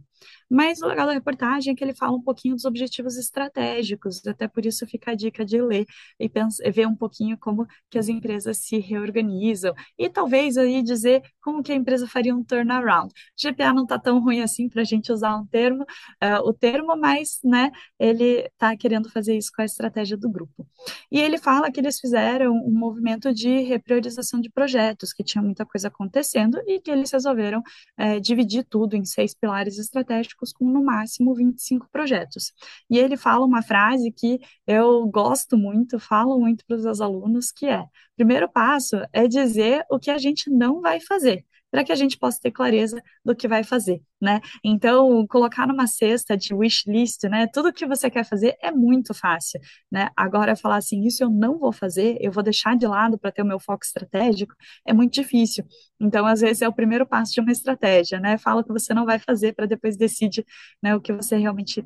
Mas 0.49 0.81
o 0.81 0.87
legal 0.87 1.07
da 1.07 1.13
reportagem 1.13 1.71
é 1.71 1.75
que 1.75 1.83
ele 1.83 1.93
fala 1.93 2.15
um 2.15 2.21
pouquinho 2.21 2.55
dos 2.55 2.65
objetivos 2.65 3.17
estratégicos, 3.17 4.25
até 4.27 4.47
por 4.47 4.65
isso 4.65 4.85
fica 4.85 5.11
a 5.11 5.15
dica 5.15 5.45
de 5.45 5.61
ler 5.61 5.85
e 6.19 6.29
ver 6.71 6.87
um 6.87 6.95
pouquinho 6.95 7.37
como 7.37 7.65
que 7.89 7.97
as 7.97 8.09
empresas 8.09 8.57
se 8.57 8.77
reorganizam 8.77 9.73
e 9.97 10.09
talvez 10.09 10.57
aí 10.57 10.83
dizer 10.83 11.23
como 11.41 11.63
que 11.63 11.71
a 11.71 11.75
empresa 11.75 12.07
faria 12.07 12.35
um 12.35 12.43
turnaround. 12.43 13.13
GPA 13.41 13.73
não 13.73 13.83
está 13.83 13.97
tão 13.97 14.19
ruim 14.19 14.41
assim 14.41 14.67
para 14.67 14.81
a 14.81 14.85
gente 14.85 15.11
usar 15.11 15.35
um 15.37 15.45
termo, 15.45 15.83
uh, 15.83 16.47
o 16.47 16.53
termo, 16.53 16.97
mas 16.97 17.39
né, 17.43 17.71
ele 17.97 18.41
está 18.41 18.75
querendo 18.75 19.09
fazer 19.09 19.37
isso 19.37 19.51
com 19.55 19.61
a 19.61 19.65
estratégia 19.65 20.17
do 20.17 20.29
grupo. 20.29 20.67
E 21.11 21.19
ele 21.19 21.37
fala 21.37 21.71
que 21.71 21.79
eles 21.79 21.99
fizeram 21.99 22.53
um 22.53 22.71
movimento 22.71 23.33
de 23.33 23.61
repriorização 23.61 24.41
de 24.41 24.49
projetos, 24.49 25.13
que 25.13 25.23
tinha 25.23 25.41
muita 25.41 25.65
coisa 25.65 25.87
acontecendo 25.87 26.61
e 26.67 26.79
que 26.79 26.91
eles 26.91 27.11
resolveram 27.11 27.59
uh, 27.59 28.19
dividir 28.21 28.65
tudo 28.65 28.95
em 28.95 29.05
seis 29.05 29.33
pilares 29.33 29.77
estratégicos 29.77 30.10
com 30.53 30.65
no 30.65 30.83
máximo 30.83 31.33
25 31.33 31.89
projetos. 31.91 32.53
E 32.89 32.97
ele 32.97 33.17
fala 33.17 33.45
uma 33.45 33.61
frase 33.61 34.11
que 34.11 34.39
eu 34.67 35.07
gosto 35.07 35.57
muito, 35.57 35.99
falo 35.99 36.39
muito 36.39 36.65
para 36.65 36.77
os 36.77 36.83
meus 36.83 37.01
alunos, 37.01 37.51
que 37.51 37.67
é: 37.67 37.85
primeiro 38.15 38.49
passo 38.49 38.97
é 39.13 39.27
dizer 39.27 39.85
o 39.89 39.99
que 39.99 40.11
a 40.11 40.17
gente 40.17 40.49
não 40.49 40.81
vai 40.81 40.99
fazer 40.99 41.45
para 41.71 41.83
que 41.83 41.91
a 41.91 41.95
gente 41.95 42.17
possa 42.17 42.39
ter 42.41 42.51
clareza 42.51 43.01
do 43.25 43.35
que 43.35 43.47
vai 43.47 43.63
fazer, 43.63 44.01
né? 44.21 44.41
Então, 44.63 45.25
colocar 45.27 45.65
numa 45.65 45.87
cesta 45.87 46.37
de 46.37 46.53
wish 46.53 46.83
list, 46.87 47.23
né? 47.23 47.47
Tudo 47.47 47.73
que 47.73 47.85
você 47.87 48.09
quer 48.09 48.25
fazer 48.25 48.57
é 48.61 48.71
muito 48.71 49.13
fácil, 49.13 49.59
né? 49.91 50.09
Agora, 50.15 50.55
falar 50.55 50.77
assim, 50.77 51.01
isso 51.05 51.23
eu 51.23 51.29
não 51.29 51.57
vou 51.57 51.71
fazer, 51.71 52.17
eu 52.21 52.31
vou 52.31 52.43
deixar 52.43 52.75
de 52.75 52.85
lado 52.85 53.17
para 53.17 53.31
ter 53.31 53.41
o 53.41 53.45
meu 53.45 53.59
foco 53.59 53.85
estratégico, 53.85 54.53
é 54.85 54.93
muito 54.93 55.13
difícil. 55.13 55.65
Então, 55.99 56.25
às 56.25 56.41
vezes, 56.41 56.61
é 56.61 56.67
o 56.67 56.73
primeiro 56.73 57.05
passo 57.07 57.33
de 57.33 57.39
uma 57.39 57.51
estratégia, 57.51 58.19
né? 58.19 58.37
Fala 58.37 58.61
o 58.61 58.63
que 58.63 58.73
você 58.73 58.93
não 58.93 59.05
vai 59.05 59.19
fazer 59.19 59.53
para 59.53 59.65
depois 59.65 59.95
decide 59.97 60.45
né, 60.83 60.95
o 60.95 61.01
que 61.01 61.13
você 61.13 61.37
realmente 61.37 61.85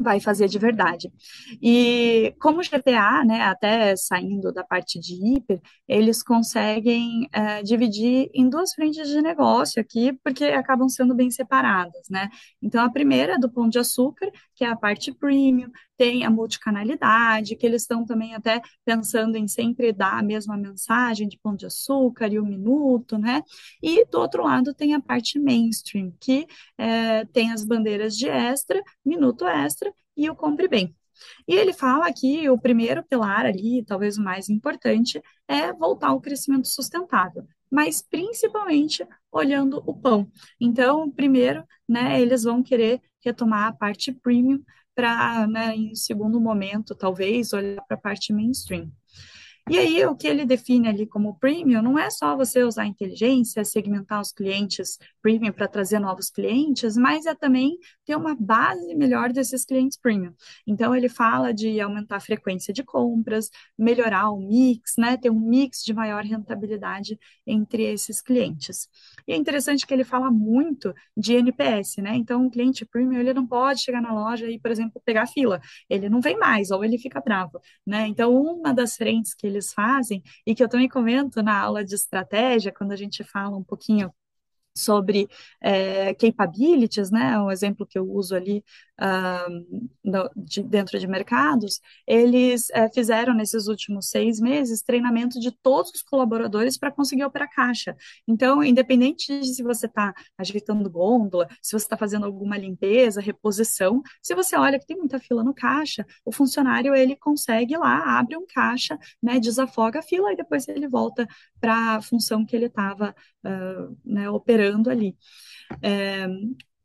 vai 0.00 0.18
fazer 0.18 0.48
de 0.48 0.58
verdade. 0.58 1.12
E 1.62 2.34
como 2.40 2.62
GTA, 2.62 3.24
né, 3.24 3.42
até 3.42 3.94
saindo 3.96 4.52
da 4.52 4.64
parte 4.64 4.98
de 4.98 5.14
hiper, 5.14 5.60
eles 5.86 6.22
conseguem 6.22 7.28
é, 7.32 7.62
dividir 7.62 8.30
em 8.34 8.48
duas 8.48 8.72
frentes 8.72 9.08
de 9.08 9.20
negócio 9.20 9.80
aqui, 9.80 10.12
porque 10.24 10.44
acabam 10.44 10.88
sendo 10.88 11.14
bem 11.14 11.30
separadas, 11.30 12.08
né? 12.08 12.30
Então, 12.62 12.84
a 12.84 12.90
primeira 12.90 13.34
é 13.34 13.38
do 13.38 13.50
Pão 13.50 13.68
de 13.68 13.78
Açúcar, 13.78 14.30
que 14.54 14.64
é 14.64 14.68
a 14.68 14.76
parte 14.76 15.12
premium, 15.12 15.70
tem 15.96 16.24
a 16.24 16.30
multicanalidade, 16.30 17.56
que 17.56 17.66
eles 17.66 17.82
estão 17.82 18.06
também 18.06 18.34
até 18.34 18.62
pensando 18.86 19.36
em 19.36 19.46
sempre 19.46 19.92
dar 19.92 20.18
a 20.18 20.22
mesma 20.22 20.56
mensagem 20.56 21.28
de 21.28 21.38
Pão 21.38 21.54
de 21.54 21.66
Açúcar 21.66 22.32
e 22.32 22.38
o 22.38 22.42
um 22.42 22.46
minuto, 22.46 23.18
né? 23.18 23.42
E 23.82 24.06
do 24.06 24.18
outro 24.18 24.44
lado 24.44 24.72
tem 24.72 24.94
a 24.94 25.00
parte 25.00 25.38
mainstream, 25.38 26.10
que 26.18 26.46
é, 26.78 27.26
tem 27.26 27.52
as 27.52 27.64
bandeiras 27.64 28.16
de 28.16 28.28
extra, 28.28 28.82
minuto 29.04 29.46
extra 29.46 29.89
e 30.16 30.28
o 30.30 30.34
compre 30.34 30.68
bem. 30.68 30.94
E 31.46 31.54
ele 31.54 31.72
fala 31.72 32.12
que 32.12 32.48
o 32.48 32.58
primeiro 32.58 33.02
pilar 33.04 33.44
ali, 33.46 33.84
talvez 33.84 34.16
o 34.16 34.22
mais 34.22 34.48
importante, 34.48 35.22
é 35.46 35.72
voltar 35.72 36.08
ao 36.08 36.20
crescimento 36.20 36.68
sustentável, 36.68 37.46
mas 37.70 38.02
principalmente 38.02 39.06
olhando 39.30 39.82
o 39.86 39.94
pão. 39.94 40.30
Então, 40.60 41.10
primeiro, 41.10 41.64
né, 41.88 42.20
eles 42.20 42.44
vão 42.44 42.62
querer 42.62 43.00
retomar 43.24 43.68
a 43.68 43.72
parte 43.72 44.12
premium 44.12 44.62
para, 44.94 45.46
né, 45.46 45.74
em 45.76 45.94
segundo 45.94 46.40
momento, 46.40 46.94
talvez, 46.94 47.52
olhar 47.52 47.82
para 47.86 47.96
a 47.96 48.00
parte 48.00 48.32
mainstream. 48.32 48.90
E 49.70 49.78
aí, 49.78 50.04
o 50.04 50.16
que 50.16 50.26
ele 50.26 50.44
define 50.44 50.88
ali 50.88 51.06
como 51.06 51.38
premium 51.38 51.80
não 51.80 51.96
é 51.96 52.10
só 52.10 52.36
você 52.36 52.64
usar 52.64 52.86
inteligência, 52.86 53.64
segmentar 53.64 54.20
os 54.20 54.32
clientes 54.32 54.98
premium 55.22 55.52
para 55.52 55.68
trazer 55.68 56.00
novos 56.00 56.28
clientes, 56.28 56.96
mas 56.96 57.24
é 57.24 57.36
também 57.36 57.78
ter 58.04 58.16
uma 58.16 58.34
base 58.34 58.92
melhor 58.96 59.32
desses 59.32 59.64
clientes 59.64 59.96
premium. 59.96 60.34
Então, 60.66 60.92
ele 60.92 61.08
fala 61.08 61.54
de 61.54 61.80
aumentar 61.80 62.16
a 62.16 62.20
frequência 62.20 62.74
de 62.74 62.82
compras, 62.82 63.48
melhorar 63.78 64.30
o 64.30 64.40
mix, 64.40 64.94
né, 64.98 65.16
ter 65.16 65.30
um 65.30 65.38
mix 65.38 65.84
de 65.84 65.94
maior 65.94 66.24
rentabilidade 66.24 67.16
entre 67.46 67.84
esses 67.84 68.20
clientes. 68.20 68.88
E 69.28 69.32
é 69.32 69.36
interessante 69.36 69.86
que 69.86 69.94
ele 69.94 70.02
fala 70.02 70.32
muito 70.32 70.92
de 71.16 71.34
NPS, 71.34 71.98
né? 72.02 72.16
Então, 72.16 72.44
o 72.46 72.50
cliente 72.50 72.84
premium, 72.84 73.20
ele 73.20 73.32
não 73.32 73.46
pode 73.46 73.82
chegar 73.82 74.02
na 74.02 74.12
loja 74.12 74.48
e, 74.48 74.58
por 74.58 74.72
exemplo, 74.72 75.00
pegar 75.04 75.28
fila. 75.28 75.60
Ele 75.88 76.08
não 76.08 76.20
vem 76.20 76.36
mais, 76.36 76.72
ou 76.72 76.84
ele 76.84 76.98
fica 76.98 77.20
bravo, 77.20 77.60
né? 77.86 78.08
Então, 78.08 78.34
uma 78.34 78.72
das 78.74 78.96
frentes 78.96 79.32
que 79.32 79.46
ele 79.46 79.59
eles 79.60 79.72
fazem, 79.72 80.22
e 80.46 80.54
que 80.54 80.62
eu 80.62 80.68
também 80.68 80.88
comento 80.88 81.42
na 81.42 81.58
aula 81.60 81.84
de 81.84 81.94
estratégia, 81.94 82.72
quando 82.72 82.92
a 82.92 82.96
gente 82.96 83.22
fala 83.22 83.56
um 83.56 83.64
pouquinho 83.64 84.12
sobre 84.76 85.28
é, 85.60 86.14
capabilities, 86.14 87.10
né, 87.10 87.38
um 87.38 87.50
exemplo 87.50 87.86
que 87.86 87.98
eu 87.98 88.08
uso 88.10 88.34
ali 88.34 88.62
no, 90.04 90.30
de, 90.36 90.62
dentro 90.62 90.98
de 90.98 91.06
mercados, 91.06 91.80
eles 92.06 92.68
é, 92.70 92.88
fizeram 92.90 93.34
nesses 93.34 93.66
últimos 93.66 94.08
seis 94.10 94.38
meses 94.38 94.82
treinamento 94.82 95.40
de 95.40 95.50
todos 95.50 95.90
os 95.94 96.02
colaboradores 96.02 96.76
para 96.76 96.90
conseguir 96.90 97.24
operar 97.24 97.48
caixa. 97.50 97.96
Então, 98.28 98.62
independente 98.62 99.40
de 99.40 99.54
se 99.54 99.62
você 99.62 99.86
está 99.86 100.14
ajeitando 100.36 100.90
gôndola, 100.90 101.48
se 101.62 101.72
você 101.72 101.84
está 101.84 101.96
fazendo 101.96 102.26
alguma 102.26 102.58
limpeza, 102.58 103.20
reposição, 103.20 104.02
se 104.22 104.34
você 104.34 104.56
olha 104.56 104.78
que 104.78 104.86
tem 104.86 104.96
muita 104.98 105.18
fila 105.18 105.42
no 105.42 105.54
caixa, 105.54 106.04
o 106.24 106.32
funcionário 106.32 106.94
ele 106.94 107.16
consegue 107.16 107.76
lá, 107.76 108.18
abre 108.18 108.36
um 108.36 108.46
caixa, 108.46 108.98
né, 109.22 109.40
desafoga 109.40 110.00
a 110.00 110.02
fila 110.02 110.32
e 110.32 110.36
depois 110.36 110.68
ele 110.68 110.88
volta 110.88 111.26
para 111.60 111.96
a 111.96 112.02
função 112.02 112.44
que 112.44 112.54
ele 112.54 112.66
estava 112.66 113.14
uh, 113.44 113.96
né, 114.04 114.28
operando 114.28 114.59
ali. 114.90 115.16
É, 115.82 116.26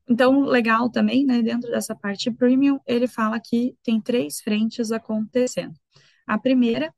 então, 0.10 0.42
legal 0.42 0.90
também, 0.90 1.26
né, 1.26 1.42
dentro 1.42 1.70
dessa 1.72 1.96
parte 1.96 2.30
premium, 2.32 2.80
ele 2.86 3.08
fala 3.08 3.40
que 3.40 3.76
tem 3.84 4.00
três 4.00 4.40
frentes 4.42 4.92
acontecendo. 4.92 5.74
A 6.28 6.38
primeira 6.38 6.94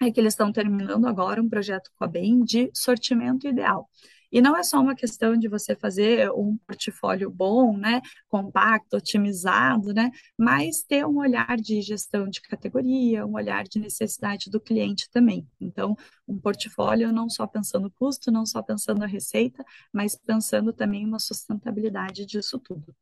é 0.00 0.10
que 0.10 0.20
eles 0.20 0.32
estão 0.34 0.52
terminando 0.52 1.06
agora 1.06 1.40
um 1.42 1.48
projeto 1.48 1.90
com 1.96 2.04
a 2.04 2.08
BEM 2.08 2.44
de 2.44 2.70
sortimento 2.74 3.46
ideal. 3.46 3.88
E 4.32 4.40
não 4.40 4.56
é 4.56 4.62
só 4.62 4.80
uma 4.80 4.94
questão 4.94 5.36
de 5.36 5.46
você 5.46 5.76
fazer 5.76 6.30
um 6.32 6.56
portfólio 6.66 7.30
bom, 7.30 7.76
né, 7.76 8.00
compacto, 8.28 8.96
otimizado, 8.96 9.92
né, 9.92 10.10
mas 10.38 10.82
ter 10.82 11.06
um 11.06 11.18
olhar 11.18 11.56
de 11.56 11.82
gestão 11.82 12.28
de 12.28 12.40
categoria, 12.40 13.26
um 13.26 13.34
olhar 13.34 13.64
de 13.64 13.78
necessidade 13.78 14.50
do 14.50 14.60
cliente 14.60 15.10
também. 15.10 15.46
Então, 15.60 15.96
um 16.26 16.38
portfólio 16.38 17.12
não 17.12 17.28
só 17.28 17.46
pensando 17.46 17.90
custo, 17.90 18.30
não 18.30 18.46
só 18.46 18.62
pensando 18.62 19.00
na 19.00 19.06
receita, 19.06 19.62
mas 19.92 20.16
pensando 20.16 20.72
também 20.72 21.04
uma 21.04 21.18
sustentabilidade 21.18 22.24
disso 22.24 22.58
tudo. 22.58 22.94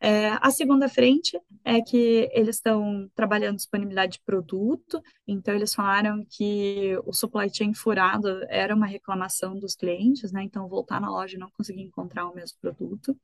É, 0.00 0.28
a 0.40 0.50
segunda 0.50 0.88
frente 0.88 1.40
é 1.64 1.80
que 1.80 2.28
eles 2.32 2.56
estão 2.56 3.10
trabalhando 3.14 3.56
disponibilidade 3.56 4.12
de 4.12 4.22
produto, 4.24 5.02
então 5.26 5.54
eles 5.54 5.74
falaram 5.74 6.24
que 6.28 6.98
o 7.04 7.12
supply 7.12 7.48
chain 7.52 7.72
furado 7.74 8.44
era 8.48 8.74
uma 8.74 8.86
reclamação 8.86 9.58
dos 9.58 9.74
clientes, 9.74 10.32
né? 10.32 10.42
Então, 10.42 10.57
então 10.58 10.68
voltar 10.68 11.00
na 11.00 11.08
loja 11.10 11.36
e 11.36 11.38
não 11.38 11.50
conseguir 11.50 11.82
encontrar 11.82 12.28
o 12.28 12.34
mesmo 12.34 12.58
produto. 12.60 13.16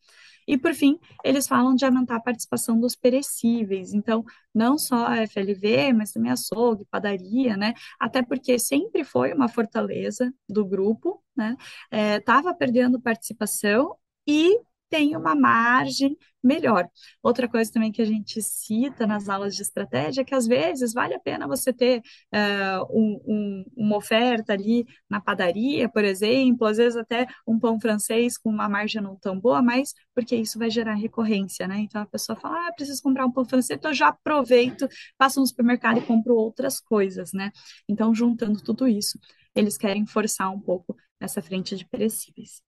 E 0.46 0.56
por 0.56 0.72
fim, 0.74 0.98
eles 1.24 1.48
falam 1.48 1.74
de 1.74 1.84
aumentar 1.84 2.16
a 2.16 2.20
participação 2.20 2.78
dos 2.78 2.94
perecíveis, 2.94 3.92
então 3.92 4.24
não 4.54 4.78
só 4.78 5.06
a 5.06 5.26
FLV, 5.26 5.92
mas 5.92 6.12
também 6.12 6.30
açougue, 6.30 6.84
padaria, 6.84 7.56
né? 7.56 7.74
Até 7.98 8.22
porque 8.22 8.58
sempre 8.58 9.04
foi 9.04 9.32
uma 9.32 9.48
fortaleza 9.48 10.32
do 10.48 10.64
grupo, 10.64 11.22
né? 11.36 11.56
Estava 11.90 12.50
é, 12.50 12.54
perdendo 12.54 13.00
participação 13.00 13.96
e 14.26 14.60
tem 14.94 15.16
uma 15.16 15.34
margem 15.34 16.16
melhor. 16.40 16.88
Outra 17.20 17.48
coisa 17.48 17.72
também 17.72 17.90
que 17.90 18.00
a 18.00 18.04
gente 18.04 18.40
cita 18.40 19.08
nas 19.08 19.28
aulas 19.28 19.56
de 19.56 19.62
estratégia 19.62 20.20
é 20.20 20.24
que 20.24 20.36
às 20.36 20.46
vezes 20.46 20.92
vale 20.92 21.14
a 21.14 21.18
pena 21.18 21.48
você 21.48 21.72
ter 21.72 21.98
uh, 22.32 22.86
um, 22.96 23.20
um, 23.26 23.64
uma 23.76 23.96
oferta 23.96 24.52
ali 24.52 24.86
na 25.10 25.20
padaria, 25.20 25.88
por 25.88 26.04
exemplo, 26.04 26.64
às 26.68 26.76
vezes 26.76 26.96
até 26.96 27.26
um 27.44 27.58
pão 27.58 27.80
francês 27.80 28.38
com 28.38 28.50
uma 28.50 28.68
margem 28.68 29.02
não 29.02 29.16
tão 29.16 29.40
boa, 29.40 29.60
mas 29.60 29.94
porque 30.14 30.36
isso 30.36 30.60
vai 30.60 30.70
gerar 30.70 30.94
recorrência, 30.94 31.66
né? 31.66 31.78
Então 31.80 32.00
a 32.00 32.06
pessoa 32.06 32.38
fala, 32.38 32.68
ah, 32.68 32.72
preciso 32.72 33.02
comprar 33.02 33.26
um 33.26 33.32
pão 33.32 33.44
francês, 33.44 33.76
então 33.76 33.90
eu 33.90 33.96
já 33.96 34.08
aproveito, 34.08 34.86
passo 35.18 35.40
no 35.40 35.46
supermercado 35.46 35.98
e 35.98 36.06
compro 36.06 36.36
outras 36.36 36.78
coisas, 36.78 37.32
né? 37.32 37.50
Então, 37.88 38.14
juntando 38.14 38.62
tudo 38.62 38.86
isso, 38.86 39.18
eles 39.56 39.76
querem 39.76 40.06
forçar 40.06 40.52
um 40.52 40.60
pouco 40.60 40.96
essa 41.20 41.42
frente 41.42 41.74
de 41.76 41.84
perecíveis. 41.84 42.62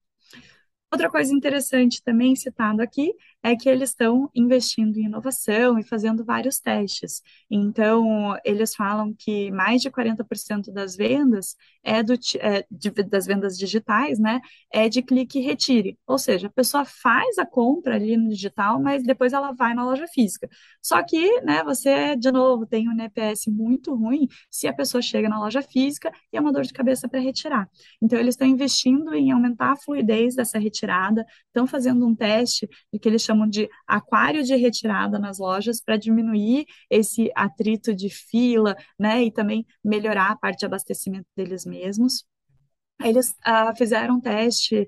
Outra 0.96 1.10
coisa 1.10 1.30
interessante 1.30 2.02
também 2.02 2.34
citado 2.34 2.80
aqui 2.80 3.12
é 3.46 3.54
que 3.54 3.68
eles 3.68 3.90
estão 3.90 4.28
investindo 4.34 4.96
em 4.96 5.04
inovação 5.04 5.78
e 5.78 5.84
fazendo 5.84 6.24
vários 6.24 6.58
testes. 6.58 7.22
Então, 7.48 8.36
eles 8.44 8.74
falam 8.74 9.14
que 9.16 9.52
mais 9.52 9.80
de 9.80 9.88
40% 9.88 10.72
das 10.72 10.96
vendas 10.96 11.54
é, 11.84 12.02
do, 12.02 12.14
é 12.40 12.66
de, 12.68 12.90
das 13.04 13.24
vendas 13.24 13.56
digitais, 13.56 14.18
né, 14.18 14.40
é 14.72 14.88
de 14.88 15.00
clique 15.00 15.38
e 15.38 15.42
retire. 15.42 15.96
Ou 16.08 16.18
seja, 16.18 16.48
a 16.48 16.50
pessoa 16.50 16.84
faz 16.84 17.38
a 17.38 17.46
compra 17.46 17.94
ali 17.94 18.16
no 18.16 18.30
digital, 18.30 18.82
mas 18.82 19.04
depois 19.04 19.32
ela 19.32 19.52
vai 19.52 19.74
na 19.74 19.84
loja 19.84 20.08
física. 20.08 20.48
Só 20.82 21.00
que, 21.04 21.40
né, 21.42 21.62
você, 21.62 22.16
de 22.16 22.32
novo, 22.32 22.66
tem 22.66 22.88
um 22.88 22.92
NPS 22.92 23.46
muito 23.46 23.94
ruim 23.94 24.26
se 24.50 24.66
a 24.66 24.72
pessoa 24.72 25.00
chega 25.00 25.28
na 25.28 25.38
loja 25.38 25.62
física 25.62 26.10
e 26.32 26.36
é 26.36 26.40
uma 26.40 26.52
dor 26.52 26.64
de 26.64 26.72
cabeça 26.72 27.08
para 27.08 27.20
retirar. 27.20 27.70
Então, 28.02 28.18
eles 28.18 28.34
estão 28.34 28.48
investindo 28.48 29.14
em 29.14 29.30
aumentar 29.30 29.70
a 29.70 29.76
fluidez 29.76 30.34
dessa 30.34 30.58
retirada 30.58 31.24
estão 31.46 31.66
fazendo 31.66 32.04
um 32.06 32.14
teste 32.14 32.68
de 32.92 32.98
que 32.98 33.08
eles 33.08 33.22
chamam 33.22 33.35
de 33.44 33.68
aquário 33.84 34.44
de 34.44 34.54
retirada 34.54 35.18
nas 35.18 35.38
lojas 35.38 35.80
para 35.80 35.96
diminuir 35.96 36.64
esse 36.88 37.32
atrito 37.34 37.92
de 37.92 38.08
fila, 38.08 38.76
né, 38.96 39.24
e 39.24 39.32
também 39.32 39.66
melhorar 39.82 40.30
a 40.30 40.36
parte 40.36 40.60
de 40.60 40.66
abastecimento 40.66 41.26
deles 41.36 41.66
mesmos. 41.66 42.24
Eles 43.02 43.30
uh, 43.30 43.76
fizeram 43.76 44.20
teste 44.20 44.86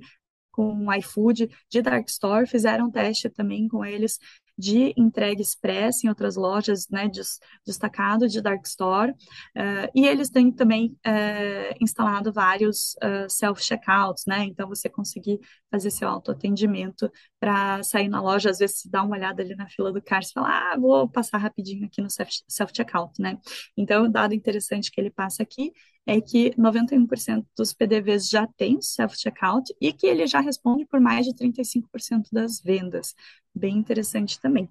com 0.52 0.86
o 0.86 0.94
iFood 0.94 1.50
de 1.68 1.82
Dark 1.82 2.08
Store, 2.08 2.46
fizeram 2.46 2.90
teste 2.90 3.28
também 3.28 3.68
com 3.68 3.84
eles 3.84 4.18
de 4.58 4.92
entrega 4.96 5.40
express 5.40 6.02
em 6.02 6.08
outras 6.08 6.34
lojas, 6.34 6.88
né, 6.90 7.08
des, 7.08 7.38
destacado 7.64 8.28
de 8.28 8.40
Dark 8.40 8.66
Store, 8.66 9.12
uh, 9.12 9.90
e 9.94 10.06
eles 10.06 10.28
têm 10.28 10.50
também 10.50 10.96
uh, 11.06 11.74
instalado 11.80 12.32
vários 12.32 12.94
uh, 12.96 13.28
self-checkouts, 13.28 14.24
né, 14.26 14.44
então 14.44 14.68
você 14.68 14.88
conseguir 14.88 15.38
fazer 15.70 15.90
seu 15.90 16.08
autoatendimento 16.08 17.10
para 17.38 17.82
sair 17.84 18.08
na 18.08 18.20
loja, 18.20 18.50
às 18.50 18.58
vezes 18.58 18.84
dar 18.86 19.04
uma 19.04 19.16
olhada 19.16 19.42
ali 19.42 19.54
na 19.54 19.68
fila 19.68 19.92
do 19.92 20.02
caixa 20.02 20.30
e 20.30 20.32
falar, 20.32 20.72
ah, 20.72 20.76
vou 20.76 21.08
passar 21.08 21.38
rapidinho 21.38 21.86
aqui 21.86 22.02
no 22.02 22.08
self-checkout, 22.10 23.22
né, 23.22 23.38
então 23.76 24.10
dado 24.10 24.34
interessante 24.34 24.90
que 24.90 25.00
ele 25.00 25.10
passa 25.10 25.42
aqui 25.42 25.72
é 26.08 26.22
que 26.22 26.54
91% 26.56 27.44
dos 27.54 27.74
PDVs 27.74 28.30
já 28.30 28.46
tem 28.56 28.80
self-checkout 28.80 29.74
e 29.78 29.92
que 29.92 30.06
ele 30.06 30.26
já 30.26 30.40
responde 30.40 30.86
por 30.86 30.98
mais 30.98 31.26
de 31.26 31.34
35% 31.34 32.28
das 32.32 32.62
vendas. 32.62 33.14
Bem 33.54 33.76
interessante 33.76 34.40
também. 34.40 34.70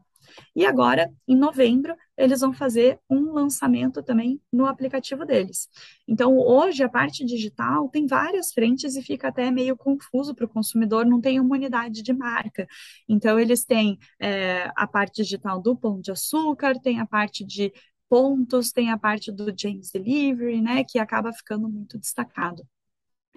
E 0.56 0.66
agora, 0.66 1.14
em 1.28 1.36
novembro, 1.38 1.96
eles 2.18 2.42
vão 2.42 2.52
fazer 2.52 3.00
um 3.08 3.34
lançamento 3.34 4.02
também 4.02 4.42
no 4.52 4.66
aplicativo 4.66 5.26
deles. 5.26 5.70
Então, 6.08 6.36
hoje, 6.36 6.82
a 6.82 6.90
parte 6.90 7.24
digital 7.24 7.88
tem 7.90 8.08
várias 8.08 8.52
frentes 8.52 8.96
e 8.96 9.04
fica 9.04 9.28
até 9.28 9.52
meio 9.52 9.78
confuso 9.78 10.34
para 10.34 10.46
o 10.46 10.50
consumidor, 10.50 11.06
não 11.06 11.22
tem 11.22 11.40
uma 11.40 11.56
unidade 11.56 12.02
de 12.02 12.14
marca. 12.14 12.68
Então, 13.08 13.40
eles 13.40 13.64
têm 13.64 14.00
é, 14.20 14.72
a 14.76 14.88
parte 14.88 15.22
digital 15.22 15.62
do 15.62 15.78
Pão 15.78 16.02
de 16.02 16.12
Açúcar, 16.12 16.80
tem 16.82 17.00
a 17.00 17.06
parte 17.06 17.46
de 17.46 17.72
pontos, 18.10 18.72
tem 18.72 18.92
a 18.92 18.98
parte 18.98 19.32
do 19.32 19.54
James 19.58 19.92
Delivery, 19.92 20.62
né, 20.62 20.84
que 20.84 21.00
acaba 21.00 21.34
ficando 21.34 21.70
muito 21.70 21.98
destacado. 21.98 22.68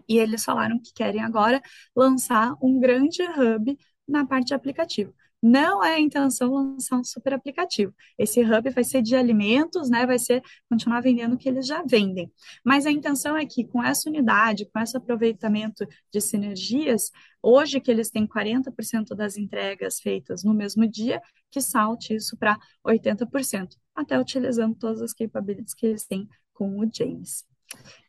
E 0.08 0.18
eles 0.18 0.44
falaram 0.44 0.80
que 0.80 0.92
querem 0.92 1.22
agora 1.22 1.62
lançar 1.94 2.54
um 2.62 2.80
grande 2.80 3.22
hub 3.22 3.78
na 4.08 4.26
parte 4.26 4.48
de 4.48 4.54
aplicativo. 4.54 5.14
Não 5.42 5.82
é 5.82 5.94
a 5.94 6.00
intenção 6.00 6.52
lançar 6.52 6.98
um 6.98 7.04
super 7.04 7.32
aplicativo. 7.32 7.94
Esse 8.18 8.42
hub 8.42 8.70
vai 8.70 8.84
ser 8.84 9.00
de 9.00 9.16
alimentos, 9.16 9.88
né? 9.88 10.04
Vai 10.04 10.18
ser 10.18 10.42
continuar 10.68 11.00
vendendo 11.00 11.34
o 11.34 11.38
que 11.38 11.48
eles 11.48 11.66
já 11.66 11.82
vendem. 11.82 12.30
Mas 12.64 12.84
a 12.84 12.90
intenção 12.90 13.36
é 13.36 13.46
que 13.46 13.64
com 13.64 13.82
essa 13.82 14.08
unidade, 14.10 14.66
com 14.66 14.78
esse 14.78 14.96
aproveitamento 14.96 15.86
de 16.12 16.20
sinergias, 16.20 17.10
hoje 17.42 17.80
que 17.80 17.90
eles 17.90 18.10
têm 18.10 18.26
40% 18.26 19.14
das 19.14 19.38
entregas 19.38 19.98
feitas 19.98 20.44
no 20.44 20.52
mesmo 20.52 20.86
dia, 20.86 21.22
que 21.50 21.60
salte 21.60 22.14
isso 22.14 22.36
para 22.36 22.58
80%, 22.86 23.76
até 23.94 24.20
utilizando 24.20 24.74
todas 24.74 25.00
as 25.00 25.14
capabilities 25.14 25.74
que 25.74 25.86
eles 25.86 26.06
têm 26.06 26.28
com 26.52 26.78
o 26.78 26.88
James. 26.92 27.46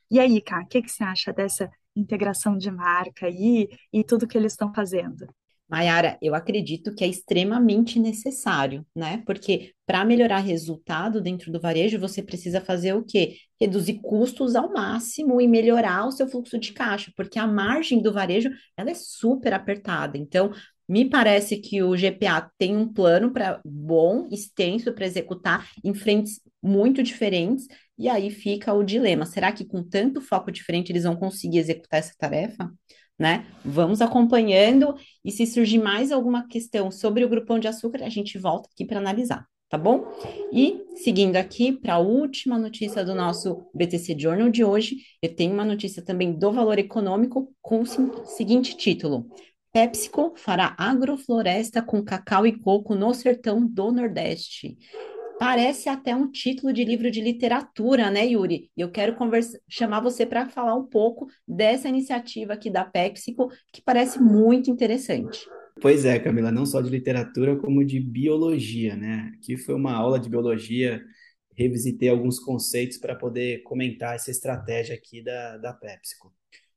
E 0.09 0.19
aí, 0.19 0.41
Cá, 0.41 0.61
o 0.61 0.67
que, 0.67 0.82
que 0.82 0.91
você 0.91 1.05
acha 1.05 1.32
dessa 1.32 1.71
integração 1.95 2.57
de 2.57 2.69
marca 2.69 3.27
aí 3.27 3.69
e 3.93 4.03
tudo 4.03 4.27
que 4.27 4.38
eles 4.38 4.51
estão 4.51 4.73
fazendo? 4.73 5.25
Mayara, 5.72 6.17
eu 6.22 6.36
acredito 6.36 6.93
que 6.93 7.01
é 7.01 7.07
extremamente 7.07 7.97
necessário, 7.97 8.86
né? 8.93 9.24
Porque 9.26 9.74
para 9.86 10.03
melhorar 10.03 10.39
resultado 10.39 11.22
dentro 11.22 11.49
do 11.49 11.61
varejo, 11.61 11.97
você 11.97 12.22
precisa 12.22 12.59
fazer 12.59 12.93
o 12.93 13.05
quê? 13.05 13.38
Reduzir 13.59 14.01
custos 14.01 14.53
ao 14.53 14.74
máximo 14.74 15.39
e 15.39 15.47
melhorar 15.47 16.05
o 16.05 16.11
seu 16.11 16.28
fluxo 16.28 16.59
de 16.59 16.74
caixa, 16.74 17.13
porque 17.15 17.39
a 17.39 17.47
margem 17.47 18.01
do 18.01 18.11
varejo 18.11 18.49
ela 18.76 18.91
é 18.91 18.93
super 18.93 19.53
apertada. 19.53 20.17
Então, 20.17 20.51
me 20.89 21.09
parece 21.09 21.55
que 21.55 21.82
o 21.82 21.95
GPA 21.95 22.51
tem 22.57 22.76
um 22.76 22.91
plano 22.91 23.32
para 23.32 23.61
bom, 23.63 24.28
extenso 24.30 24.91
para 24.91 25.05
executar 25.05 25.69
em 25.86 25.93
frentes 25.93 26.41
muito 26.61 27.01
diferentes, 27.01 27.65
e 27.97 28.09
aí 28.09 28.30
fica 28.30 28.74
o 28.74 28.84
dilema: 28.84 29.26
será 29.26 29.53
que 29.53 29.63
com 29.63 29.82
tanto 29.82 30.19
foco 30.19 30.51
diferente 30.51 30.91
eles 30.91 31.03
vão 31.03 31.15
conseguir 31.15 31.59
executar 31.59 31.99
essa 31.99 32.13
tarefa? 32.17 32.69
Né? 33.22 33.45
Vamos 33.63 34.01
acompanhando 34.01 34.95
e 35.24 35.32
se 35.32 35.45
surgir 35.45 35.78
mais 35.78 36.11
alguma 36.11 36.47
questão 36.47 36.89
sobre 36.89 37.24
o 37.24 37.30
grupão 37.30 37.59
de 37.59 37.67
açúcar, 37.67 38.03
a 38.03 38.09
gente 38.09 38.36
volta 38.39 38.67
aqui 38.74 38.84
para 38.84 38.97
analisar, 38.97 39.45
tá 39.69 39.78
bom? 39.78 40.11
E 40.51 40.82
seguindo 40.95 41.36
aqui 41.36 41.72
para 41.72 41.93
a 41.93 41.99
última 41.99 42.57
notícia 42.57 43.05
do 43.05 43.13
nosso 43.13 43.63
BTC 43.76 44.17
Journal 44.17 44.49
de 44.49 44.63
hoje, 44.63 44.97
eu 45.22 45.36
tenho 45.36 45.53
uma 45.53 45.63
notícia 45.63 46.03
também 46.03 46.34
do 46.34 46.51
valor 46.51 46.80
econômico 46.80 47.53
com 47.61 47.82
o 47.82 48.26
seguinte 48.26 48.76
título: 48.76 49.30
PepsiCo 49.72 50.34
fará 50.36 50.76
agrofloresta 50.76 51.80
com 51.80 52.03
cacau 52.03 52.47
e 52.47 52.57
coco 52.57 52.95
no 52.95 53.13
sertão 53.13 53.63
do 53.63 53.91
Nordeste. 53.91 54.80
Parece 55.42 55.89
até 55.89 56.16
um 56.16 56.30
título 56.30 56.72
de 56.72 56.84
livro 56.84 57.10
de 57.10 57.20
literatura, 57.20 58.12
né, 58.12 58.28
Yuri? 58.28 58.70
E 58.78 58.82
eu 58.82 58.92
quero 58.92 59.16
conversa, 59.16 59.60
chamar 59.68 60.00
você 60.00 60.24
para 60.24 60.48
falar 60.48 60.76
um 60.76 60.86
pouco 60.86 61.26
dessa 61.48 61.89
iniciativa 61.89 62.54
aqui 62.54 62.70
da 62.70 62.86
PepsiCo, 62.86 63.50
que 63.74 63.82
parece 63.82 64.22
muito 64.22 64.70
interessante. 64.70 65.44
Pois 65.82 66.06
é, 66.06 66.20
Camila, 66.20 66.52
não 66.52 66.64
só 66.64 66.80
de 66.80 66.92
literatura, 66.92 67.56
como 67.58 67.84
de 67.84 68.00
biologia, 68.00 68.96
né? 68.96 69.32
Aqui 69.36 69.58
foi 69.58 69.74
uma 69.74 69.94
aula 69.94 70.20
de 70.20 70.30
biologia, 70.30 71.02
revisitei 71.58 72.10
alguns 72.10 72.39
conceitos 72.39 73.00
para 73.00 73.16
poder 73.16 73.64
comentar 73.64 74.14
essa 74.14 74.30
estratégia 74.30 74.94
aqui 74.94 75.24
da, 75.24 75.58
da 75.58 75.74
PepsiCo. 75.74 76.32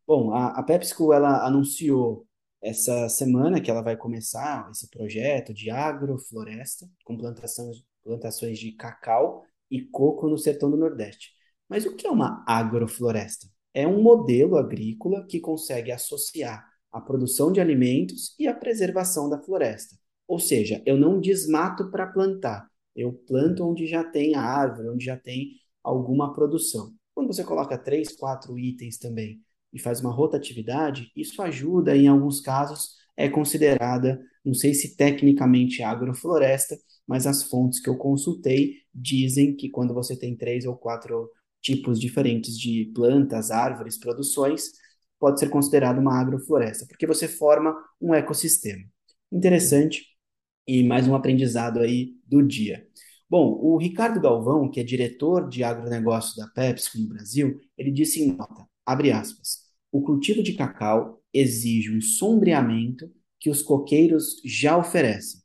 Bom, 0.07 0.33
a, 0.33 0.59
a 0.59 0.63
PepsiCo, 0.63 1.13
ela 1.13 1.47
anunciou 1.47 2.27
essa 2.63 3.11
semana 3.11 3.61
que 3.61 3.71
ela 3.71 3.83
vai 3.83 3.95
começar 3.95 4.67
esse 4.71 4.89
projeto 4.89 5.53
de 5.53 5.69
agrofloresta, 5.69 6.89
com 7.05 7.15
plantação 7.15 7.71
plantações 8.05 8.59
de 8.59 8.73
cacau 8.73 9.45
e 9.71 9.81
coco 9.83 10.29
no 10.29 10.39
sertão 10.39 10.71
do 10.71 10.77
Nordeste. 10.77 11.33
Mas 11.69 11.87
o 11.87 11.97
que 11.97 12.07
é 12.07 12.11
uma 12.11 12.45
agrofloresta? 12.47 13.49
É 13.73 13.89
um 13.89 14.03
modelo 14.03 14.57
agrícola 14.57 15.27
que 15.27 15.41
consegue 15.41 15.91
associar 15.91 16.65
a 16.93 17.01
produção 17.01 17.51
de 17.51 17.61
alimentos 17.61 18.37
e 18.39 18.47
a 18.47 18.55
preservação 18.55 19.29
da 19.29 19.41
floresta. 19.41 19.97
Ou 20.29 20.39
seja, 20.39 20.83
eu 20.87 20.97
não 20.97 21.21
desmato 21.21 21.91
para 21.91 22.07
plantar, 22.07 22.69
eu 22.95 23.13
planto 23.13 23.69
onde 23.69 23.87
já 23.87 24.05
tem 24.05 24.37
árvore, 24.37 24.89
onde 24.91 25.05
já 25.05 25.17
tem 25.17 25.57
alguma 25.83 26.33
produção. 26.33 26.95
Quando 27.15 27.33
você 27.33 27.43
coloca 27.43 27.77
três, 27.77 28.15
quatro 28.17 28.59
itens 28.59 28.99
também 28.99 29.41
e 29.73 29.79
faz 29.79 30.01
uma 30.01 30.13
rotatividade, 30.13 31.11
isso 31.17 31.43
ajuda, 31.43 31.97
em 31.97 32.07
alguns 32.07 32.41
casos, 32.41 32.97
é 33.17 33.29
considerada, 33.29 34.21
não 34.45 34.55
sei 34.55 34.73
se 34.73 34.97
tecnicamente 34.97 35.83
agrofloresta, 35.83 36.77
mas 37.07 37.27
as 37.27 37.43
fontes 37.43 37.81
que 37.81 37.89
eu 37.89 37.97
consultei 37.97 38.79
dizem 38.95 39.55
que 39.55 39.69
quando 39.69 39.93
você 39.95 40.17
tem 40.17 40.37
três 40.37 40.65
ou 40.65 40.77
quatro 40.77 41.31
tipos 41.61 42.01
diferentes 42.01 42.59
de 42.59 42.91
plantas, 42.95 43.51
árvores, 43.51 43.99
produções, 43.99 44.71
pode 45.19 45.41
ser 45.41 45.49
considerado 45.49 45.99
uma 45.99 46.21
agrofloresta, 46.21 46.87
porque 46.87 47.07
você 47.07 47.27
forma 47.27 47.75
um 48.01 48.15
ecossistema. 48.15 48.85
Interessante 49.33 50.05
e 50.67 50.83
mais 50.83 51.09
um 51.09 51.15
aprendizado 51.15 51.81
aí 51.81 52.15
do 52.27 52.43
dia. 52.43 52.87
Bom, 53.29 53.59
o 53.61 53.77
Ricardo 53.79 54.21
Galvão, 54.21 54.71
que 54.71 54.81
é 54.81 54.85
diretor 54.85 55.49
de 55.49 55.65
agronegócio 55.65 56.37
da 56.37 56.47
Pepsi 56.49 57.01
no 57.01 57.09
Brasil, 57.09 57.59
ele 57.77 57.91
disse 57.91 58.23
em 58.23 58.37
nota, 58.37 58.67
abre 58.85 59.11
aspas, 59.11 59.61
o 59.91 60.03
cultivo 60.03 60.43
de 60.43 60.53
cacau 60.55 61.23
exige 61.33 61.91
um 61.91 62.01
sombreamento 62.01 63.11
que 63.41 63.51
os 63.51 63.63
coqueiros 63.63 64.41
já 64.45 64.77
oferecem. 64.77 65.41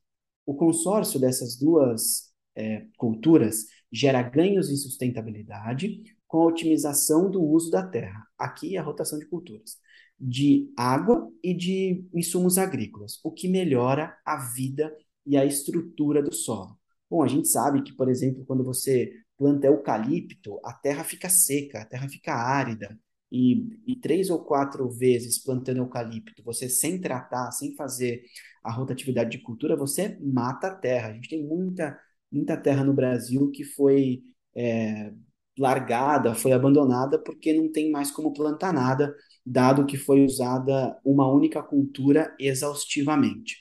O 0.49 0.55
consórcio 0.55 1.19
dessas 1.19 1.55
duas 1.55 2.33
é, 2.55 2.87
culturas 2.97 3.67
gera 3.91 4.23
ganhos 4.23 4.71
em 4.71 4.75
sustentabilidade 4.75 6.01
com 6.25 6.39
a 6.39 6.45
otimização 6.47 7.29
do 7.29 7.39
uso 7.39 7.69
da 7.69 7.85
terra, 7.85 8.25
aqui 8.35 8.75
a 8.75 8.81
rotação 8.81 9.19
de 9.19 9.27
culturas, 9.27 9.77
de 10.19 10.73
água 10.75 11.31
e 11.43 11.53
de 11.53 12.03
insumos 12.11 12.57
agrícolas, 12.57 13.19
o 13.23 13.31
que 13.31 13.47
melhora 13.47 14.17
a 14.25 14.37
vida 14.37 14.91
e 15.23 15.37
a 15.37 15.45
estrutura 15.45 16.19
do 16.23 16.33
solo. 16.33 16.75
Bom, 17.07 17.21
a 17.21 17.27
gente 17.27 17.47
sabe 17.47 17.83
que, 17.83 17.93
por 17.93 18.09
exemplo, 18.09 18.43
quando 18.43 18.63
você 18.63 19.13
planta 19.37 19.67
eucalipto, 19.67 20.59
a 20.65 20.73
terra 20.73 21.03
fica 21.03 21.29
seca, 21.29 21.81
a 21.81 21.85
terra 21.85 22.09
fica 22.09 22.33
árida, 22.33 22.97
e, 23.31 23.79
e 23.85 23.95
três 23.95 24.29
ou 24.29 24.43
quatro 24.43 24.89
vezes 24.89 25.37
plantando 25.37 25.77
eucalipto, 25.77 26.43
você 26.43 26.67
sem 26.67 26.99
tratar, 26.99 27.51
sem 27.51 27.75
fazer 27.75 28.23
a 28.63 28.71
rotatividade 28.71 29.31
de 29.31 29.43
cultura, 29.43 29.75
você 29.75 30.17
mata 30.21 30.67
a 30.67 30.75
terra. 30.75 31.09
A 31.09 31.13
gente 31.13 31.29
tem 31.29 31.45
muita, 31.45 31.97
muita 32.31 32.57
terra 32.57 32.83
no 32.83 32.93
Brasil 32.93 33.49
que 33.51 33.63
foi 33.63 34.21
é, 34.55 35.11
largada, 35.57 36.33
foi 36.33 36.51
abandonada 36.53 37.19
porque 37.19 37.53
não 37.53 37.71
tem 37.71 37.91
mais 37.91 38.11
como 38.11 38.33
plantar 38.33 38.73
nada, 38.73 39.13
dado 39.45 39.85
que 39.85 39.97
foi 39.97 40.23
usada 40.23 40.97
uma 41.03 41.31
única 41.31 41.61
cultura 41.61 42.33
exaustivamente. 42.39 43.57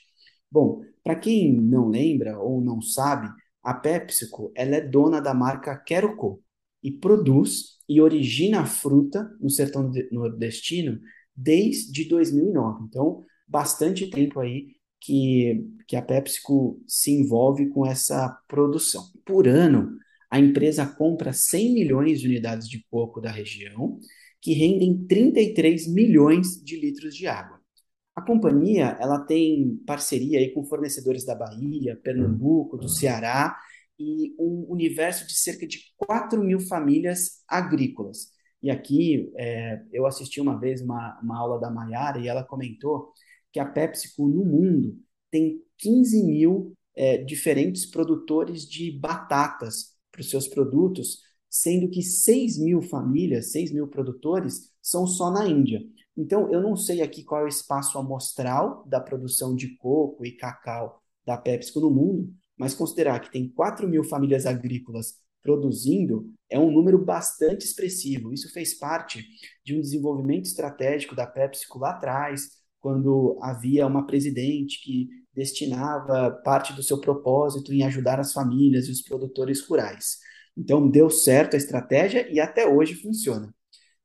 Bom, 0.51 0.81
para 1.03 1.15
quem 1.15 1.53
não 1.53 1.89
lembra 1.89 2.39
ou 2.39 2.61
não 2.61 2.81
sabe, 2.81 3.29
a 3.63 3.73
PepsiCo 3.73 4.51
ela 4.55 4.75
é 4.75 4.81
dona 4.81 5.21
da 5.21 5.33
marca 5.33 5.77
Quero 5.77 6.15
Co 6.15 6.41
e 6.81 6.91
produz 6.91 7.77
e 7.87 7.99
origina 8.01 8.61
a 8.61 8.65
fruta 8.65 9.29
no 9.39 9.49
sertão 9.49 9.91
nordestino 10.11 10.99
desde 11.35 12.07
2009. 12.07 12.85
Então, 12.85 13.25
bastante 13.47 14.09
tempo 14.09 14.39
aí 14.39 14.67
que, 14.99 15.65
que 15.87 15.95
a 15.95 16.01
PepsiCo 16.01 16.81
se 16.87 17.11
envolve 17.11 17.69
com 17.69 17.85
essa 17.85 18.29
produção. 18.47 19.03
Por 19.25 19.47
ano, 19.47 19.97
a 20.29 20.39
empresa 20.39 20.85
compra 20.85 21.33
100 21.33 21.73
milhões 21.73 22.21
de 22.21 22.27
unidades 22.27 22.67
de 22.67 22.85
coco 22.89 23.19
da 23.19 23.31
região, 23.31 23.99
que 24.41 24.53
rendem 24.53 25.05
33 25.05 25.87
milhões 25.87 26.61
de 26.63 26.79
litros 26.79 27.15
de 27.15 27.27
água. 27.27 27.59
A 28.15 28.21
companhia 28.21 28.97
ela 28.99 29.19
tem 29.19 29.77
parceria 29.85 30.39
aí 30.39 30.53
com 30.53 30.65
fornecedores 30.65 31.25
da 31.25 31.35
Bahia, 31.35 31.99
Pernambuco, 32.03 32.77
do 32.77 32.89
Ceará 32.89 33.57
e 33.97 34.35
um 34.37 34.65
universo 34.69 35.25
de 35.25 35.33
cerca 35.33 35.65
de 35.65 35.79
4 35.97 36.43
mil 36.43 36.59
famílias 36.59 37.43
agrícolas. 37.47 38.31
E 38.61 38.69
aqui 38.69 39.31
é, 39.37 39.81
eu 39.91 40.05
assisti 40.05 40.41
uma 40.41 40.59
vez 40.59 40.81
uma, 40.81 41.17
uma 41.23 41.39
aula 41.39 41.59
da 41.59 41.71
Maiara 41.71 42.19
e 42.19 42.27
ela 42.27 42.43
comentou 42.43 43.13
que 43.51 43.59
a 43.59 43.65
PepsiCo 43.65 44.27
no 44.27 44.45
mundo 44.45 44.97
tem 45.31 45.61
15 45.77 46.23
mil 46.23 46.73
é, 46.95 47.17
diferentes 47.17 47.85
produtores 47.85 48.67
de 48.67 48.91
batatas 48.91 49.95
para 50.11 50.21
os 50.21 50.29
seus 50.29 50.47
produtos, 50.47 51.19
sendo 51.49 51.89
que 51.89 52.01
6 52.01 52.57
mil 52.59 52.81
famílias, 52.81 53.51
6 53.51 53.71
mil 53.71 53.87
produtores 53.87 54.71
são 54.81 55.07
só 55.07 55.31
na 55.31 55.47
Índia. 55.47 55.81
Então, 56.15 56.51
eu 56.51 56.61
não 56.61 56.75
sei 56.75 57.01
aqui 57.01 57.23
qual 57.23 57.41
é 57.41 57.45
o 57.45 57.47
espaço 57.47 57.97
amostral 57.97 58.83
da 58.85 58.99
produção 58.99 59.55
de 59.55 59.77
coco 59.77 60.25
e 60.25 60.31
cacau 60.33 61.01
da 61.25 61.37
PepsiCo 61.37 61.79
no 61.79 61.89
mundo, 61.89 62.33
mas 62.57 62.73
considerar 62.73 63.19
que 63.21 63.31
tem 63.31 63.47
4 63.47 63.87
mil 63.87 64.03
famílias 64.03 64.45
agrícolas 64.45 65.15
produzindo 65.41 66.29
é 66.49 66.59
um 66.59 66.71
número 66.71 67.03
bastante 67.03 67.65
expressivo. 67.65 68.33
Isso 68.33 68.51
fez 68.51 68.77
parte 68.77 69.25
de 69.63 69.75
um 69.75 69.79
desenvolvimento 69.79 70.45
estratégico 70.45 71.15
da 71.15 71.25
PepsiCo 71.25 71.79
lá 71.79 71.91
atrás, 71.91 72.58
quando 72.79 73.37
havia 73.41 73.85
uma 73.87 74.05
presidente 74.05 74.81
que 74.81 75.09
destinava 75.33 76.31
parte 76.43 76.73
do 76.73 76.83
seu 76.83 76.99
propósito 76.99 77.73
em 77.73 77.83
ajudar 77.83 78.19
as 78.19 78.33
famílias 78.33 78.87
e 78.87 78.91
os 78.91 79.01
produtores 79.01 79.61
rurais. 79.65 80.17
Então, 80.57 80.89
deu 80.89 81.09
certo 81.09 81.53
a 81.53 81.57
estratégia 81.57 82.27
e 82.29 82.39
até 82.39 82.67
hoje 82.67 82.95
funciona. 82.95 83.53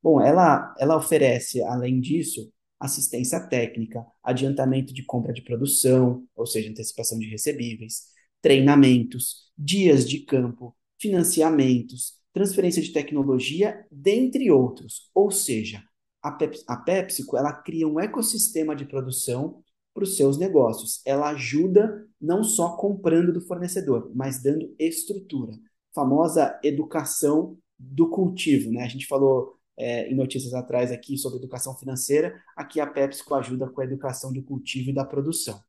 Bom, 0.03 0.20
ela, 0.20 0.75
ela 0.79 0.97
oferece, 0.97 1.62
além 1.62 2.01
disso, 2.01 2.53
assistência 2.79 3.41
técnica, 3.41 4.05
adiantamento 4.22 4.93
de 4.93 5.05
compra 5.05 5.33
de 5.33 5.43
produção, 5.43 6.25
ou 6.37 6.47
seja, 6.47 6.70
antecipação 6.70 7.18
de 7.18 7.29
recebíveis, 7.29 8.05
treinamentos, 8.43 9.51
dias 9.57 10.09
de 10.09 10.20
campo, 10.20 10.77
financiamentos, 11.01 12.18
transferência 12.33 12.83
de 12.83 12.93
tecnologia, 12.93 13.85
dentre 13.91 14.51
outros. 14.51 15.11
Ou 15.14 15.31
seja, 15.31 15.83
a, 16.25 16.33
Pep 16.33 16.59
a 16.66 16.77
PepsiCo 16.77 17.37
ela 17.37 17.53
cria 17.53 17.87
um 17.87 18.01
ecossistema 18.01 18.75
de 18.75 18.85
produção 18.85 19.62
para 19.93 20.05
os 20.05 20.16
seus 20.16 20.39
negócios. 20.39 21.01
Ela 21.05 21.31
ajuda 21.31 22.05
não 22.20 22.43
só 22.43 22.77
comprando 22.77 23.33
do 23.33 23.41
fornecedor, 23.41 24.11
mas 24.14 24.43
dando 24.43 24.75
estrutura. 24.79 25.53
Famosa 25.95 26.59
educação 26.64 27.57
do 27.79 28.09
cultivo, 28.09 28.72
né? 28.72 28.83
A 28.83 28.89
gente 28.89 29.07
falou 29.07 29.57
é, 29.77 30.11
em 30.11 30.14
notícias 30.14 30.55
atrás 30.55 30.91
aqui 30.91 31.16
sobre 31.16 31.39
educação 31.39 31.77
financeira, 31.77 32.35
aqui 32.57 32.81
a 32.81 32.87
PepsiCo 32.87 33.35
ajuda 33.35 33.68
com 33.68 33.81
a 33.81 33.85
educação 33.85 34.33
do 34.33 34.43
cultivo 34.43 34.91
e 34.91 34.95
da 34.95 35.05
produção 35.05 35.61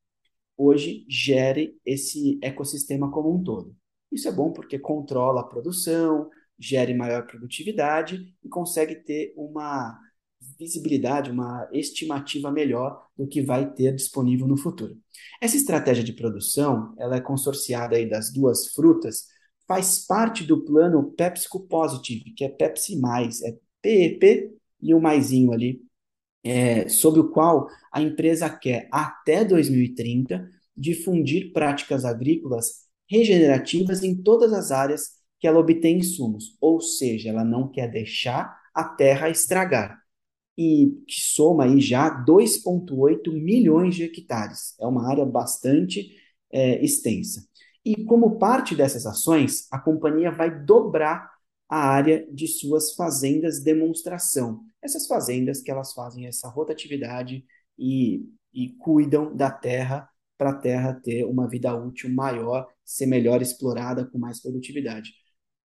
hoje 0.57 1.05
gere 1.09 1.77
esse 1.85 2.39
ecossistema 2.41 3.11
como 3.11 3.33
um 3.33 3.43
todo. 3.43 3.75
Isso 4.11 4.27
é 4.27 4.31
bom 4.31 4.51
porque 4.51 4.79
controla 4.79 5.41
a 5.41 5.45
produção, 5.45 6.29
gere 6.57 6.93
maior 6.93 7.27
produtividade 7.27 8.33
e 8.43 8.47
consegue 8.47 8.95
ter 8.95 9.33
uma 9.35 9.99
visibilidade, 10.57 11.31
uma 11.31 11.67
estimativa 11.71 12.51
melhor 12.51 13.07
do 13.17 13.27
que 13.27 13.41
vai 13.41 13.71
ter 13.73 13.93
disponível 13.93 14.47
no 14.47 14.57
futuro. 14.57 14.97
Essa 15.41 15.57
estratégia 15.57 16.03
de 16.03 16.13
produção, 16.13 16.93
ela 16.97 17.17
é 17.17 17.21
consorciada 17.21 17.95
aí 17.95 18.07
das 18.07 18.31
duas 18.31 18.73
frutas, 18.73 19.25
faz 19.67 20.05
parte 20.05 20.43
do 20.43 20.63
plano 20.63 21.11
PepsiCo 21.11 21.67
Positive, 21.67 22.33
que 22.35 22.43
é 22.45 22.49
Pepsi+, 22.49 22.99
é 23.43 23.57
PEP 23.81 24.51
e 24.81 24.93
o 24.93 25.01
maisinho 25.01 25.51
ali, 25.51 25.81
é, 26.43 26.87
sobre 26.87 27.19
o 27.19 27.29
qual 27.29 27.67
a 27.91 28.01
empresa 28.01 28.49
quer, 28.49 28.87
até 28.91 29.43
2030, 29.43 30.47
difundir 30.77 31.51
práticas 31.51 32.05
agrícolas 32.05 32.85
regenerativas 33.09 34.03
em 34.03 34.15
todas 34.15 34.53
as 34.53 34.71
áreas 34.71 35.15
que 35.39 35.47
ela 35.47 35.59
obtém 35.59 35.99
insumos, 35.99 36.55
ou 36.61 36.79
seja, 36.81 37.29
ela 37.29 37.43
não 37.43 37.67
quer 37.69 37.89
deixar 37.89 38.55
a 38.73 38.83
terra 38.83 39.29
estragar, 39.29 39.99
e 40.57 41.03
que 41.07 41.19
soma 41.19 41.65
aí 41.65 41.81
já 41.81 42.09
2,8 42.23 43.31
milhões 43.31 43.95
de 43.95 44.03
hectares. 44.03 44.75
É 44.79 44.85
uma 44.85 45.09
área 45.09 45.25
bastante 45.25 46.15
é, 46.51 46.83
extensa. 46.83 47.45
E 47.83 48.03
como 48.05 48.39
parte 48.39 48.75
dessas 48.75 49.05
ações, 49.05 49.67
a 49.71 49.79
companhia 49.79 50.31
vai 50.31 50.63
dobrar 50.63 51.29
a 51.69 51.77
área 51.77 52.27
de 52.31 52.47
suas 52.47 52.93
fazendas 52.95 53.61
demonstração. 53.61 54.61
Essas 54.81 55.07
fazendas 55.07 55.61
que 55.61 55.71
elas 55.71 55.93
fazem 55.93 56.27
essa 56.27 56.47
rotatividade 56.47 57.45
e, 57.77 58.23
e 58.53 58.69
cuidam 58.79 59.35
da 59.35 59.51
terra 59.51 60.09
para 60.37 60.51
a 60.51 60.55
terra 60.55 60.93
ter 60.93 61.25
uma 61.25 61.47
vida 61.47 61.73
útil 61.75 62.09
maior, 62.09 62.67
ser 62.83 63.05
melhor 63.05 63.41
explorada 63.41 64.05
com 64.05 64.17
mais 64.17 64.41
produtividade. 64.41 65.11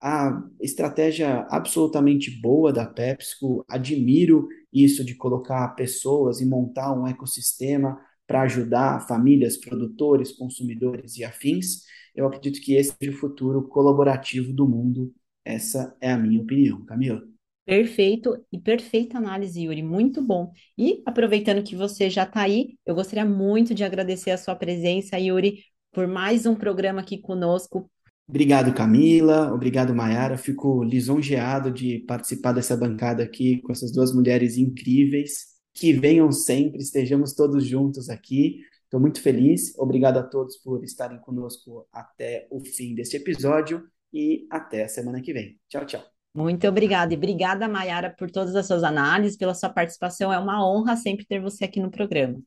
A 0.01 0.41
estratégia 0.59 1.45
absolutamente 1.49 2.31
boa 2.41 2.73
da 2.73 2.85
PepsiCo, 2.85 3.63
admiro 3.69 4.47
isso 4.73 5.05
de 5.05 5.15
colocar 5.15 5.67
pessoas 5.75 6.41
e 6.41 6.45
montar 6.45 6.93
um 6.93 7.05
ecossistema 7.07 7.99
para 8.25 8.41
ajudar 8.43 9.07
famílias, 9.07 9.57
produtores, 9.57 10.31
consumidores 10.31 11.17
e 11.17 11.23
afins. 11.23 11.83
Eu 12.15 12.25
acredito 12.27 12.61
que 12.61 12.73
esse 12.73 12.93
é 12.99 13.09
o 13.09 13.13
futuro 13.13 13.67
colaborativo 13.67 14.51
do 14.53 14.67
mundo 14.67 15.13
essa 15.43 15.95
é 15.99 16.11
a 16.11 16.17
minha 16.17 16.41
opinião, 16.41 16.83
Camila. 16.85 17.21
Perfeito 17.65 18.43
e 18.51 18.59
perfeita 18.59 19.17
análise, 19.17 19.61
Yuri, 19.63 19.81
muito 19.81 20.21
bom. 20.21 20.51
E 20.77 21.01
aproveitando 21.05 21.63
que 21.63 21.75
você 21.75 22.09
já 22.09 22.23
está 22.23 22.41
aí, 22.41 22.77
eu 22.85 22.95
gostaria 22.95 23.25
muito 23.25 23.73
de 23.73 23.83
agradecer 23.83 24.31
a 24.31 24.37
sua 24.37 24.55
presença, 24.55 25.17
Yuri, 25.19 25.63
por 25.91 26.07
mais 26.07 26.45
um 26.45 26.55
programa 26.55 27.01
aqui 27.01 27.17
conosco. 27.17 27.89
Obrigado, 28.31 28.73
Camila. 28.73 29.53
Obrigado, 29.53 29.93
Mayara. 29.93 30.37
Fico 30.37 30.85
lisonjeado 30.85 31.69
de 31.69 31.99
participar 32.07 32.53
dessa 32.53 32.77
bancada 32.77 33.21
aqui 33.21 33.61
com 33.61 33.73
essas 33.73 33.91
duas 33.91 34.15
mulheres 34.15 34.57
incríveis. 34.57 35.47
Que 35.73 35.91
venham 35.91 36.31
sempre, 36.31 36.81
estejamos 36.81 37.33
todos 37.33 37.65
juntos 37.65 38.09
aqui. 38.09 38.61
Estou 38.85 39.01
muito 39.01 39.21
feliz. 39.21 39.77
Obrigado 39.77 40.17
a 40.17 40.23
todos 40.23 40.55
por 40.59 40.81
estarem 40.81 41.19
conosco 41.19 41.85
até 41.91 42.47
o 42.49 42.61
fim 42.61 42.95
deste 42.95 43.17
episódio 43.17 43.83
e 44.13 44.47
até 44.49 44.85
a 44.85 44.87
semana 44.87 45.21
que 45.21 45.33
vem. 45.33 45.59
Tchau, 45.67 45.85
tchau. 45.85 46.03
Muito 46.33 46.65
obrigada. 46.65 47.13
E 47.13 47.17
obrigada, 47.17 47.67
Mayara, 47.67 48.15
por 48.17 48.31
todas 48.31 48.55
as 48.55 48.65
suas 48.65 48.81
análises, 48.81 49.37
pela 49.37 49.53
sua 49.53 49.69
participação. 49.69 50.31
É 50.31 50.39
uma 50.39 50.65
honra 50.65 50.95
sempre 50.95 51.25
ter 51.25 51.41
você 51.41 51.65
aqui 51.65 51.81
no 51.81 51.91
programa. 51.91 52.41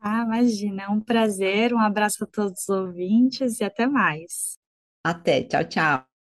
Ah, 0.00 0.24
imagina, 0.24 0.82
é 0.82 0.88
um 0.88 1.00
prazer. 1.00 1.72
Um 1.72 1.78
abraço 1.78 2.24
a 2.24 2.26
todos 2.26 2.62
os 2.62 2.68
ouvintes 2.68 3.60
e 3.60 3.64
até 3.64 3.86
mais. 3.86 4.60
Até. 5.04 5.46
Tchau, 5.48 5.64
tchau. 5.68 6.11